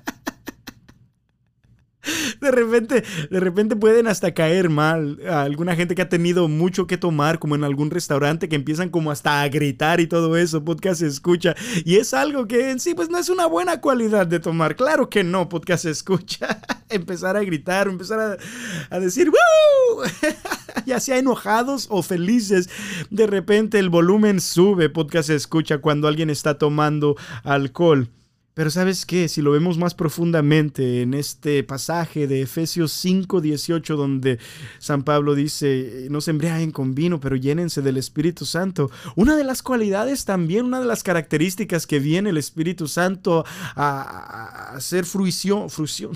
De 2.41 2.51
repente, 2.51 3.05
de 3.31 3.41
repente 3.41 3.77
pueden 3.77 4.07
hasta 4.07 4.35
caer 4.35 4.69
mal 4.69 5.19
alguna 5.29 5.77
gente 5.77 5.95
que 5.95 6.03
ha 6.03 6.09
tenido 6.09 6.49
mucho 6.49 6.87
que 6.87 6.99
tomar, 6.99 7.39
como 7.39 7.55
en 7.55 7.65
algún 7.65 7.91
restaurante, 7.91 8.49
que 8.49 8.57
empiezan 8.57 8.91
como 8.91 9.11
hasta 9.11 9.43
a 9.43 9.49
gritar 9.49 10.01
y 10.01 10.07
todo 10.07 10.37
eso, 10.37 10.65
podcast 10.65 11.03
escucha. 11.03 11.55
Y 11.85 11.97
es 11.97 12.15
algo 12.15 12.47
que 12.47 12.71
en 12.71 12.81
sí, 12.81 12.95
pues 12.95 13.09
no 13.09 13.19
es 13.19 13.29
una 13.29 13.47
buena 13.47 13.81
cualidad 13.81 14.27
de 14.27 14.41
tomar. 14.41 14.77
Claro 14.77 15.09
que 15.09 15.25
no, 15.25 15.49
podcast 15.49 15.85
escucha. 15.85 16.61
empezar 16.89 17.37
a 17.37 17.45
gritar, 17.45 17.89
empezar 17.89 18.21
a, 18.21 18.95
a 18.95 19.01
decir, 19.01 19.31
¡Woo! 19.31 20.05
ya 20.87 21.01
sea 21.01 21.19
enojados 21.19 21.87
o 21.91 22.03
felices, 22.03 22.69
de 23.11 23.27
repente 23.27 23.79
el 23.79 23.91
volumen 23.91 24.41
sube, 24.41 24.89
podcast 24.91 25.31
escucha 25.31 25.79
cuando 25.79 26.09
alguien 26.09 26.31
está 26.31 26.59
tomando 26.59 27.17
alcohol. 27.43 28.09
Pero 28.55 28.71
sabes 28.71 29.05
qué, 29.05 29.29
si 29.29 29.43
lo 29.43 29.51
vemos 29.51 29.79
más 29.79 29.95
profundamente 29.95 31.03
en 31.03 31.13
este 31.13 31.65
pasaje 31.65 32.29
de 32.29 32.43
Efesios 32.43 32.93
5, 32.93 33.41
18, 33.41 33.97
donde 33.97 34.39
San 34.79 35.03
Pablo 35.03 35.35
dice, 35.35 36.07
no 36.09 36.21
se 36.21 36.31
embriaguen 36.31 36.71
con 36.71 36.95
vino, 36.95 37.19
pero 37.19 37.35
llénense 37.35 37.83
del 37.83 37.97
Espíritu 37.97 38.45
Santo. 38.47 38.93
Una 39.17 39.37
de 39.37 39.43
las 39.43 39.65
cualidades 39.65 40.25
también, 40.25 40.67
una 40.67 40.79
de 40.79 40.87
las 40.87 41.03
características 41.03 41.89
que 41.89 41.99
viene 41.99 42.31
el 42.31 42.37
Espíritu 42.37 42.87
Santo 42.87 43.45
a, 43.75 44.77
hacer 44.77 45.05
fruición, 45.05 45.69
fruición, 45.69 46.13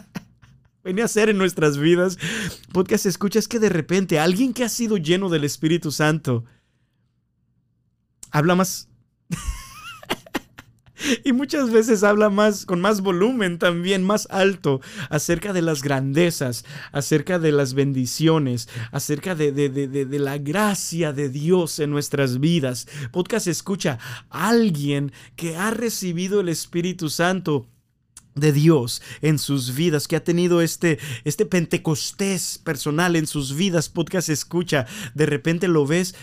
venía 0.82 1.04
a 1.04 1.06
hacer 1.06 1.28
en 1.28 1.38
nuestras 1.38 1.78
vidas, 1.78 2.18
podcast 2.72 3.06
escucha, 3.06 3.38
es 3.38 3.46
que 3.46 3.60
de 3.60 3.68
repente 3.68 4.18
alguien 4.18 4.52
que 4.52 4.64
ha 4.64 4.68
sido 4.68 4.96
lleno 4.96 5.28
del 5.28 5.44
Espíritu 5.44 5.92
Santo 5.92 6.44
habla 8.32 8.56
más 8.56 8.88
y 11.24 11.32
muchas 11.32 11.70
veces 11.70 12.02
habla 12.04 12.30
más, 12.30 12.66
con 12.66 12.80
más 12.80 13.00
volumen 13.00 13.58
también, 13.58 14.02
más 14.02 14.28
alto, 14.30 14.80
acerca 15.10 15.52
de 15.52 15.62
las 15.62 15.82
grandezas, 15.82 16.64
acerca 16.92 17.38
de 17.38 17.52
las 17.52 17.74
bendiciones, 17.74 18.68
acerca 18.90 19.34
de, 19.34 19.52
de, 19.52 19.68
de, 19.68 19.88
de 19.88 20.18
la 20.18 20.38
gracia 20.38 21.12
de 21.12 21.28
Dios 21.28 21.78
en 21.78 21.90
nuestras 21.90 22.40
vidas. 22.40 22.86
Podcast 23.10 23.46
escucha 23.46 23.98
alguien 24.30 25.12
que 25.36 25.56
ha 25.56 25.70
recibido 25.70 26.40
el 26.40 26.48
Espíritu 26.48 27.08
Santo 27.08 27.66
de 28.34 28.52
Dios 28.52 29.02
en 29.20 29.38
sus 29.38 29.74
vidas, 29.74 30.08
que 30.08 30.16
ha 30.16 30.24
tenido 30.24 30.60
este, 30.60 30.98
este 31.24 31.46
pentecostés 31.46 32.58
personal 32.58 33.16
en 33.16 33.26
sus 33.26 33.54
vidas, 33.54 33.88
podcast 33.88 34.28
escucha, 34.28 34.86
de 35.14 35.26
repente 35.26 35.68
lo 35.68 35.86
ves 35.86 36.14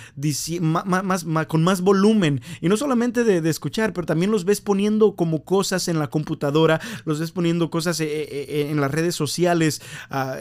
con 1.47 1.63
más 1.63 1.81
volumen, 1.81 2.41
y 2.61 2.69
no 2.69 2.77
solamente 2.77 3.23
de, 3.23 3.49
escuchar, 3.49 3.93
pero 3.93 4.05
también 4.05 4.31
los 4.31 4.45
ves 4.45 4.61
poniendo 4.61 5.15
como 5.15 5.43
cosas 5.43 5.87
en 5.87 5.99
la 5.99 6.09
computadora, 6.09 6.79
los 7.05 7.19
ves 7.19 7.31
poniendo 7.31 7.69
cosas 7.69 7.99
eh, 7.99 8.05
eh, 8.05 8.45
eh, 8.49 8.67
en 8.69 8.81
las 8.81 8.91
redes 8.91 9.15
sociales, 9.15 9.81
ah, 10.09 10.37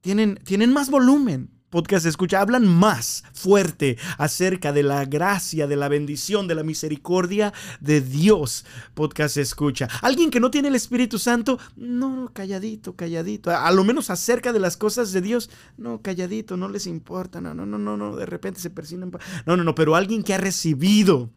tienen, 0.00 0.38
tienen 0.44 0.72
más 0.72 0.90
volumen, 0.90 1.50
podcast 1.74 2.06
escucha, 2.06 2.40
hablan 2.40 2.68
más 2.68 3.24
fuerte 3.32 3.98
acerca 4.16 4.72
de 4.72 4.84
la 4.84 5.06
gracia, 5.06 5.66
de 5.66 5.74
la 5.74 5.88
bendición, 5.88 6.46
de 6.46 6.54
la 6.54 6.62
misericordia 6.62 7.52
de 7.80 8.00
Dios. 8.00 8.64
Podcast 8.94 9.38
escucha. 9.38 9.88
Alguien 10.00 10.30
que 10.30 10.38
no 10.38 10.52
tiene 10.52 10.68
el 10.68 10.76
Espíritu 10.76 11.18
Santo, 11.18 11.58
no, 11.74 12.30
calladito, 12.32 12.94
calladito. 12.94 13.50
A, 13.50 13.72
lo 13.72 13.82
menos 13.82 14.08
acerca 14.10 14.52
de 14.52 14.60
las 14.60 14.76
cosas 14.76 15.10
de 15.10 15.20
Dios, 15.20 15.50
no, 15.76 16.00
calladito, 16.00 16.56
no 16.56 16.68
les 16.68 16.86
importa. 16.86 17.40
No, 17.40 17.54
no, 17.54 17.66
no, 17.66 17.76
no, 17.76 17.96
no, 17.96 18.14
de 18.14 18.26
repente 18.26 18.60
se 18.60 18.70
persiguen. 18.70 19.10
No, 19.44 19.56
no, 19.56 19.64
no, 19.64 19.74
pero 19.74 19.96
alguien 19.96 20.22
que 20.22 20.32
ha 20.32 20.38
recibido 20.38 21.30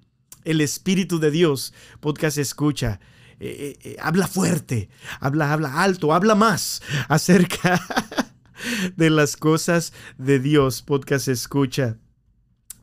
el 0.44 0.62
Espíritu 0.62 1.18
de 1.18 1.32
Dios, 1.32 1.74
podcast 2.00 2.38
escucha. 2.38 3.00
Eh, 3.40 3.48
eh, 3.84 3.90
eh, 3.90 3.98
habla 4.00 4.28
fuerte, 4.28 4.90
habla, 5.20 5.52
habla 5.52 5.82
alto, 5.82 6.14
habla 6.14 6.36
más 6.36 6.84
acerca 7.08 7.82
de 8.96 9.10
las 9.10 9.38
cosas 9.38 9.94
de 10.18 10.40
Dios. 10.40 10.82
Podcast 10.82 11.28
escucha. 11.28 11.98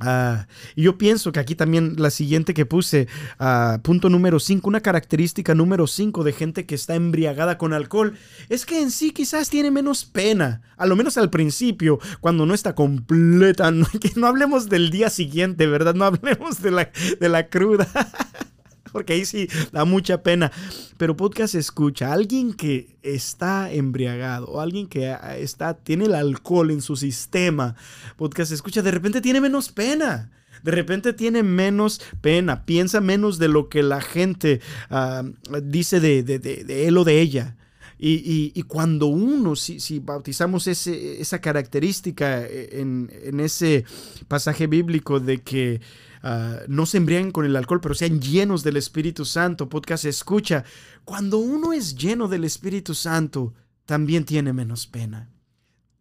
Ah, 0.00 0.48
y 0.74 0.82
yo 0.82 0.98
pienso 0.98 1.30
que 1.32 1.40
aquí 1.40 1.54
también 1.54 1.94
la 1.98 2.10
siguiente 2.10 2.52
que 2.52 2.66
puse, 2.66 3.06
uh, 3.38 3.80
punto 3.80 4.10
número 4.10 4.40
5, 4.40 4.68
una 4.68 4.80
característica 4.80 5.54
número 5.54 5.86
5 5.86 6.24
de 6.24 6.32
gente 6.32 6.66
que 6.66 6.74
está 6.74 6.94
embriagada 6.94 7.58
con 7.58 7.72
alcohol, 7.72 8.14
es 8.48 8.66
que 8.66 8.80
en 8.82 8.90
sí 8.90 9.12
quizás 9.12 9.50
tiene 9.50 9.70
menos 9.70 10.04
pena, 10.04 10.62
a 10.76 10.86
lo 10.86 10.96
menos 10.96 11.16
al 11.16 11.30
principio, 11.30 12.00
cuando 12.20 12.44
no 12.44 12.54
está 12.54 12.74
completa, 12.74 13.72
que 14.00 14.12
no 14.16 14.26
hablemos 14.26 14.68
del 14.68 14.90
día 14.90 15.10
siguiente, 15.10 15.66
¿verdad? 15.66 15.94
No 15.94 16.04
hablemos 16.04 16.60
de 16.60 16.70
la, 16.72 16.90
de 17.20 17.28
la 17.28 17.48
cruda. 17.48 17.88
porque 18.94 19.14
ahí 19.14 19.24
sí 19.24 19.48
da 19.72 19.84
mucha 19.84 20.22
pena. 20.22 20.52
Pero 20.98 21.16
podcast 21.16 21.56
escucha, 21.56 22.12
alguien 22.12 22.54
que 22.54 22.96
está 23.02 23.72
embriagado 23.72 24.46
o 24.46 24.60
alguien 24.60 24.86
que 24.86 25.12
está, 25.36 25.74
tiene 25.74 26.04
el 26.04 26.14
alcohol 26.14 26.70
en 26.70 26.80
su 26.80 26.94
sistema, 26.94 27.74
podcast 28.16 28.52
escucha, 28.52 28.82
de 28.82 28.92
repente 28.92 29.20
tiene 29.20 29.40
menos 29.40 29.72
pena. 29.72 30.30
De 30.62 30.70
repente 30.70 31.12
tiene 31.12 31.42
menos 31.42 32.00
pena, 32.20 32.64
piensa 32.64 33.00
menos 33.00 33.40
de 33.40 33.48
lo 33.48 33.68
que 33.68 33.82
la 33.82 34.00
gente 34.00 34.60
ah, 34.90 35.24
dice 35.64 35.98
de, 35.98 36.86
él 36.86 36.96
o 36.96 37.02
de 37.02 37.20
ella. 37.20 37.56
Y, 37.98 38.62
cuando 38.68 39.06
uno, 39.06 39.56
si, 39.56 39.80
si 39.80 39.98
bautizamos 39.98 40.68
esa 40.68 41.40
característica 41.40 42.46
en, 42.46 43.10
en, 43.24 43.40
ese 43.40 43.84
pasaje 44.28 44.68
bíblico 44.68 45.20
de 45.20 45.42
que 45.42 45.80
Ah, 46.26 46.60
no 46.68 46.86
se 46.86 46.96
embriaguen 46.96 47.32
con 47.32 47.44
el 47.44 47.54
alcohol, 47.54 47.82
pero 47.82 47.94
sean 47.94 48.18
llenos 48.18 48.64
del 48.64 48.78
Espíritu 48.78 49.26
Santo. 49.26 49.68
Podcast 49.68 50.06
escucha. 50.06 50.64
Cuando 51.04 51.36
uno 51.36 51.74
es 51.74 51.96
lleno 51.96 52.28
del 52.28 52.44
Espíritu 52.44 52.94
Santo, 52.94 53.52
también 53.84 54.24
tiene 54.24 54.54
menos 54.54 54.86
pena. 54.86 55.28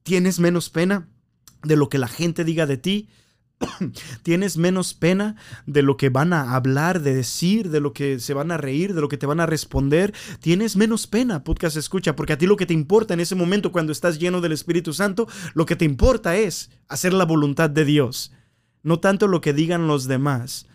¿Tienes 0.03 0.39
menos 0.39 0.69
pena 0.69 1.09
de 1.63 1.75
lo 1.75 1.89
que 1.89 1.97
la 1.97 2.07
gente 2.07 2.45
diga 2.45 2.65
de 2.65 2.77
ti? 2.77 3.09
tienes 4.23 4.55
menos 4.55 4.93
pena 4.93 5.35
de 5.65 5.81
lo 5.81 5.97
que 5.97 6.07
van 6.07 6.31
a 6.31 6.55
hablar, 6.55 7.01
de 7.01 7.15
decir, 7.15 7.69
de 7.69 7.81
lo 7.81 7.91
que 7.91 8.17
se 8.21 8.33
van 8.33 8.51
a 8.51 8.57
reír, 8.57 8.93
de 8.93 9.01
lo 9.01 9.09
que 9.09 9.17
te 9.17 9.25
van 9.25 9.41
a 9.41 9.45
responder. 9.45 10.13
Tienes 10.39 10.77
menos 10.77 11.05
pena, 11.05 11.43
podcast 11.43 11.75
escucha, 11.75 12.15
porque 12.15 12.31
a 12.31 12.37
ti 12.37 12.47
lo 12.47 12.55
que 12.55 12.65
te 12.65 12.73
importa 12.73 13.13
en 13.13 13.19
ese 13.19 13.35
momento 13.35 13.73
cuando 13.73 13.91
estás 13.91 14.19
lleno 14.19 14.39
del 14.39 14.53
Espíritu 14.53 14.93
Santo, 14.93 15.27
lo 15.53 15.65
que 15.65 15.75
te 15.75 15.83
importa 15.83 16.37
es 16.37 16.71
hacer 16.87 17.11
la 17.11 17.25
voluntad 17.25 17.69
de 17.69 17.83
Dios 17.83 18.31
no 18.83 18.99
tanto 18.99 19.27
lo 19.27 19.41
que 19.41 19.53
digan 19.53 19.87
los 19.87 20.07
demás, 20.07 20.67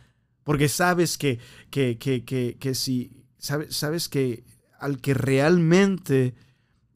porque 0.43 0.69
sabes 0.69 1.19
que, 1.19 1.39
que, 1.71 1.99
que, 1.99 2.25
que, 2.59 2.75
si, 2.75 3.13
sabes, 3.39 3.77
sabes 3.77 4.09
que 4.09 4.45
al 4.81 5.01
que 5.01 5.15
realmente 5.15 6.35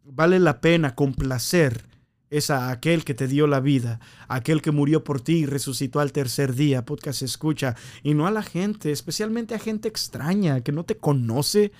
vale 0.04 0.40
la 0.40 0.60
pena 0.60 0.94
complacer 0.94 1.84
es 2.32 2.48
a 2.48 2.70
aquel 2.70 3.04
que 3.04 3.12
te 3.12 3.28
dio 3.28 3.46
la 3.46 3.60
vida, 3.60 4.00
aquel 4.26 4.62
que 4.62 4.70
murió 4.70 5.04
por 5.04 5.20
ti 5.20 5.40
y 5.40 5.46
resucitó 5.46 6.00
al 6.00 6.12
tercer 6.12 6.54
día, 6.54 6.86
podcast 6.86 7.20
escucha, 7.20 7.76
y 8.02 8.14
no 8.14 8.26
a 8.26 8.30
la 8.30 8.42
gente, 8.42 8.90
especialmente 8.90 9.54
a 9.54 9.58
gente 9.58 9.86
extraña 9.86 10.62
que 10.62 10.72
no 10.72 10.84
te 10.84 10.96
conoce, 10.96 11.72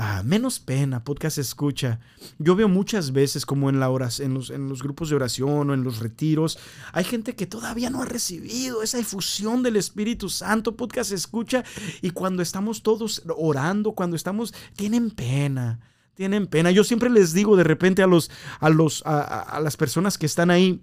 Ah, 0.00 0.22
menos 0.24 0.60
pena, 0.60 1.02
podcast 1.02 1.38
escucha. 1.38 1.98
Yo 2.38 2.54
veo 2.54 2.68
muchas 2.68 3.10
veces 3.10 3.44
como 3.44 3.68
en, 3.68 3.80
la 3.80 3.88
en, 4.20 4.32
los, 4.32 4.50
en 4.50 4.68
los 4.68 4.80
grupos 4.80 5.10
de 5.10 5.16
oración 5.16 5.70
o 5.70 5.74
en 5.74 5.82
los 5.82 5.98
retiros, 5.98 6.56
hay 6.92 7.02
gente 7.02 7.34
que 7.34 7.48
todavía 7.48 7.90
no 7.90 8.02
ha 8.02 8.04
recibido 8.04 8.84
esa 8.84 9.00
efusión 9.00 9.64
del 9.64 9.74
Espíritu 9.74 10.28
Santo, 10.28 10.76
podcast 10.76 11.10
escucha, 11.10 11.64
y 12.00 12.12
cuando 12.12 12.44
estamos 12.44 12.84
todos 12.84 13.24
orando, 13.36 13.90
cuando 13.90 14.14
estamos, 14.14 14.54
tienen 14.76 15.10
pena, 15.10 15.80
tienen 16.14 16.46
pena. 16.46 16.70
Yo 16.70 16.84
siempre 16.84 17.10
les 17.10 17.32
digo 17.32 17.56
de 17.56 17.64
repente 17.64 18.00
a, 18.00 18.06
los, 18.06 18.30
a, 18.60 18.70
los, 18.70 19.02
a 19.04 19.58
las 19.60 19.76
personas 19.76 20.16
que 20.16 20.26
están 20.26 20.52
ahí, 20.52 20.80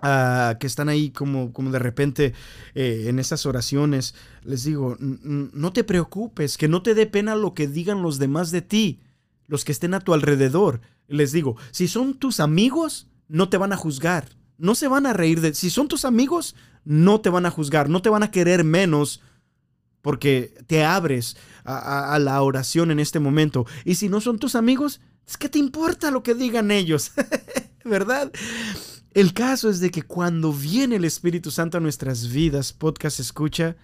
Que 0.00 0.66
están 0.66 0.88
ahí 0.88 1.10
como, 1.10 1.52
como 1.52 1.70
de 1.70 1.78
repente 1.78 2.34
eh, 2.74 3.06
en 3.08 3.18
esas 3.18 3.46
oraciones, 3.46 4.14
les 4.42 4.64
digo, 4.64 4.96
no 5.00 5.72
te 5.72 5.84
preocupes, 5.84 6.58
que 6.58 6.68
no 6.68 6.82
te 6.82 6.94
dé 6.94 7.06
pena 7.06 7.34
lo 7.34 7.54
que 7.54 7.66
digan 7.66 8.02
los 8.02 8.18
demás 8.18 8.50
de 8.50 8.62
ti, 8.62 9.00
los 9.46 9.64
que 9.64 9.72
estén 9.72 9.94
a 9.94 10.00
tu 10.00 10.12
alrededor. 10.12 10.80
Les 11.08 11.32
digo, 11.32 11.56
si 11.70 11.88
son 11.88 12.14
tus 12.14 12.40
amigos, 12.40 13.08
no 13.28 13.48
te 13.48 13.56
van 13.56 13.72
a 13.72 13.76
juzgar, 13.76 14.28
no 14.58 14.74
se 14.74 14.88
van 14.88 15.06
a 15.06 15.12
reír 15.12 15.40
de... 15.40 15.54
Si 15.54 15.70
son 15.70 15.88
tus 15.88 16.04
amigos, 16.04 16.56
no 16.84 17.20
te 17.20 17.30
van 17.30 17.46
a 17.46 17.50
juzgar, 17.50 17.88
no 17.88 18.02
te 18.02 18.10
van 18.10 18.22
a 18.22 18.30
querer 18.30 18.64
menos 18.64 19.22
porque 20.02 20.54
te 20.66 20.84
abres 20.84 21.36
a, 21.64 22.14
a 22.14 22.18
la 22.18 22.40
oración 22.42 22.90
en 22.90 23.00
este 23.00 23.18
momento. 23.18 23.66
Y 23.84 23.96
si 23.96 24.08
no 24.08 24.20
son 24.20 24.38
tus 24.38 24.54
amigos, 24.54 25.00
es 25.26 25.36
que 25.36 25.48
te 25.48 25.58
importa 25.58 26.10
lo 26.10 26.22
que 26.22 26.34
digan 26.34 26.70
ellos, 26.70 27.12
¿verdad? 27.84 28.30
El 29.16 29.32
caso 29.32 29.70
es 29.70 29.80
de 29.80 29.90
que 29.90 30.02
cuando 30.02 30.52
viene 30.52 30.96
el 30.96 31.06
Espíritu 31.06 31.50
Santo 31.50 31.78
a 31.78 31.80
nuestras 31.80 32.30
vidas, 32.30 32.74
podcast 32.74 33.18
escucha, 33.18 33.74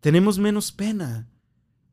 tenemos 0.00 0.40
menos 0.40 0.72
pena. 0.72 1.28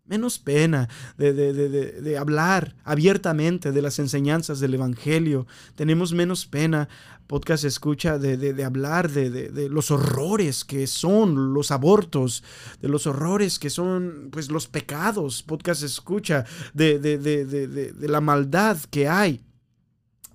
Menos 0.05 0.39
pena 0.39 0.89
de, 1.15 1.31
de, 1.31 2.17
hablar 2.17 2.75
abiertamente 2.83 3.71
de 3.71 3.83
las 3.83 3.99
enseñanzas 3.99 4.59
del 4.59 4.73
Evangelio. 4.73 5.45
Tenemos 5.75 6.11
menos 6.11 6.47
pena, 6.47 6.89
podcast 7.27 7.65
escucha, 7.65 8.17
de, 8.17 8.63
hablar 8.63 9.11
de, 9.11 9.69
los 9.69 9.91
horrores 9.91 10.65
que 10.65 10.87
son 10.87 11.53
los 11.53 11.69
abortos, 11.69 12.43
de 12.81 12.89
los 12.89 13.05
horrores 13.05 13.59
que 13.59 13.69
son 13.69 14.29
pues 14.31 14.49
los 14.49 14.67
pecados. 14.67 15.43
Podcast 15.43 15.83
escucha 15.83 16.45
de, 16.73 17.93
la 17.99 18.21
maldad 18.21 18.79
que 18.89 19.07
hay 19.07 19.43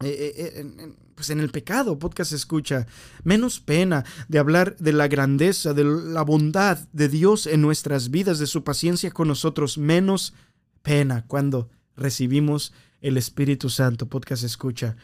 eh, 0.01 0.33
eh, 0.37 0.95
pues 1.23 1.31
en 1.31 1.39
el 1.39 1.51
pecado, 1.51 2.01
podcast 2.01 2.33
escucha, 2.33 2.89
menos 3.23 3.61
pena 3.61 4.05
de 4.27 4.41
hablar 4.41 4.77
de 4.79 4.93
la 4.93 5.07
grandeza, 5.07 5.73
de 5.73 5.85
la 5.85 6.23
bondad 6.23 6.81
de 6.93 7.09
Dios 7.09 7.47
en 7.47 7.63
nuestras 7.63 8.11
vidas, 8.11 8.41
de 8.41 8.49
su 8.49 8.65
paciencia 8.65 9.13
con 9.13 9.29
nosotros, 9.29 9.79
menos 9.79 10.35
pena 10.83 11.25
cuando 11.29 11.71
recibimos 11.95 12.73
el 13.01 13.17
Espíritu 13.17 13.71
Santo, 13.71 14.09
podcast 14.09 14.43
escucha. 14.43 14.97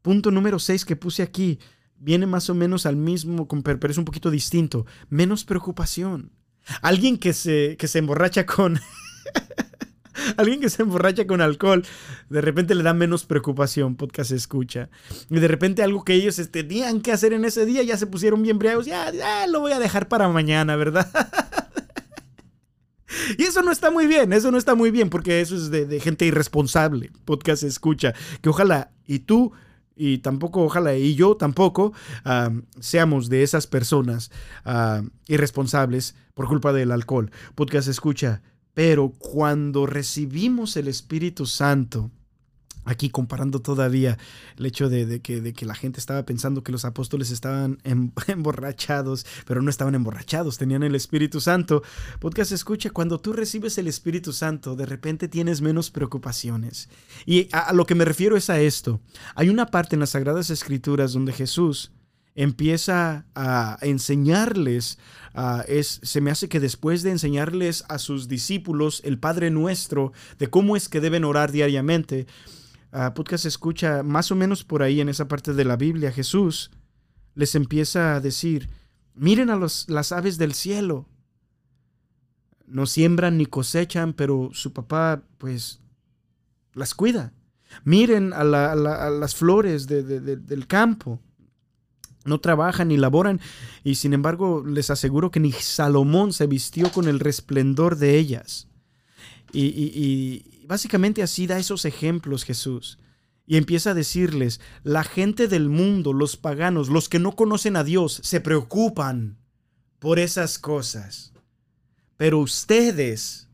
Punto 0.00 0.30
número 0.30 0.58
6 0.58 0.86
que 0.86 0.96
puse 0.96 1.22
aquí, 1.22 1.58
viene 1.98 2.24
más 2.24 2.48
o 2.48 2.54
menos 2.54 2.86
al 2.86 2.96
mismo, 2.96 3.46
pero 3.62 3.90
es 3.90 3.98
un 3.98 4.06
poquito 4.06 4.30
distinto. 4.30 4.86
Menos 5.10 5.44
preocupación. 5.44 6.32
Alguien 6.80 7.18
que 7.18 7.34
se, 7.34 7.76
que 7.78 7.88
se 7.88 7.98
emborracha 7.98 8.46
con... 8.46 8.80
Alguien 10.36 10.60
que 10.60 10.70
se 10.70 10.82
emborracha 10.82 11.26
con 11.26 11.40
alcohol, 11.40 11.84
de 12.28 12.40
repente 12.40 12.74
le 12.74 12.82
da 12.82 12.94
menos 12.94 13.24
preocupación, 13.24 13.96
podcast 13.96 14.32
escucha. 14.32 14.88
Y 15.30 15.38
de 15.38 15.48
repente 15.48 15.82
algo 15.82 16.04
que 16.04 16.14
ellos 16.14 16.40
tenían 16.50 17.00
que 17.00 17.12
hacer 17.12 17.32
en 17.32 17.44
ese 17.44 17.66
día, 17.66 17.82
ya 17.82 17.96
se 17.96 18.06
pusieron 18.06 18.42
bien 18.42 18.58
briagos, 18.58 18.86
ya, 18.86 19.10
ya 19.12 19.46
lo 19.46 19.60
voy 19.60 19.72
a 19.72 19.78
dejar 19.78 20.08
para 20.08 20.28
mañana, 20.28 20.76
¿verdad? 20.76 21.08
Y 23.38 23.42
eso 23.42 23.62
no 23.62 23.70
está 23.70 23.90
muy 23.90 24.06
bien, 24.06 24.32
eso 24.32 24.50
no 24.50 24.58
está 24.58 24.74
muy 24.74 24.90
bien, 24.90 25.10
porque 25.10 25.40
eso 25.40 25.54
es 25.56 25.70
de, 25.70 26.00
gente 26.00 26.26
irresponsable. 26.26 27.10
Podcast 27.24 27.62
escucha. 27.62 28.14
Que 28.40 28.48
ojalá 28.48 28.90
y 29.06 29.20
tú 29.20 29.52
y 29.94 30.18
tampoco, 30.18 30.62
ojalá, 30.62 30.96
y 30.96 31.14
yo 31.14 31.36
tampoco 31.36 31.92
seamos 32.80 33.28
de 33.28 33.42
esas 33.42 33.66
personas 33.66 34.30
irresponsables 35.28 36.14
por 36.34 36.48
culpa 36.48 36.72
del 36.72 36.92
alcohol. 36.92 37.30
Podcast 37.54 37.88
escucha, 37.88 38.42
pero 38.74 39.10
cuando 39.10 39.86
recibimos 39.86 40.76
el 40.76 40.88
Espíritu 40.88 41.46
Santo, 41.46 42.10
aquí 42.84 43.10
comparando 43.10 43.60
todavía 43.60 44.18
el 44.56 44.66
hecho 44.66 44.88
de, 44.88 45.20
que, 45.20 45.66
la 45.66 45.74
gente 45.74 46.00
estaba 46.00 46.24
pensando 46.24 46.62
que 46.62 46.72
los 46.72 46.84
apóstoles 46.84 47.30
estaban 47.30 47.78
emborrachados, 48.26 49.26
pero 49.46 49.62
no 49.62 49.70
estaban 49.70 49.94
emborrachados, 49.94 50.58
tenían 50.58 50.82
el 50.82 50.94
Espíritu 50.94 51.40
Santo. 51.40 51.82
Podcast 52.18 52.52
escucha, 52.52 52.90
cuando 52.90 53.20
tú 53.20 53.32
recibes 53.32 53.78
el 53.78 53.88
Espíritu 53.88 54.32
Santo, 54.32 54.74
de 54.74 54.86
repente 54.86 55.28
tienes 55.28 55.60
menos 55.60 55.90
preocupaciones. 55.90 56.88
Y 57.26 57.48
a, 57.52 57.72
lo 57.72 57.86
que 57.86 57.94
me 57.94 58.04
refiero 58.04 58.36
es 58.36 58.50
a 58.50 58.60
esto. 58.60 59.00
Hay 59.34 59.48
una 59.48 59.66
parte 59.66 59.96
en 59.96 60.00
las 60.00 60.10
Sagradas 60.10 60.50
Escrituras 60.50 61.12
donde 61.12 61.32
Jesús 61.32 61.92
empieza 62.34 63.26
a 63.34 63.78
enseñarles, 63.82 64.98
es, 65.68 66.00
se 66.02 66.20
me 66.20 66.30
hace 66.30 66.48
que 66.48 66.60
después 66.60 67.02
de 67.02 67.10
enseñarles 67.10 67.84
a 67.88 67.98
sus 67.98 68.28
discípulos 68.28 69.02
el 69.04 69.18
Padre 69.18 69.50
Nuestro, 69.50 70.12
de 70.38 70.48
cómo 70.48 70.76
es 70.76 70.88
que 70.88 71.00
deben 71.00 71.24
orar 71.24 71.52
diariamente, 71.52 72.26
podcast 73.14 73.46
escucha 73.46 74.02
más 74.02 74.30
o 74.30 74.36
menos 74.36 74.64
por 74.64 74.82
ahí 74.82 75.00
en 75.00 75.08
esa 75.08 75.28
parte 75.28 75.54
de 75.54 75.64
la 75.64 75.76
Biblia, 75.76 76.12
Jesús 76.12 76.70
les 77.34 77.54
empieza 77.54 78.14
a 78.14 78.20
decir, 78.20 78.68
miren 79.14 79.50
a 79.50 79.56
los, 79.56 79.88
las 79.88 80.12
aves 80.12 80.38
del 80.38 80.54
cielo, 80.54 81.08
no 82.66 82.86
siembran 82.86 83.36
ni 83.36 83.46
cosechan, 83.46 84.12
pero 84.12 84.50
su 84.52 84.72
papá 84.72 85.22
pues 85.38 85.80
las 86.72 86.94
cuida. 86.94 87.32
Miren 87.84 88.32
a, 88.32 88.44
las 88.44 89.34
flores 89.34 89.86
del 89.86 90.66
campo, 90.66 91.20
no 92.24 92.40
trabajan 92.40 92.88
ni 92.88 92.96
laboran, 92.96 93.40
y 93.84 93.96
sin 93.96 94.12
embargo 94.12 94.64
les 94.66 94.90
aseguro 94.90 95.30
que 95.30 95.40
ni 95.40 95.52
Salomón 95.52 96.32
se 96.32 96.46
vistió 96.46 96.90
con 96.92 97.08
el 97.08 97.20
resplendor 97.20 97.96
de 97.96 98.18
ellas. 98.18 98.68
y, 99.52 100.64
básicamente 100.66 101.22
así 101.22 101.46
da 101.46 101.58
esos 101.58 101.84
ejemplos 101.84 102.44
Jesús. 102.44 102.98
Y 103.46 103.56
empieza 103.56 103.90
a 103.90 103.94
decirles, 103.94 104.60
la 104.84 105.04
gente 105.04 105.48
del 105.48 105.68
mundo, 105.68 106.12
los 106.12 106.36
paganos, 106.36 106.88
los 106.88 107.08
que 107.08 107.18
no 107.18 107.32
conocen 107.32 107.76
a 107.76 107.84
Dios, 107.84 108.20
se 108.22 108.40
preocupan 108.40 109.36
por 109.98 110.18
esas 110.18 110.58
cosas. 110.58 111.32
Pero 112.16 112.38
ustedes 112.38 113.48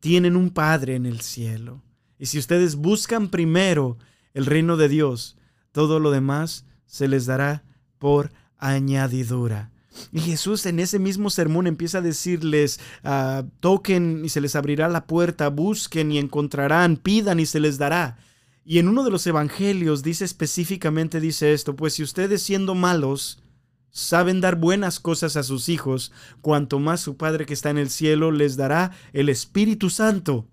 tienen 0.00 0.36
un 0.36 0.50
Padre 0.50 0.96
en 0.96 1.06
el 1.06 1.20
cielo. 1.20 1.82
Y 2.18 2.26
si 2.26 2.38
ustedes 2.38 2.76
buscan 2.76 3.28
primero 3.28 3.98
el 4.34 4.46
reino 4.46 4.76
de 4.76 4.88
Dios, 4.88 5.36
todo 5.72 6.00
lo 6.00 6.10
demás 6.10 6.64
se 6.90 7.06
les 7.06 7.26
dará 7.26 7.62
por 7.98 8.32
añadidura. 8.58 9.70
Y 10.12 10.20
Jesús 10.20 10.66
en 10.66 10.80
ese 10.80 10.98
mismo 10.98 11.30
sermón 11.30 11.66
empieza 11.66 11.98
a 11.98 12.02
decirles, 12.02 12.80
ah, 13.04 13.44
toquen 13.60 14.24
y 14.24 14.28
se 14.28 14.40
les 14.40 14.56
abrirá 14.56 14.88
la 14.88 15.06
puerta, 15.06 15.48
busquen 15.48 16.10
y 16.10 16.18
encontrarán, 16.18 16.96
pidan 16.96 17.38
y 17.38 17.46
se 17.46 17.60
les 17.60 17.78
dará. 17.78 18.18
Y 18.64 18.78
en 18.78 18.88
uno 18.88 19.04
de 19.04 19.10
los 19.10 19.26
evangelios 19.26 20.02
dice 20.02 20.24
específicamente, 20.24 21.20
dice 21.20 21.52
esto, 21.52 21.76
pues 21.76 21.94
si 21.94 22.02
ustedes 22.02 22.42
siendo 22.42 22.74
malos 22.74 23.42
saben 23.90 24.40
dar 24.40 24.56
buenas 24.56 25.00
cosas 25.00 25.36
a 25.36 25.42
sus 25.42 25.68
hijos, 25.68 26.12
cuanto 26.40 26.78
más 26.78 27.00
su 27.00 27.16
Padre 27.16 27.46
que 27.46 27.54
está 27.54 27.70
en 27.70 27.78
el 27.78 27.90
cielo 27.90 28.30
les 28.32 28.56
dará 28.56 28.92
el 29.12 29.28
Espíritu 29.28 29.90
Santo 29.90 30.48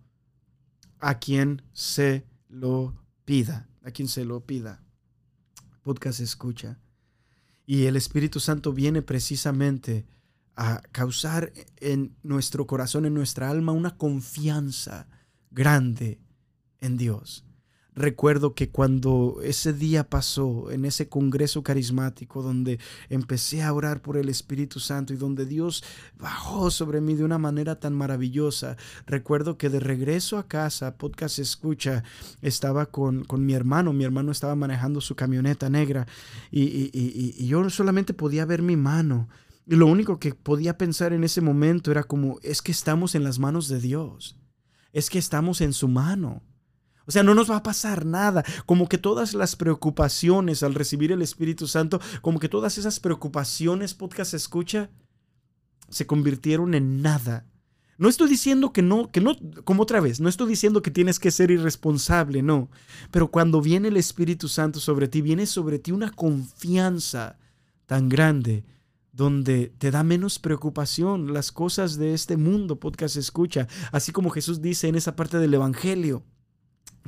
a 0.99 1.19
quien 1.19 1.63
se 1.73 2.25
lo 2.47 2.95
pida, 3.25 3.69
a 3.83 3.91
quien 3.91 4.07
se 4.07 4.25
lo 4.25 4.45
pida. 4.45 4.86
Podcast 5.87 6.19
escucha. 6.19 6.77
Y 7.65 7.85
el 7.85 7.95
Espíritu 7.95 8.41
Santo 8.41 8.73
viene 8.73 9.01
precisamente 9.01 10.05
a 10.57 10.81
causar 10.91 11.53
en 11.77 12.13
nuestro 12.23 12.67
corazón, 12.67 13.05
en 13.05 13.13
nuestra 13.13 13.49
alma, 13.49 13.71
una 13.71 13.95
confianza 13.95 15.07
grande 15.49 16.19
en 16.81 16.97
Dios. 16.97 17.46
Recuerdo 17.97 18.53
que 18.53 18.69
cuando 18.69 19.39
ese 19.43 19.73
día 19.73 20.07
pasó 20.07 20.69
en 20.69 20.85
ese 20.85 21.09
congreso 21.09 21.63
carismático 21.63 22.43
donde 22.43 22.79
empecé 23.09 23.63
a 23.63 23.73
orar 23.73 24.03
por 24.03 24.17
el 24.17 24.29
Espíritu 24.29 24.79
Santo 24.79 25.13
y 25.13 25.17
donde 25.17 25.47
Dios 25.47 25.83
bajó 26.19 26.69
sobre 26.69 27.01
mí 27.01 27.15
de 27.15 27.23
una 27.23 27.39
manera 27.39 27.79
tan 27.79 27.95
maravillosa, 27.95 28.77
recuerdo 29.07 29.57
que 29.57 29.69
de 29.69 29.79
regreso 29.79 30.37
a 30.37 30.47
casa, 30.47 30.95
podcast 30.95 31.39
escucha, 31.39 32.03
estaba 32.43 32.85
con, 32.85 33.25
mi 33.31 33.53
hermano, 33.53 33.93
mi 33.93 34.03
hermano 34.03 34.31
estaba 34.31 34.53
manejando 34.53 35.01
su 35.01 35.15
camioneta 35.15 35.67
negra 35.67 36.05
y, 36.51 36.91
y 36.93 37.47
yo 37.47 37.67
solamente 37.71 38.13
podía 38.13 38.45
ver 38.45 38.61
mi 38.61 38.77
mano. 38.77 39.27
Y 39.65 39.75
lo 39.75 39.87
único 39.87 40.19
que 40.19 40.35
podía 40.35 40.77
pensar 40.77 41.13
en 41.13 41.23
ese 41.23 41.41
momento 41.41 41.89
era 41.89 42.03
como, 42.03 42.37
es 42.43 42.61
que 42.61 42.71
estamos 42.71 43.15
en 43.15 43.23
las 43.23 43.39
manos 43.39 43.67
de 43.67 43.79
Dios, 43.79 44.37
es 44.93 45.09
que 45.09 45.17
estamos 45.17 45.61
en 45.61 45.73
su 45.73 45.87
mano. 45.87 46.43
O 47.07 47.11
sea, 47.11 47.23
no 47.23 47.33
nos 47.33 47.49
va 47.49 47.57
a 47.57 47.63
pasar 47.63 48.05
nada. 48.05 48.43
Como 48.65 48.89
que 48.89 48.97
todas 48.97 49.33
las 49.33 49.55
preocupaciones 49.55 50.61
al 50.61 50.75
recibir 50.75 51.11
el 51.11 51.21
Espíritu 51.21 51.65
Santo, 51.65 52.01
como 52.21 52.39
que 52.39 52.49
todas 52.49 52.77
esas 52.77 52.99
preocupaciones, 52.99 53.93
podcast 53.93 54.33
escucha, 54.33 54.89
se 55.89 56.05
convirtieron 56.05 56.73
en 56.73 57.01
nada. 57.01 57.45
No 57.97 58.09
estoy 58.09 58.29
diciendo 58.29 58.73
que 58.73 58.83
no, 58.83 59.09
que 59.09 59.21
no, 59.21 59.35
como 59.63 59.83
otra 59.83 60.01
vez, 60.01 60.19
no 60.19 60.29
estoy 60.29 60.49
diciendo 60.49 60.83
que 60.83 60.91
tienes 60.91 61.19
que 61.19 61.31
ser 61.31 61.49
irresponsable, 61.49 62.43
no. 62.43 62.69
Pero 63.09 63.31
cuando 63.31 63.61
viene 63.61 63.87
el 63.87 63.97
Espíritu 63.97 64.47
Santo 64.49 64.79
sobre 64.79 65.07
ti, 65.07 65.21
viene 65.21 65.47
sobre 65.47 65.79
ti 65.79 65.91
una 65.91 66.11
confianza 66.11 67.39
tan 67.87 68.09
grande 68.09 68.65
donde 69.13 69.73
te 69.79 69.89
da 69.89 70.03
menos 70.03 70.37
preocupación 70.37 71.33
las 71.33 71.51
cosas 71.51 71.97
de 71.97 72.13
este 72.13 72.37
mundo, 72.37 72.79
podcast 72.79 73.15
escucha, 73.15 73.67
así 73.91 74.11
como 74.11 74.29
Jesús 74.29 74.61
dice 74.61 74.89
en 74.89 74.95
esa 74.95 75.15
parte 75.15 75.39
del 75.39 75.55
Evangelio. 75.55 76.23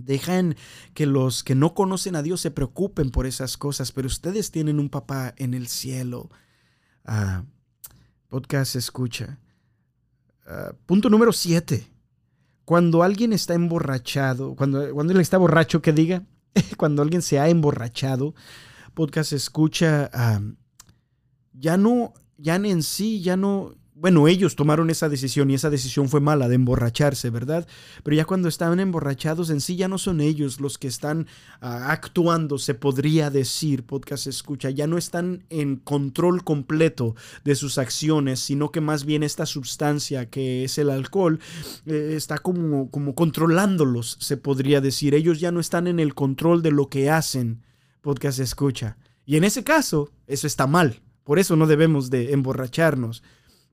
Dejan 0.06 0.56
que 0.94 1.06
los 1.06 1.44
que 1.44 1.56
no 1.56 1.74
conocen 1.74 2.16
a 2.16 2.24
Dios 2.24 2.42
se 2.42 2.52
preocupen 2.52 3.12
por 3.12 3.26
esas 3.26 3.58
cosas, 3.58 3.92
pero 3.92 4.08
ustedes 4.08 4.52
tienen 4.52 4.80
un 4.80 4.90
papá 4.90 5.34
en 5.38 5.54
el 5.54 5.68
cielo. 5.68 6.30
Ah, 7.06 7.44
podcast 8.28 8.76
escucha. 8.76 9.40
Ah, 10.46 10.74
punto 10.86 11.10
número 11.10 11.34
siete. 11.34 11.92
Cuando 12.66 13.02
alguien 13.02 13.34
está 13.34 13.56
emborrachado, 13.56 14.56
cuando, 14.56 14.94
cuando 14.94 15.14
él 15.14 15.20
está 15.20 15.38
borracho, 15.38 15.82
que 15.82 15.92
diga, 15.92 16.24
cuando 16.78 17.02
alguien 17.02 17.22
se 17.22 17.40
ha 17.40 17.50
emborrachado, 17.50 18.36
podcast 18.94 19.34
escucha, 19.34 20.10
ah, 20.14 20.42
ya 21.54 21.78
no, 21.78 22.14
ya 22.38 22.56
en 22.56 22.84
sí, 22.84 23.22
ya 23.22 23.38
no, 23.38 23.76
bueno, 24.00 24.30
ellos 24.30 24.56
tomaron 24.56 24.90
esa 24.90 25.10
decisión 25.10 25.52
y 25.52 25.56
esa 25.56 25.70
decisión 25.70 26.08
fue 26.08 26.22
mala 26.22 26.48
de 26.48 26.56
emborracharse, 26.56 27.30
¿verdad? 27.30 27.68
Pero 28.04 28.16
ya 28.16 28.24
cuando 28.24 28.48
estaban 28.48 28.80
emborrachados 28.80 29.50
en 29.50 29.60
sí 29.60 29.76
ya 29.76 29.90
no 29.90 29.98
son 29.98 30.22
ellos 30.22 30.62
los 30.62 30.78
que 30.78 30.88
están 30.88 31.28
ah, 31.60 31.92
actuando, 31.92 32.60
se 32.60 32.76
podría 32.76 33.30
decir, 33.30 33.86
podcast 33.86 34.28
escucha, 34.28 34.70
ya 34.70 34.88
no 34.88 34.98
están 34.98 35.44
en 35.50 35.76
control 35.76 36.46
completo 36.46 37.16
de 37.44 37.56
sus 37.56 37.78
acciones, 37.78 38.40
sino 38.40 38.72
que 38.72 38.80
más 38.80 39.04
bien 39.04 39.22
esta 39.22 39.46
sustancia 39.46 40.30
que 40.30 40.64
es 40.64 40.78
el 40.78 40.92
alcohol 40.92 41.42
eh, 41.86 42.14
está 42.16 42.38
como, 42.38 42.90
como 42.92 43.16
controlándolos, 43.16 44.18
se 44.22 44.38
podría 44.38 44.80
decir. 44.80 45.14
Ellos 45.14 45.42
ya 45.42 45.52
no 45.52 45.60
están 45.60 45.88
en 45.88 46.00
el 46.00 46.16
control 46.16 46.62
de 46.62 46.72
lo 46.72 46.88
que 46.88 47.10
hacen, 47.10 47.64
podcast 48.00 48.40
escucha. 48.40 48.98
Y 49.26 49.36
en 49.36 49.44
ese 49.44 49.66
caso, 49.66 50.10
eso 50.26 50.48
está 50.48 50.68
mal. 50.68 51.02
Por 51.26 51.38
eso 51.38 51.56
no 51.56 51.68
debemos 51.68 52.10
de 52.10 52.32
emborracharnos. 52.32 53.22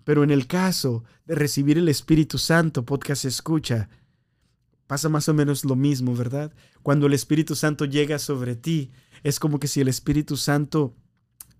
Pero 0.06 0.22
en 0.22 0.30
el 0.30 0.46
caso 0.46 1.02
de 1.24 1.34
recibir 1.34 1.78
el 1.78 1.88
Espíritu 1.88 2.38
Santo, 2.38 2.84
podcast 2.84 3.24
escucha, 3.24 3.88
pasa 4.86 5.08
más 5.08 5.28
o 5.28 5.34
menos 5.34 5.64
lo 5.64 5.74
mismo, 5.74 6.14
¿verdad? 6.14 6.54
Cuando 6.84 7.08
el 7.08 7.12
Espíritu 7.12 7.56
Santo 7.56 7.86
llega 7.86 8.20
sobre 8.20 8.54
ti, 8.54 8.92
es 9.24 9.40
como 9.40 9.58
que 9.58 9.66
si 9.66 9.80
el 9.80 9.88
Espíritu 9.88 10.36
Santo 10.36 10.94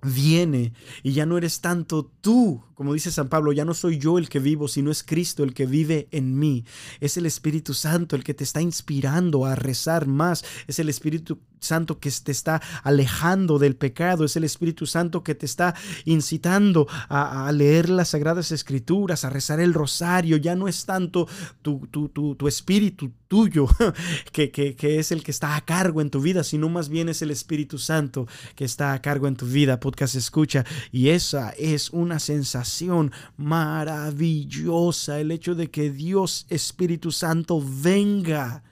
viene 0.01 0.75
y 1.03 1.13
ya 1.13 1.27
no 1.27 1.37
eres 1.39 1.61
tanto 1.61 2.13
tú, 2.21 2.63
como 2.75 2.95
dice 2.95 3.11
San 3.11 3.29
Pablo, 3.29 3.53
ya 3.53 3.65
no 3.65 3.75
soy 3.75 3.99
yo 3.99 4.17
el 4.17 4.29
que 4.29 4.39
vivo, 4.39 4.69
sino 4.69 4.93
es 4.93 5.03
Cristo 5.03 5.43
el 5.43 5.53
que 5.53 5.67
vive 5.67 6.07
en 6.13 6.39
mí. 6.39 6.65
Es 7.01 7.17
el 7.17 7.27
Espíritu 7.27 7.75
Santo 7.75 8.15
el 8.15 8.23
que 8.23 8.35
te 8.35 8.45
está 8.45 8.61
inspirando 8.63 9.45
a 9.45 9.57
rezar 9.57 10.07
más, 10.07 10.45
es 10.69 10.79
el 10.79 10.89
Espíritu 10.89 11.41
Santo 11.61 11.99
que 11.99 12.11
te 12.11 12.33
está 12.33 12.63
alejando 12.83 13.59
del 13.59 13.77
pecado, 13.77 14.25
es 14.25 14.37
el 14.37 14.45
Espíritu 14.45 14.87
Santo 14.87 15.23
que 15.23 15.35
te 15.35 15.47
está 15.47 15.75
incitando 16.05 16.87
a, 17.09 17.51
leer 17.53 17.89
las 17.89 18.09
Sagradas 18.09 18.53
Escrituras, 18.53 19.25
a 19.25 19.31
rezar 19.31 19.61
el 19.61 19.75
rosario. 19.75 20.37
Ya 20.37 20.55
no 20.55 20.69
es 20.69 20.85
tanto 20.85 21.29
tu, 21.63 21.87
tu, 21.91 22.09
tu, 22.09 22.49
espíritu 22.49 23.11
tuyo 23.29 23.67
que, 24.33 24.51
que, 24.51 24.77
que, 24.77 24.99
es 24.99 25.13
el 25.13 25.23
que 25.23 25.31
está 25.31 25.57
a 25.57 25.65
cargo 25.65 26.01
en 26.01 26.11
tu 26.11 26.21
vida, 26.21 26.45
sino 26.45 26.69
más 26.69 26.89
bien 26.89 27.09
es 27.09 27.23
el 27.23 27.31
Espíritu 27.31 27.79
Santo 27.79 28.27
que 28.55 28.65
está 28.65 28.93
a 28.93 29.03
cargo 29.03 29.27
en 29.27 29.37
tu 29.37 29.47
vida. 29.47 29.81
Podcast 29.81 30.15
escucha. 30.15 30.65
Y 30.93 31.09
esa 31.09 31.51
es 31.51 31.91
una 31.91 32.19
sensación 32.19 33.13
maravillosa, 33.37 35.21
el 35.21 35.31
hecho 35.31 35.55
de 35.55 35.71
que 35.71 35.91
Dios 35.91 36.47
Espíritu 36.49 37.13
Santo 37.13 37.63
venga 37.65 38.63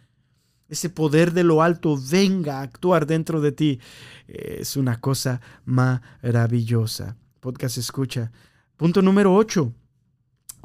ese 0.68 0.90
poder 0.90 1.32
de 1.32 1.44
lo 1.44 1.62
alto 1.62 1.98
venga 2.10 2.58
a 2.58 2.62
actuar 2.62 3.06
dentro 3.06 3.40
de 3.40 3.52
ti. 3.52 3.80
Es 4.26 4.76
una 4.76 5.00
cosa 5.00 5.40
maravillosa. 5.64 7.16
Podcast 7.40 7.78
escucha. 7.78 8.32
Punto 8.76 9.02
número 9.02 9.34
8. 9.34 9.72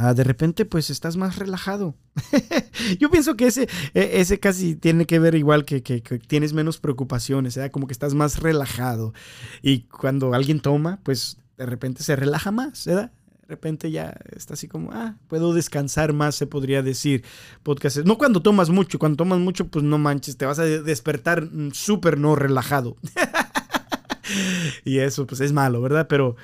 Ah, 0.01 0.13
de 0.13 0.23
repente 0.23 0.63
pues 0.63 0.89
estás 0.89 1.17
más 1.17 1.35
relajado. 1.35 1.93
Yo 2.99 3.11
pienso 3.11 3.35
que 3.35 3.47
ese, 3.47 3.67
e, 3.93 4.21
ese 4.21 4.39
casi 4.39 4.75
tiene 4.75 5.05
que 5.05 5.19
ver 5.19 5.35
igual 5.35 5.65
que, 5.65 5.83
que, 5.83 5.99
tienes 6.19 6.53
menos 6.53 6.79
preocupaciones, 6.79 7.57
¿eh? 7.57 7.69
como 7.69 7.85
que 7.85 7.91
estás 7.91 8.13
más 8.13 8.39
relajado. 8.39 9.13
Y 9.61 9.81
cuando 9.81 10.33
alguien 10.33 10.61
toma, 10.61 11.01
pues 11.03 11.37
de 11.57 11.65
repente 11.65 12.01
se 12.01 12.15
relaja 12.15 12.49
más, 12.51 12.85
¿verdad? 12.85 13.11
Repente 13.49 13.91
ya 13.91 14.15
está 14.35 14.53
así 14.53 14.67
como, 14.67 14.91
ah, 14.93 15.15
puedo 15.27 15.53
descansar 15.53 16.13
más, 16.13 16.35
se 16.35 16.47
podría 16.47 16.81
decir. 16.81 17.23
Podcast. 17.63 17.97
No 18.05 18.17
cuando 18.17 18.41
tomas 18.41 18.69
mucho, 18.69 18.99
cuando 18.99 19.17
tomas 19.17 19.39
mucho, 19.39 19.67
pues 19.67 19.83
no 19.83 19.97
manches, 19.97 20.37
te 20.37 20.45
vas 20.45 20.59
a 20.59 20.63
despertar 20.63 21.43
mm, 21.43 21.71
súper 21.71 22.17
no 22.17 22.35
relajado. 22.35 22.95
y 24.85 24.99
eso, 24.99 25.25
pues 25.27 25.41
es 25.41 25.51
malo, 25.51 25.81
¿verdad? 25.81 26.07
Pero, 26.07 26.35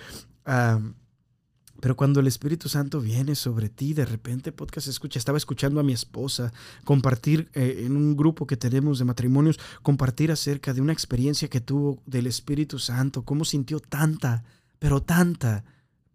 pero 1.80 1.96
cuando 1.96 2.20
el 2.20 2.28
Espíritu 2.28 2.68
Santo 2.70 3.00
viene 3.00 3.36
sobre 3.36 3.70
ti, 3.70 3.94
de 3.94 4.06
repente, 4.06 4.52
podcast 4.52 4.88
escucha, 4.88 5.20
estaba 5.20 5.38
escuchando 5.38 5.80
a 5.80 5.84
mi 5.84 5.94
esposa 5.94 6.52
compartir 6.84 7.50
eh, 7.54 7.84
en 7.86 7.96
un 7.96 8.18
grupo 8.18 8.48
que 8.48 8.58
tenemos 8.58 9.00
de 9.00 9.06
matrimonios, 9.06 9.60
compartir 9.84 10.32
acerca 10.32 10.74
de 10.74 10.82
una 10.82 10.94
experiencia 10.94 11.48
que 11.50 11.62
tuvo 11.62 12.02
del 12.06 12.28
Espíritu 12.28 12.80
Santo, 12.80 13.24
cómo 13.24 13.46
sintió 13.46 13.80
tanta, 13.80 14.44
pero 14.80 15.04
tanta 15.04 15.64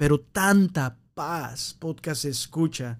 pero 0.00 0.18
tanta 0.18 0.96
paz, 1.12 1.76
podcast 1.78 2.24
escucha. 2.24 2.98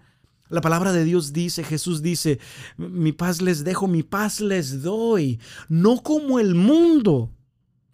La 0.51 0.61
palabra 0.61 0.93
de 0.93 1.03
Dios 1.03 1.33
dice, 1.33 1.65
Jesús 1.65 2.03
dice, 2.03 2.39
mi 2.77 3.13
paz 3.13 3.41
les 3.41 3.65
dejo, 3.65 3.89
mi 3.89 4.03
paz 4.03 4.43
les 4.43 4.83
doy, 4.83 5.41
no 5.71 6.03
como 6.03 6.39
el 6.39 6.55
mundo. 6.55 7.33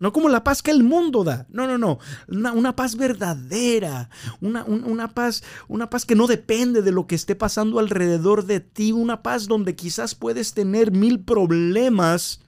No 0.00 0.12
como 0.12 0.28
la 0.28 0.42
paz 0.42 0.60
que 0.60 0.72
el 0.72 0.82
mundo 0.82 1.22
da. 1.22 1.46
No, 1.50 1.68
no, 1.68 1.78
no. 1.78 2.00
Una, 2.26 2.74
paz 2.74 2.96
verdadera. 2.96 4.10
Una, 4.40 4.64
una, 4.64 5.14
paz, 5.14 5.44
una 5.68 5.88
paz 5.88 6.04
que 6.04 6.16
no 6.16 6.26
depende 6.26 6.82
de 6.82 6.90
lo 6.90 7.06
que 7.06 7.14
esté 7.14 7.36
pasando 7.36 7.78
alrededor 7.78 8.44
de 8.44 8.58
ti. 8.58 8.90
Una 8.90 9.22
paz 9.22 9.46
donde 9.46 9.76
quizás 9.76 10.16
puedes 10.16 10.52
tener 10.52 10.90
mil 10.90 11.20
problemas, 11.20 12.40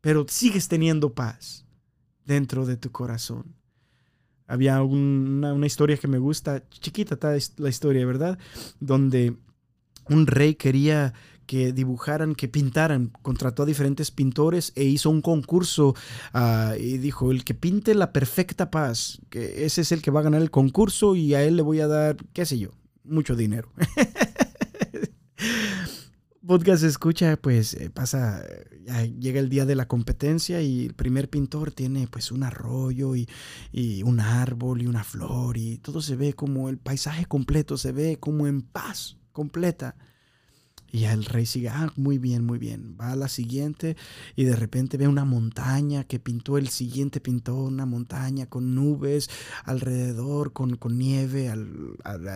pero 0.00 0.26
sigues 0.28 0.66
teniendo 0.66 1.14
paz 1.14 1.64
dentro 2.24 2.66
de 2.66 2.76
tu 2.76 2.90
corazón. 2.90 3.55
Había 4.46 4.82
una, 4.82 5.66
historia 5.66 5.96
que 5.96 6.08
me 6.08 6.18
gusta, 6.18 6.62
chiquita 6.70 7.14
está 7.14 7.36
la 7.56 7.68
historia, 7.68 8.06
¿verdad? 8.06 8.38
Donde 8.80 9.36
un 10.08 10.26
rey 10.26 10.54
quería 10.54 11.14
que 11.46 11.72
dibujaran, 11.72 12.34
que 12.34 12.48
pintaran, 12.48 13.12
contrató 13.22 13.62
a 13.62 13.66
diferentes 13.66 14.10
pintores 14.10 14.72
e 14.74 14.84
hizo 14.84 15.10
un 15.10 15.22
concurso 15.22 15.94
ah, 16.32 16.74
y 16.78 16.98
dijo, 16.98 17.30
el 17.30 17.44
que 17.44 17.54
pinte 17.54 17.94
la 17.94 18.12
perfecta 18.12 18.70
paz, 18.70 19.20
que 19.30 19.64
ese 19.64 19.82
es 19.82 19.92
el 19.92 20.02
que 20.02 20.10
va 20.10 20.20
a 20.20 20.24
ganar 20.24 20.42
el 20.42 20.50
concurso 20.50 21.14
y 21.14 21.34
a 21.34 21.44
él 21.44 21.56
le 21.56 21.62
voy 21.62 21.80
a 21.80 21.86
dar, 21.86 22.16
qué 22.32 22.44
sé 22.44 22.58
yo, 22.58 22.70
mucho 23.04 23.36
dinero. 23.36 23.70
podcast 26.46 26.84
escucha, 26.84 27.36
pues 27.36 27.74
eh, 27.74 27.90
pasa, 27.90 28.44
llega 29.18 29.40
el 29.40 29.48
día 29.48 29.66
de 29.66 29.74
la 29.74 29.88
competencia 29.88 30.62
y 30.62 30.86
el 30.86 30.94
primer 30.94 31.28
pintor 31.28 31.72
tiene 31.72 32.06
pues 32.06 32.30
un 32.30 32.42
arroyo 32.42 33.16
y, 33.16 33.28
un 34.04 34.20
árbol 34.20 34.82
y 34.82 34.86
una 34.86 35.04
flor 35.04 35.56
y 35.56 35.78
todo 35.78 36.00
se 36.00 36.16
ve 36.16 36.34
como 36.34 36.68
el 36.68 36.78
paisaje 36.78 37.26
completo, 37.26 37.76
se 37.76 37.92
ve 37.92 38.18
como 38.18 38.46
en 38.46 38.62
paz 38.62 39.18
completa. 39.32 39.96
Y 40.96 41.04
el 41.04 41.26
rey 41.26 41.44
sigue, 41.44 41.68
ah, 41.68 41.92
muy 41.96 42.16
bien, 42.16 42.42
muy 42.42 42.56
bien. 42.56 42.96
Va 42.98 43.12
a 43.12 43.16
la 43.16 43.28
siguiente 43.28 43.98
y 44.34 44.44
de 44.44 44.56
repente 44.56 44.96
ve 44.96 45.06
una 45.06 45.26
montaña 45.26 46.04
que 46.04 46.18
pintó 46.18 46.56
el 46.56 46.68
siguiente 46.68 47.20
pintó 47.20 47.54
una 47.54 47.84
montaña 47.84 48.46
con 48.46 48.74
nubes 48.74 49.28
alrededor, 49.64 50.54
con, 50.54 50.78
nieve 50.96 51.52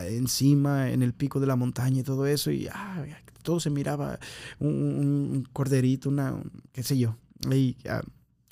encima, 0.09 0.91
en 0.91 1.03
el 1.03 1.15
pico 1.15 1.41
de 1.41 1.47
la 1.47 1.57
montaña 1.57 2.01
y 2.01 2.03
todo 2.03 2.27
eso. 2.27 2.51
Y 2.51 2.69
ah, 2.71 3.03
todo 3.43 3.61
se 3.61 3.71
miraba 3.71 4.19
un, 4.59 5.49
corderito, 5.55 6.11
una, 6.11 6.35
qué 6.75 6.83
sé 6.83 6.99
yo, 6.99 7.17
ahí 7.51 7.79
ah, 7.89 8.03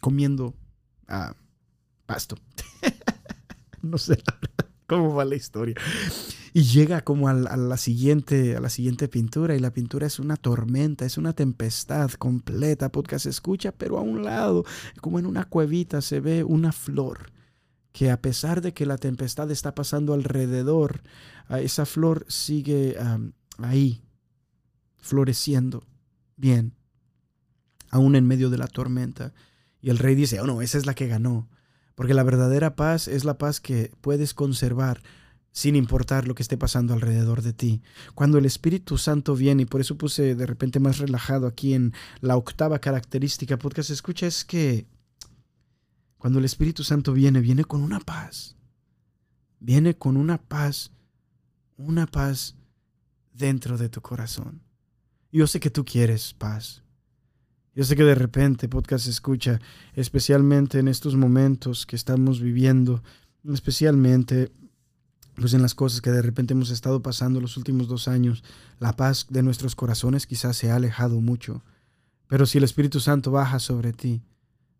comiendo 0.00 0.54
ah, 1.06 1.34
pasto. 2.06 2.38
no 3.82 3.98
sé 3.98 4.22
cómo 4.86 5.14
va 5.14 5.26
la 5.26 5.36
historia. 5.36 5.74
Y 6.58 6.64
llega 6.64 7.02
como 7.02 7.28
a, 7.28 7.34
la 7.34 7.76
siguiente, 7.76 8.56
a 8.56 8.60
la 8.60 8.68
siguiente 8.68 9.06
pintura 9.06 9.54
y 9.54 9.60
la 9.60 9.72
pintura 9.72 10.08
es 10.08 10.18
una 10.18 10.36
tormenta, 10.36 11.04
es 11.04 11.16
una 11.16 11.32
tempestad 11.32 12.10
completa. 12.10 12.90
Podcast 12.90 13.26
escucha, 13.26 13.70
pero 13.70 13.96
a 13.96 14.00
un 14.00 14.24
lado, 14.24 14.64
como 15.00 15.20
en 15.20 15.26
una 15.26 15.44
cuevita, 15.44 16.00
se 16.00 16.18
ve 16.18 16.42
una 16.42 16.72
flor 16.72 17.30
que 17.92 18.10
a 18.10 18.20
pesar 18.20 18.60
de 18.60 18.74
que 18.74 18.86
la 18.86 18.98
tempestad 18.98 19.48
está 19.52 19.76
pasando 19.76 20.14
alrededor, 20.14 21.04
esa 21.48 21.86
flor 21.86 22.26
sigue 22.26 22.96
ahí, 23.58 24.02
floreciendo 24.96 25.84
bien, 26.34 26.74
aún 27.88 28.16
en 28.16 28.26
medio 28.26 28.50
de 28.50 28.58
la 28.58 28.66
tormenta. 28.66 29.32
Y 29.80 29.90
el 29.90 29.98
rey 29.98 30.16
dice, 30.16 30.40
oh 30.40 30.46
no, 30.48 30.60
esa 30.60 30.76
es 30.76 30.86
la 30.86 30.94
que 30.94 31.06
ganó. 31.06 31.48
Porque 31.94 32.14
la 32.14 32.24
verdadera 32.24 32.74
paz 32.74 33.06
es 33.06 33.24
la 33.24 33.38
paz 33.38 33.60
que 33.60 33.92
puedes 34.00 34.34
conservar 34.34 35.02
sin 35.52 35.76
importar 35.76 36.28
lo 36.28 36.34
que 36.34 36.42
esté 36.42 36.56
pasando 36.56 36.94
alrededor 36.94 37.42
de 37.42 37.52
ti. 37.52 37.82
Cuando 38.14 38.38
el 38.38 38.46
Espíritu 38.46 38.98
Santo 38.98 39.34
viene, 39.34 39.62
y 39.62 39.66
por 39.66 39.80
eso 39.80 39.96
puse 39.96 40.34
de 40.34 40.46
repente 40.46 40.80
más 40.80 40.98
relajado 40.98 41.46
aquí 41.46 41.74
en 41.74 41.92
la 42.20 42.36
octava 42.36 42.78
característica 42.78 43.58
podcast, 43.58 43.90
escucha, 43.90 44.26
es 44.26 44.44
que 44.44 44.86
cuando 46.18 46.38
el 46.38 46.44
Espíritu 46.44 46.84
Santo 46.84 47.12
viene, 47.12 47.40
viene 47.40 47.64
con 47.64 47.82
una 47.82 48.00
paz. 48.00 48.56
Viene 49.60 49.96
con 49.96 50.16
una 50.16 50.38
paz, 50.38 50.92
una 51.76 52.06
paz 52.06 52.56
dentro 53.32 53.78
de 53.78 53.88
tu 53.88 54.00
corazón. 54.00 54.62
Yo 55.32 55.46
sé 55.46 55.60
que 55.60 55.70
tú 55.70 55.84
quieres 55.84 56.34
paz. 56.34 56.82
Yo 57.74 57.84
sé 57.84 57.94
que 57.94 58.02
de 58.02 58.16
repente 58.16 58.68
podcast 58.68 59.06
escucha, 59.06 59.60
especialmente 59.94 60.80
en 60.80 60.88
estos 60.88 61.14
momentos 61.14 61.86
que 61.86 61.94
estamos 61.94 62.40
viviendo, 62.40 63.02
especialmente 63.44 64.50
pues 65.38 65.54
en 65.54 65.62
las 65.62 65.74
cosas 65.74 66.00
que 66.00 66.10
de 66.10 66.22
repente 66.22 66.54
hemos 66.54 66.70
estado 66.70 67.00
pasando 67.02 67.40
los 67.40 67.56
últimos 67.56 67.88
dos 67.88 68.08
años, 68.08 68.42
la 68.80 68.96
paz 68.96 69.26
de 69.30 69.42
nuestros 69.42 69.74
corazones 69.74 70.26
quizás 70.26 70.56
se 70.56 70.70
ha 70.70 70.76
alejado 70.76 71.20
mucho. 71.20 71.62
Pero 72.26 72.44
si 72.46 72.58
el 72.58 72.64
Espíritu 72.64 73.00
Santo 73.00 73.30
baja 73.30 73.58
sobre 73.58 73.92
ti, 73.92 74.22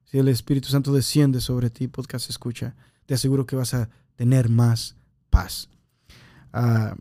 si 0.05 0.19
el 0.19 0.29
Espíritu 0.29 0.69
Santo 0.69 0.93
desciende 0.93 1.41
sobre 1.41 1.71
ti, 1.71 1.89
podcast 1.89 2.29
escucha, 2.31 2.75
te 3.07 3.15
aseguro 3.15 3.47
que 3.47 3.57
vas 3.57 3.75
a 3.75 3.89
tener 4.17 4.49
más 4.49 4.97
paz. 5.31 5.69
Ah, 6.53 6.97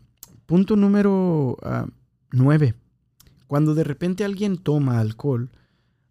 punto 0.46 0.76
número 0.76 1.56
uh, 1.62 1.90
nueve. 2.30 2.74
Cuando 3.46 3.74
de 3.74 3.84
repente 3.84 4.24
alguien 4.24 4.58
toma 4.58 5.00
alcohol, 5.00 5.50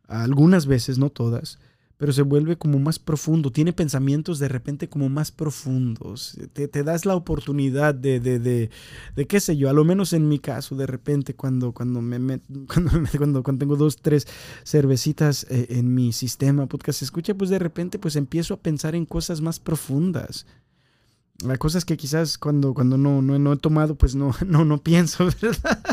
algunas 0.07 0.65
veces, 0.65 0.97
no 0.97 1.09
todas, 1.09 1.59
pero 1.97 2.13
se 2.13 2.21
vuelve 2.21 2.57
como 2.57 2.77
más 2.77 2.99
profundo, 2.99 3.51
tiene 3.51 3.73
pensamientos 3.73 4.37
de 4.37 4.47
repente 4.47 4.87
como 4.87 5.09
más 5.09 5.31
profundos, 5.31 6.37
te, 6.53 6.83
das 6.83 7.05
la 7.05 7.15
oportunidad 7.15 7.95
de, 7.95 8.19
de, 8.19 8.39
de, 8.39 8.69
de, 9.15 9.27
qué 9.27 9.39
sé 9.39 9.57
yo, 9.57 9.69
a 9.69 9.73
lo 9.73 9.83
menos 9.83 10.13
en 10.13 10.29
mi 10.29 10.37
caso, 10.37 10.75
de 10.75 10.85
repente 10.85 11.35
cuando, 11.35 11.71
cuando, 11.71 12.01
me, 12.01 12.19
cuando, 13.17 13.41
cuando, 13.41 13.57
tengo 13.57 13.75
dos, 13.75 13.97
tres 13.97 14.27
cervecitas 14.63 15.47
eh, 15.49 15.67
en 15.71 15.93
mi 15.93 16.13
sistema 16.13 16.67
podcast 16.67 17.01
escucha, 17.01 17.33
pues 17.33 17.49
de 17.49 17.59
repente 17.59 17.97
pues 17.97 18.15
empiezo 18.15 18.53
a 18.53 18.61
pensar 18.61 18.95
en 18.95 19.05
cosas 19.05 19.41
más 19.41 19.59
profundas. 19.59 20.45
Las 21.43 21.59
cosas 21.59 21.85
que 21.85 21.97
quizás 21.97 22.37
cuando, 22.37 22.73
cuando 22.73 22.97
no, 22.97 23.21
no, 23.21 23.37
no 23.37 23.53
he 23.53 23.57
tomado, 23.57 23.95
pues 23.95 24.15
no, 24.15 24.35
no, 24.45 24.65
no 24.65 24.77
pienso, 24.79 25.25
¿verdad? 25.41 25.83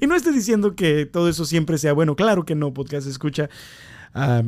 y 0.00 0.06
no 0.06 0.14
estoy 0.14 0.34
diciendo 0.34 0.74
que 0.76 1.06
todo 1.06 1.28
eso 1.28 1.44
siempre 1.44 1.78
sea 1.78 1.92
bueno, 1.92 2.14
claro 2.14 2.44
que 2.44 2.54
no, 2.54 2.72
podcast 2.72 3.06
escucha. 3.06 3.48
Ah, 4.14 4.42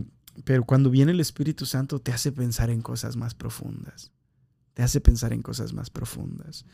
pero 0.44 0.64
cuando 0.64 0.90
viene 0.90 1.12
el 1.12 1.20
Espíritu 1.20 1.66
Santo 1.66 1.98
te 2.00 2.12
hace 2.12 2.32
pensar 2.32 2.70
en 2.70 2.82
cosas 2.82 3.16
más 3.16 3.34
profundas. 3.34 4.12
Te 4.74 4.82
hace 4.82 5.00
pensar 5.00 5.32
en 5.32 5.42
cosas 5.42 5.72
más 5.72 5.90
profundas, 5.90 6.64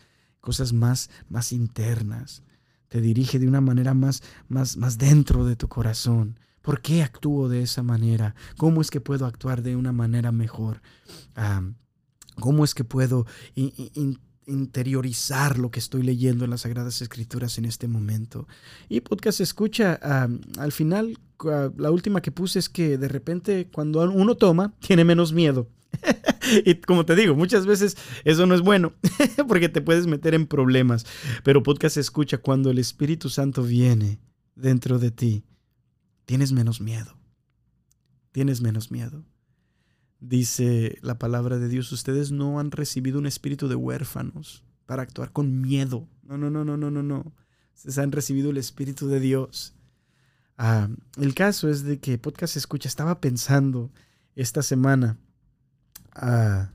cosas 0.40 0.72
más, 0.72 1.10
más 1.28 1.52
internas. 1.52 2.42
Te 2.88 3.00
dirige 3.00 3.38
de 3.38 3.48
una 3.48 3.60
manera 3.60 3.94
más, 3.94 4.22
más, 4.48 4.76
más 4.76 4.98
dentro 4.98 5.44
de 5.44 5.56
tu 5.56 5.68
corazón. 5.68 6.38
¿Por 6.62 6.82
qué 6.82 7.02
actúo 7.02 7.48
de 7.48 7.62
esa 7.62 7.82
manera? 7.82 8.34
¿Cómo 8.56 8.80
es 8.80 8.90
que 8.90 9.00
puedo 9.00 9.26
actuar 9.26 9.62
de 9.62 9.76
una 9.76 9.92
manera 9.92 10.32
mejor? 10.32 10.82
¿Cómo 12.36 12.64
es 12.64 12.74
que 12.74 12.84
puedo 12.84 13.26
interiorizar 14.46 15.58
lo 15.58 15.70
que 15.70 15.80
estoy 15.80 16.02
leyendo 16.02 16.44
en 16.44 16.50
las 16.50 16.62
Sagradas 16.62 17.02
Escrituras 17.02 17.58
en 17.58 17.64
este 17.64 17.88
momento. 17.88 18.46
Y 18.88 19.00
podcast 19.00 19.40
escucha, 19.40 19.98
al 20.58 20.72
final, 20.72 21.18
la 21.76 21.90
última 21.90 22.22
que 22.22 22.30
puse 22.30 22.58
es 22.58 22.68
que 22.68 22.96
de 22.96 23.08
repente 23.08 23.68
cuando 23.72 24.00
uno 24.10 24.36
toma, 24.36 24.74
tiene 24.80 25.04
menos 25.04 25.32
miedo. 25.32 25.68
y 26.64 26.74
como 26.76 27.04
te 27.04 27.16
digo, 27.16 27.34
muchas 27.34 27.66
veces 27.66 27.96
eso 28.24 28.46
no 28.46 28.54
es 28.54 28.60
bueno, 28.60 28.92
porque 29.48 29.68
te 29.68 29.80
puedes 29.80 30.06
meter 30.06 30.34
en 30.34 30.46
problemas. 30.46 31.06
Pero 31.42 31.62
podcast 31.62 31.96
escucha, 31.96 32.38
cuando 32.38 32.70
el 32.70 32.78
Espíritu 32.78 33.28
Santo 33.28 33.62
viene 33.62 34.18
dentro 34.54 34.98
de 34.98 35.10
ti, 35.10 35.44
tienes 36.24 36.52
menos 36.52 36.80
miedo. 36.80 37.16
Tienes 38.32 38.60
menos 38.60 38.90
miedo. 38.90 39.24
Dice 40.20 40.98
la 41.02 41.18
palabra 41.18 41.58
de 41.58 41.68
Dios, 41.68 41.92
ustedes 41.92 42.32
no 42.32 42.58
han 42.58 42.70
recibido 42.70 43.18
un 43.18 43.26
espíritu 43.26 43.68
de 43.68 43.74
huérfanos 43.74 44.64
para 44.86 45.02
actuar 45.02 45.32
con 45.32 45.60
miedo. 45.60 46.08
No, 46.22 46.38
no, 46.38 46.50
no, 46.50 46.64
no, 46.64 46.76
no, 46.76 46.90
no, 46.90 47.02
no. 47.02 47.32
Ustedes 47.74 47.98
han 47.98 48.12
recibido 48.12 48.50
el 48.50 48.56
espíritu 48.56 49.08
de 49.08 49.20
Dios. 49.20 49.74
Ah, 50.56 50.88
el 51.18 51.34
caso 51.34 51.68
es 51.68 51.82
de 51.82 51.98
que 51.98 52.16
Podcast 52.16 52.56
Escucha 52.56 52.88
estaba 52.88 53.20
pensando 53.20 53.90
esta 54.34 54.62
semana 54.62 55.18
ah, 56.14 56.70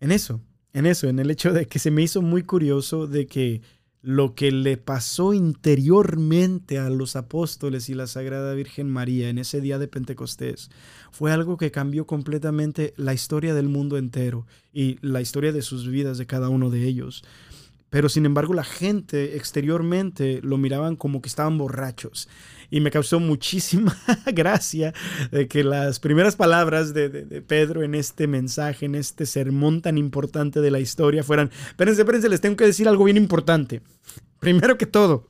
en 0.00 0.12
eso, 0.12 0.42
en 0.74 0.86
eso, 0.86 1.08
en 1.08 1.18
el 1.18 1.30
hecho 1.30 1.52
de 1.52 1.66
que 1.66 1.78
se 1.78 1.90
me 1.90 2.02
hizo 2.02 2.20
muy 2.20 2.42
curioso 2.42 3.06
de 3.06 3.26
que 3.26 3.62
lo 4.02 4.34
que 4.34 4.50
le 4.50 4.76
pasó 4.78 5.34
interiormente 5.34 6.78
a 6.78 6.88
los 6.88 7.16
apóstoles 7.16 7.88
y 7.90 7.94
la 7.94 8.06
Sagrada 8.06 8.54
Virgen 8.54 8.88
María 8.88 9.28
en 9.28 9.38
ese 9.38 9.60
día 9.60 9.78
de 9.78 9.88
Pentecostés 9.88 10.70
fue 11.10 11.32
algo 11.32 11.58
que 11.58 11.70
cambió 11.70 12.06
completamente 12.06 12.94
la 12.96 13.12
historia 13.12 13.52
del 13.54 13.68
mundo 13.68 13.98
entero 13.98 14.46
y 14.72 14.98
la 15.02 15.20
historia 15.20 15.52
de 15.52 15.62
sus 15.62 15.88
vidas 15.88 16.16
de 16.16 16.26
cada 16.26 16.48
uno 16.48 16.70
de 16.70 16.86
ellos. 16.86 17.22
Pero 17.90 18.08
sin 18.08 18.24
embargo 18.24 18.54
la 18.54 18.64
gente 18.64 19.36
exteriormente 19.36 20.40
lo 20.42 20.56
miraban 20.56 20.96
como 20.96 21.20
que 21.20 21.28
estaban 21.28 21.58
borrachos. 21.58 22.28
Y 22.70 22.80
me 22.80 22.92
causó 22.92 23.18
muchísima 23.18 23.96
gracia 24.32 24.94
de 25.32 25.48
que 25.48 25.64
las 25.64 25.98
primeras 25.98 26.36
palabras 26.36 26.94
de, 26.94 27.10
Pedro 27.46 27.82
en 27.82 27.96
este 27.96 28.28
mensaje, 28.28 28.86
en 28.86 28.94
este 28.94 29.26
sermón 29.26 29.82
tan 29.82 29.98
importante 29.98 30.60
de 30.60 30.70
la 30.70 30.78
historia 30.78 31.24
fueran, 31.24 31.50
espérense, 31.68 32.02
espérense, 32.02 32.28
les 32.28 32.40
tengo 32.40 32.56
que 32.56 32.66
decir 32.66 32.88
algo 32.88 33.04
bien 33.04 33.16
importante. 33.16 33.82
Primero 34.38 34.78
que 34.78 34.86
todo, 34.86 35.28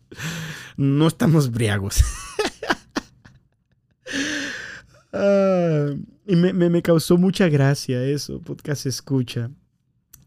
no 0.76 1.08
estamos 1.08 1.50
briagos. 1.50 2.04
Ah, 5.12 5.88
y 6.24 6.36
me, 6.36 6.52
me 6.52 6.82
causó 6.82 7.16
mucha 7.16 7.48
gracia 7.48 8.04
eso, 8.04 8.40
podcast 8.40 8.86
escucha. 8.86 9.50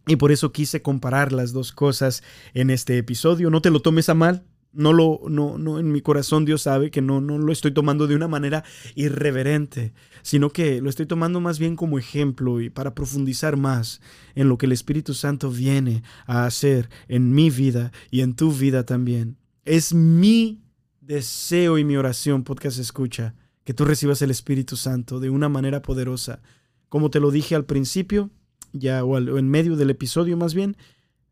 Y 0.06 0.18
por 0.18 0.32
eso 0.32 0.52
quise 0.52 0.82
comparar 0.82 1.32
las 1.32 1.54
dos 1.54 1.72
cosas 1.72 2.24
en 2.54 2.70
este 2.70 2.98
episodio. 2.98 3.50
No 3.50 3.62
te 3.62 3.70
lo 3.70 3.82
tomes 3.82 4.10
a 4.10 4.14
mal. 4.14 4.44
No 4.74 4.92
lo, 4.92 5.22
no, 5.30 5.60
no, 5.60 5.78
en 5.78 5.92
mi 5.92 6.02
corazón 6.02 6.46
Dios 6.46 6.64
sabe 6.64 6.90
que 6.90 7.00
no, 7.00 7.22
no 7.22 7.38
lo 7.38 7.52
estoy 7.54 7.72
tomando 7.72 8.08
de 8.08 8.16
una 8.16 8.28
manera 8.28 8.64
irreverente, 8.96 9.94
sino 10.24 10.50
que 10.50 10.82
lo 10.82 10.90
estoy 10.90 11.06
tomando 11.06 11.40
más 11.40 11.60
bien 11.60 11.76
como 11.76 12.00
ejemplo 12.00 12.60
y 12.60 12.72
para 12.72 12.96
profundizar 12.96 13.56
más 13.56 14.02
en 14.34 14.50
lo 14.50 14.58
que 14.58 14.66
el 14.66 14.72
Espíritu 14.72 15.14
Santo 15.14 15.52
viene 15.52 16.02
a 16.26 16.46
hacer 16.46 16.90
en 17.08 17.36
mi 17.36 17.52
vida 17.52 17.92
y 18.10 18.22
en 18.22 18.34
tu 18.34 18.52
vida 18.52 18.84
también. 18.84 19.38
Es 19.64 19.94
mi 19.94 20.64
deseo 21.02 21.78
y 21.78 21.84
mi 21.84 21.96
oración, 21.96 22.44
podcast 22.44 22.80
escucha, 22.80 23.36
que 23.66 23.76
tú 23.76 23.86
recibas 23.86 24.24
el 24.24 24.32
Espíritu 24.32 24.76
Santo 24.76 25.20
de 25.20 25.30
una 25.30 25.50
manera 25.50 25.84
poderosa. 25.84 26.42
Como 26.90 27.12
te 27.12 27.20
lo 27.20 27.30
dije 27.30 27.54
al 27.54 27.66
principio, 27.66 28.32
ya 28.74 29.04
o, 29.04 29.18
en 29.18 29.50
medio 29.50 29.76
del 29.76 29.90
episodio 29.90 30.36
más 30.36 30.54
bien, 30.54 30.76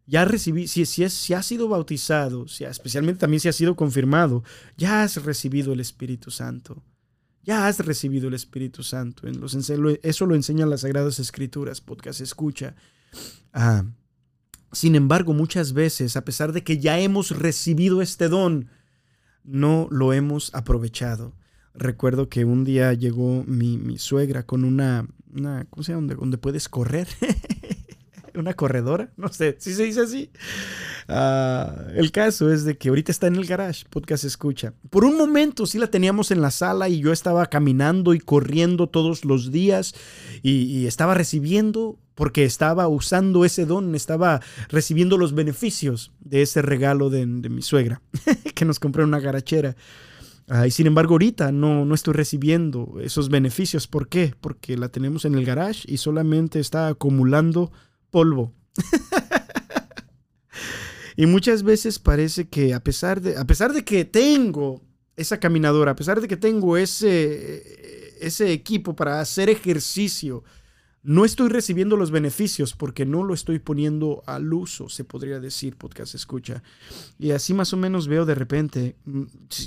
ya 0.05 0.25
recibí, 0.25 0.67
si, 0.67 0.85
si, 0.85 1.03
es, 1.03 1.13
si 1.13 1.33
has 1.33 1.45
sido 1.45 1.67
bautizado, 1.67 2.47
si, 2.47 2.63
especialmente 2.63 3.19
también 3.19 3.39
si 3.39 3.49
has 3.49 3.55
sido 3.55 3.75
confirmado, 3.75 4.43
ya 4.77 5.03
has 5.03 5.23
recibido 5.23 5.73
el 5.73 5.79
Espíritu 5.79 6.31
Santo. 6.31 6.83
Ya 7.43 7.67
has 7.67 7.79
recibido 7.79 8.27
el 8.27 8.35
Espíritu 8.35 8.83
Santo. 8.83 9.27
En 9.27 9.39
los, 9.39 9.55
eso 10.03 10.25
lo 10.25 10.35
enseñan 10.35 10.69
las 10.69 10.81
Sagradas 10.81 11.19
Escrituras, 11.19 11.81
podcast 11.81 12.21
escucha. 12.21 12.75
Ah, 13.51 13.83
sin 14.71 14.95
embargo, 14.95 15.33
muchas 15.33 15.73
veces, 15.73 16.15
a 16.15 16.23
pesar 16.23 16.53
de 16.53 16.63
que 16.63 16.77
ya 16.77 16.99
hemos 16.99 17.31
recibido 17.31 18.01
este 18.01 18.29
don, 18.29 18.69
no 19.43 19.87
lo 19.91 20.13
hemos 20.13 20.53
aprovechado. 20.53 21.33
Recuerdo 21.73 22.29
que 22.29 22.45
un 22.45 22.63
día 22.63 22.93
llegó 22.93 23.43
mi, 23.47 23.77
mi 23.77 23.97
suegra 23.97 24.45
con 24.45 24.63
una, 24.63 25.07
una, 25.35 25.65
¿cómo 25.69 25.83
se 25.83 25.93
llama? 25.93 26.13
Donde, 26.13 26.37
puedes 26.37 26.69
correr. 26.69 27.07
una 28.33 28.53
corredora, 28.53 29.11
no 29.17 29.27
sé 29.27 29.57
si 29.59 29.73
se 29.73 29.83
dice 29.83 30.01
así. 30.01 30.31
Ah, 31.07 31.75
el 31.95 32.11
caso 32.11 32.51
es 32.51 32.63
de 32.63 32.77
que 32.77 32.89
ahorita 32.89 33.11
está 33.11 33.27
en 33.27 33.35
el 33.35 33.45
garage, 33.45 33.85
podcast 33.89 34.23
escucha. 34.23 34.73
Por 34.89 35.03
un 35.03 35.17
momento 35.17 35.65
sí 35.65 35.77
la 35.77 35.87
teníamos 35.87 36.31
en 36.31 36.41
la 36.41 36.51
sala 36.51 36.87
y 36.87 36.99
yo 36.99 37.11
estaba 37.11 37.45
caminando 37.47 38.13
y 38.13 38.19
corriendo 38.19 38.87
todos 38.87 39.25
los 39.25 39.51
días 39.51 39.93
y, 40.41 40.85
estaba 40.85 41.13
recibiendo, 41.13 41.99
porque 42.15 42.45
estaba 42.45 42.87
usando 42.87 43.45
ese 43.45 43.65
don, 43.65 43.95
estaba 43.95 44.41
recibiendo 44.69 45.17
los 45.17 45.33
beneficios 45.33 46.11
de 46.19 46.41
ese 46.41 46.61
regalo 46.61 47.09
de 47.09 47.25
mi 47.25 47.61
suegra, 47.61 48.01
que 48.55 48.65
nos 48.65 48.79
compró 48.79 49.03
una 49.03 49.19
garachera. 49.19 49.75
Ah, 50.47 50.67
y 50.67 50.71
sin 50.71 50.87
embargo, 50.87 51.13
ahorita 51.13 51.51
no, 51.51 51.85
no 51.85 51.95
estoy 51.95 52.13
recibiendo 52.13 52.97
esos 53.01 53.29
beneficios. 53.29 53.87
¿Por 53.87 54.09
qué? 54.09 54.35
Porque 54.39 54.77
la 54.77 54.89
tenemos 54.89 55.25
en 55.25 55.35
el 55.35 55.45
garage 55.45 55.83
y 55.87 55.97
solamente 55.97 56.59
está 56.59 56.87
acumulando 56.87 57.71
polvo. 58.09 58.53
y 61.15 61.25
muchas 61.25 61.63
veces 61.63 61.99
parece 61.99 62.49
que 62.49 62.73
a 62.73 62.83
pesar 62.83 63.21
de, 63.21 63.37
a 63.37 63.45
pesar 63.45 63.73
de 63.73 63.83
que 63.83 64.05
tengo 64.05 64.81
esa 65.15 65.39
caminadora, 65.39 65.91
a 65.91 65.95
pesar 65.95 66.19
de 66.19 66.27
que 66.27 66.37
tengo 66.37 66.77
ese, 66.77 68.17
ese 68.19 68.51
equipo 68.51 68.95
para 68.95 69.19
hacer 69.19 69.49
ejercicio, 69.49 70.43
no 71.03 71.25
estoy 71.25 71.49
recibiendo 71.49 71.97
los 71.97 72.11
beneficios 72.11 72.73
porque 72.73 73.05
no 73.05 73.23
lo 73.23 73.33
estoy 73.33 73.59
poniendo 73.59 74.23
al 74.27 74.53
uso, 74.53 74.87
se 74.87 75.03
podría 75.03 75.39
decir, 75.39 75.75
podcast 75.75 76.13
escucha. 76.13 76.61
Y 77.17 77.31
así 77.31 77.53
más 77.53 77.73
o 77.73 77.77
menos 77.77 78.07
veo 78.07 78.25
de 78.25 78.35
repente, 78.35 78.95
mm, 79.05 79.23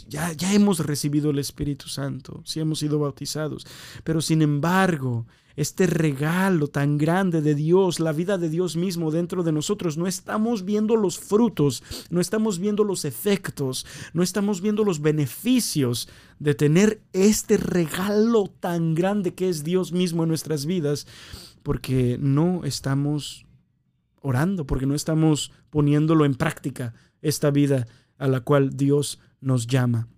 ya, 0.09 0.33
ya 0.33 0.53
hemos 0.53 0.79
recibido 0.81 1.31
el 1.31 1.39
Espíritu 1.39 1.89
Santo, 1.89 2.43
sí 2.45 2.61
hemos 2.61 2.79
sido 2.79 2.99
bautizados, 2.99 3.67
pero 4.05 4.21
sin 4.21 4.43
embargo, 4.43 5.27
este 5.57 5.87
regalo 5.87 6.69
tan 6.69 6.99
grande 6.99 7.41
de 7.41 7.55
Dios, 7.55 8.01
la 8.01 8.13
vida 8.13 8.39
de 8.39 8.49
Dios 8.49 8.77
mismo 8.77 9.11
dentro 9.11 9.43
de 9.43 9.53
nosotros, 9.53 9.97
no 9.97 10.07
estamos 10.07 10.65
viendo 10.65 10.97
los 10.97 11.19
frutos, 11.19 11.83
no 12.11 12.21
estamos 12.21 12.59
viendo 12.59 12.85
los 12.85 13.05
efectos, 13.05 13.87
no 14.13 14.23
estamos 14.23 14.61
viendo 14.61 14.85
los 14.85 15.01
beneficios 15.01 16.09
de 16.39 16.55
tener 16.55 17.01
este 17.13 17.57
regalo 17.57 18.53
tan 18.61 18.95
grande 18.95 19.35
que 19.35 19.49
es 19.49 19.65
Dios 19.65 19.93
mismo 19.93 20.23
en 20.25 20.29
nuestras 20.29 20.67
vidas, 20.67 21.07
porque 21.63 22.19
no 22.21 22.65
estamos 22.65 23.47
orando, 24.21 24.67
porque 24.67 24.87
no 24.87 24.95
estamos 24.95 25.53
poniéndolo 25.71 26.25
en 26.25 26.35
práctica, 26.35 26.95
esta 27.21 27.51
vida 27.51 27.87
a 28.19 28.29
la 28.29 28.41
cual 28.41 28.77
Dios 28.77 29.19
nos 29.41 29.67
llama. 29.67 30.09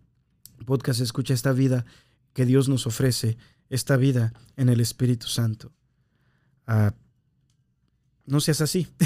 Podcast 0.64 1.00
escucha 1.00 1.34
esta 1.34 1.52
vida 1.52 1.84
que 2.32 2.46
Dios 2.46 2.68
nos 2.68 2.86
ofrece 2.86 3.36
esta 3.70 3.96
vida 3.96 4.32
en 4.56 4.68
el 4.68 4.80
Espíritu 4.80 5.26
Santo. 5.26 5.72
Ah, 6.66 6.94
no 8.26 8.40
seas 8.40 8.60
así. 8.60 8.88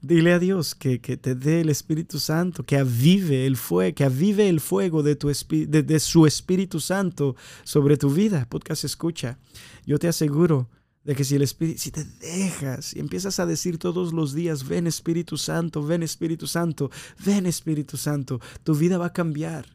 Dile 0.00 0.32
a 0.32 0.40
Dios 0.40 0.74
que, 0.74 0.98
te 0.98 1.36
dé 1.36 1.60
el 1.60 1.68
Espíritu 1.68 2.18
Santo, 2.18 2.64
que 2.64 2.76
avive 2.76 3.46
el 3.46 3.56
fuego, 3.56 3.94
que 3.94 4.04
avive 4.04 4.48
el 4.48 4.60
fuego 4.60 5.04
de, 5.04 5.14
tu 5.14 5.28
de, 5.28 6.00
su 6.00 6.26
Espíritu 6.26 6.80
Santo 6.80 7.36
sobre 7.62 7.96
tu 7.96 8.10
vida. 8.10 8.46
Podcast 8.48 8.82
escucha. 8.82 9.38
Yo 9.86 10.00
te 10.00 10.08
aseguro 10.08 10.68
de 11.04 11.14
que 11.14 11.22
si 11.22 11.36
el 11.36 11.42
Espíritu, 11.42 11.78
si 11.78 11.92
te 11.92 12.04
dejas 12.04 12.96
y 12.96 12.98
empiezas 12.98 13.38
a 13.38 13.46
decir 13.46 13.78
todos 13.78 14.12
los 14.12 14.34
días, 14.34 14.66
ven 14.66 14.88
Espíritu 14.88 15.36
Santo, 15.36 15.84
ven 15.84 16.02
Espíritu 16.02 16.48
Santo, 16.48 16.90
ven 17.24 17.46
Espíritu 17.46 17.96
Santo, 17.96 18.40
tu 18.64 18.74
vida 18.74 18.98
va 18.98 19.06
a 19.06 19.12
cambiar. 19.12 19.66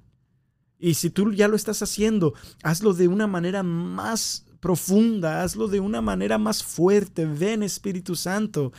Y 0.80 0.94
si 0.94 1.10
tú 1.10 1.34
ya 1.34 1.48
lo 1.48 1.56
estás 1.56 1.82
haciendo, 1.82 2.34
hazlo 2.64 2.94
de 2.94 3.08
una 3.08 3.28
manera 3.28 3.64
más 3.64 4.46
profunda, 4.60 5.44
hazlo 5.44 5.68
de 5.68 5.80
una 5.80 6.02
manera 6.02 6.38
más 6.38 6.64
fuerte. 6.64 7.26
Ven 7.26 7.64
Espíritu 7.64 8.16
Santo. 8.16 8.72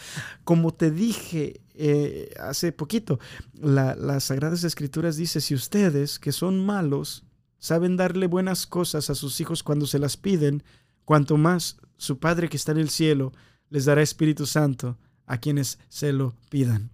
Como 0.45 0.73
te 0.73 0.91
dije 0.91 1.61
eh, 1.75 2.35
hace 2.41 2.73
poquito, 2.73 3.21
las 3.55 4.25
Sagradas 4.25 4.65
Escrituras 4.65 5.17
dice, 5.17 5.41
si 5.41 5.55
ustedes 5.55 6.19
que 6.19 6.33
son 6.33 6.65
malos 6.65 7.25
saben 7.61 7.97
darle 7.97 8.27
buenas 8.27 8.67
cosas 8.67 9.11
a 9.11 9.15
sus 9.15 9.41
hijos 9.41 9.63
cuando 9.63 9.87
se 9.87 9.99
las 9.99 10.17
piden, 10.17 10.63
cuanto 11.05 11.37
más 11.37 11.77
su 11.97 12.19
Padre 12.19 12.49
que 12.49 12.57
está 12.57 12.73
en 12.73 12.79
el 12.79 12.91
cielo 12.91 13.33
les 13.71 13.85
dará 13.85 14.03
Espíritu 14.03 14.47
Santo 14.47 14.99
a 15.27 15.39
quienes 15.39 15.79
se 15.89 16.13
lo 16.13 16.35
pidan. 16.51 16.91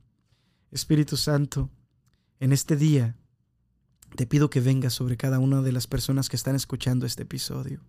Espíritu 0.71 1.17
Santo, 1.17 1.71
en 2.41 2.53
este 2.53 2.77
día 2.77 3.17
te 4.17 4.27
pido 4.27 4.51
que 4.51 4.61
vengas 4.61 4.95
sobre 4.95 5.17
cada 5.17 5.39
una 5.39 5.61
de 5.63 5.73
las 5.73 5.87
personas 5.87 6.29
que 6.29 6.37
están 6.37 6.55
escuchando 6.55 7.05
este 7.05 7.25
episodio. 7.25 7.81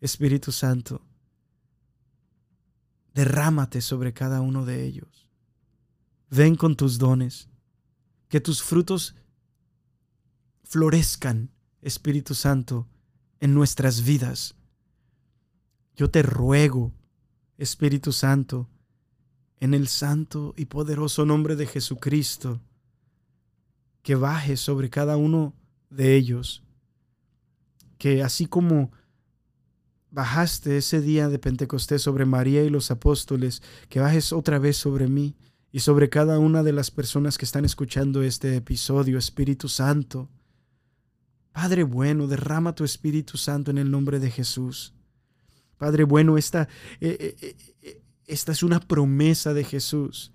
Espíritu 0.00 0.52
Santo, 0.52 1.02
derrámate 3.14 3.82
sobre 3.82 4.14
cada 4.14 4.40
uno 4.40 4.64
de 4.64 4.84
ellos. 4.84 5.28
Ven 6.30 6.56
con 6.56 6.76
tus 6.76 6.98
dones, 6.98 7.48
que 8.28 8.40
tus 8.40 8.62
frutos 8.62 9.16
florezcan, 10.64 11.50
Espíritu 11.82 12.34
Santo, 12.34 12.86
en 13.40 13.54
nuestras 13.54 14.04
vidas. 14.04 14.54
Yo 15.96 16.10
te 16.10 16.22
ruego, 16.22 16.92
Espíritu 17.56 18.12
Santo, 18.12 18.68
en 19.60 19.74
el 19.74 19.88
santo 19.88 20.54
y 20.56 20.66
poderoso 20.66 21.26
nombre 21.26 21.56
de 21.56 21.66
Jesucristo, 21.66 22.60
que 24.02 24.14
baje 24.14 24.56
sobre 24.56 24.90
cada 24.90 25.16
uno 25.16 25.54
de 25.90 26.16
ellos, 26.16 26.62
que 27.98 28.22
así 28.22 28.46
como 28.46 28.90
bajaste 30.10 30.78
ese 30.78 31.00
día 31.00 31.28
de 31.28 31.38
Pentecostés 31.38 32.02
sobre 32.02 32.24
María 32.24 32.64
y 32.64 32.70
los 32.70 32.90
apóstoles, 32.90 33.62
que 33.88 34.00
bajes 34.00 34.32
otra 34.32 34.58
vez 34.58 34.76
sobre 34.76 35.08
mí 35.08 35.36
y 35.70 35.80
sobre 35.80 36.08
cada 36.08 36.38
una 36.38 36.62
de 36.62 36.72
las 36.72 36.90
personas 36.90 37.36
que 37.36 37.44
están 37.44 37.64
escuchando 37.64 38.22
este 38.22 38.56
episodio, 38.56 39.18
Espíritu 39.18 39.68
Santo. 39.68 40.30
Padre 41.52 41.82
bueno, 41.82 42.26
derrama 42.26 42.74
tu 42.74 42.84
Espíritu 42.84 43.36
Santo 43.36 43.70
en 43.70 43.78
el 43.78 43.90
nombre 43.90 44.18
de 44.18 44.30
Jesús. 44.30 44.94
Padre 45.76 46.04
bueno, 46.04 46.38
esta, 46.38 46.68
eh, 47.00 47.36
eh, 47.40 47.56
eh, 47.82 48.02
esta 48.26 48.52
es 48.52 48.62
una 48.62 48.80
promesa 48.80 49.54
de 49.54 49.64
Jesús, 49.64 50.32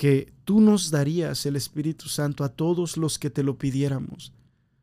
que 0.00 0.32
tú 0.46 0.62
nos 0.62 0.90
darías 0.90 1.44
el 1.44 1.56
Espíritu 1.56 2.08
Santo 2.08 2.42
a 2.42 2.48
todos 2.48 2.96
los 2.96 3.18
que 3.18 3.28
te 3.28 3.42
lo 3.42 3.58
pidiéramos. 3.58 4.32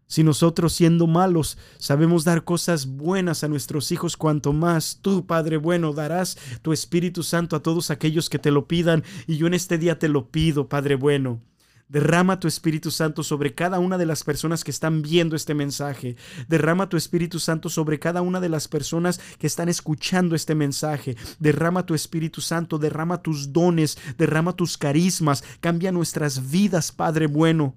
Si 0.05 0.23
nosotros 0.23 0.73
siendo 0.73 1.07
malos 1.07 1.57
sabemos 1.79 2.23
dar 2.23 2.43
cosas 2.43 2.85
buenas 2.85 3.43
a 3.43 3.47
nuestros 3.47 3.91
hijos, 3.91 4.15
cuanto 4.15 4.53
más 4.53 4.99
tú, 5.01 5.25
Padre 5.25 5.57
bueno, 5.57 5.91
darás 5.91 6.37
tu 6.61 6.71
Espíritu 6.71 7.23
Santo 7.23 7.55
a 7.55 7.63
todos 7.63 7.89
aquellos 7.89 8.29
que 8.29 8.37
te 8.37 8.51
lo 8.51 8.67
pidan. 8.67 9.03
Y 9.25 9.37
yo 9.37 9.47
en 9.47 9.55
este 9.55 9.79
día 9.79 9.97
te 9.97 10.07
lo 10.07 10.29
pido, 10.29 10.69
Padre 10.69 10.93
bueno. 10.93 11.41
Derrama 11.89 12.37
tu 12.39 12.49
Espíritu 12.49 12.91
Santo 12.91 13.23
sobre 13.23 13.55
cada 13.55 13.79
una 13.79 13.97
de 13.97 14.05
las 14.05 14.25
personas 14.25 14.65
que 14.65 14.71
están 14.71 15.01
viendo 15.01 15.37
este 15.37 15.53
mensaje. 15.53 16.17
Derrama 16.49 16.89
tu 16.89 16.97
Espíritu 16.97 17.39
Santo 17.39 17.69
sobre 17.69 17.97
cada 17.97 18.21
una 18.21 18.41
de 18.41 18.49
las 18.49 18.67
personas 18.67 19.21
que 19.39 19.47
están 19.47 19.69
escuchando 19.69 20.35
este 20.35 20.53
mensaje. 20.53 21.15
Derrama 21.39 21.85
tu 21.85 21.95
Espíritu 21.95 22.41
Santo, 22.41 22.77
derrama 22.77 23.21
tus 23.21 23.53
dones, 23.53 23.97
derrama 24.17 24.53
tus 24.53 24.77
carismas. 24.77 25.45
Cambia 25.61 25.93
nuestras 25.93 26.51
vidas, 26.51 26.91
Padre 26.91 27.27
bueno. 27.27 27.73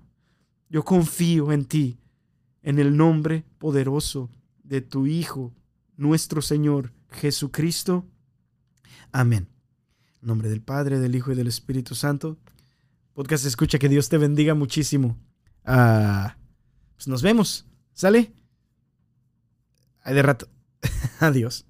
Yo 0.68 0.84
confío 0.84 1.52
en 1.52 1.64
ti 1.64 1.98
en 2.62 2.80
el 2.80 2.96
nombre 2.96 3.44
poderoso 3.58 4.28
de 4.64 4.80
tu 4.80 5.06
Hijo, 5.06 5.52
nuestro 5.96 6.42
Señor 6.42 6.92
Jesucristo. 7.10 8.06
Amén. 9.12 9.48
Nombre 10.20 10.48
del 10.48 10.62
Padre, 10.62 10.98
del 10.98 11.14
Hijo 11.14 11.32
y 11.32 11.34
del 11.36 11.46
Espíritu 11.46 11.94
Santo. 11.94 12.38
Podcast 13.20 13.44
escucha, 13.44 13.78
que 13.78 13.90
Dios 13.90 14.08
te 14.08 14.16
bendiga 14.16 14.54
muchísimo. 14.54 15.18
Ah, 15.66 16.38
pues 16.94 17.06
nos 17.06 17.20
vemos. 17.20 17.66
¿Sale? 17.92 18.32
De 20.06 20.22
rato. 20.22 20.48
Adiós. 21.20 21.66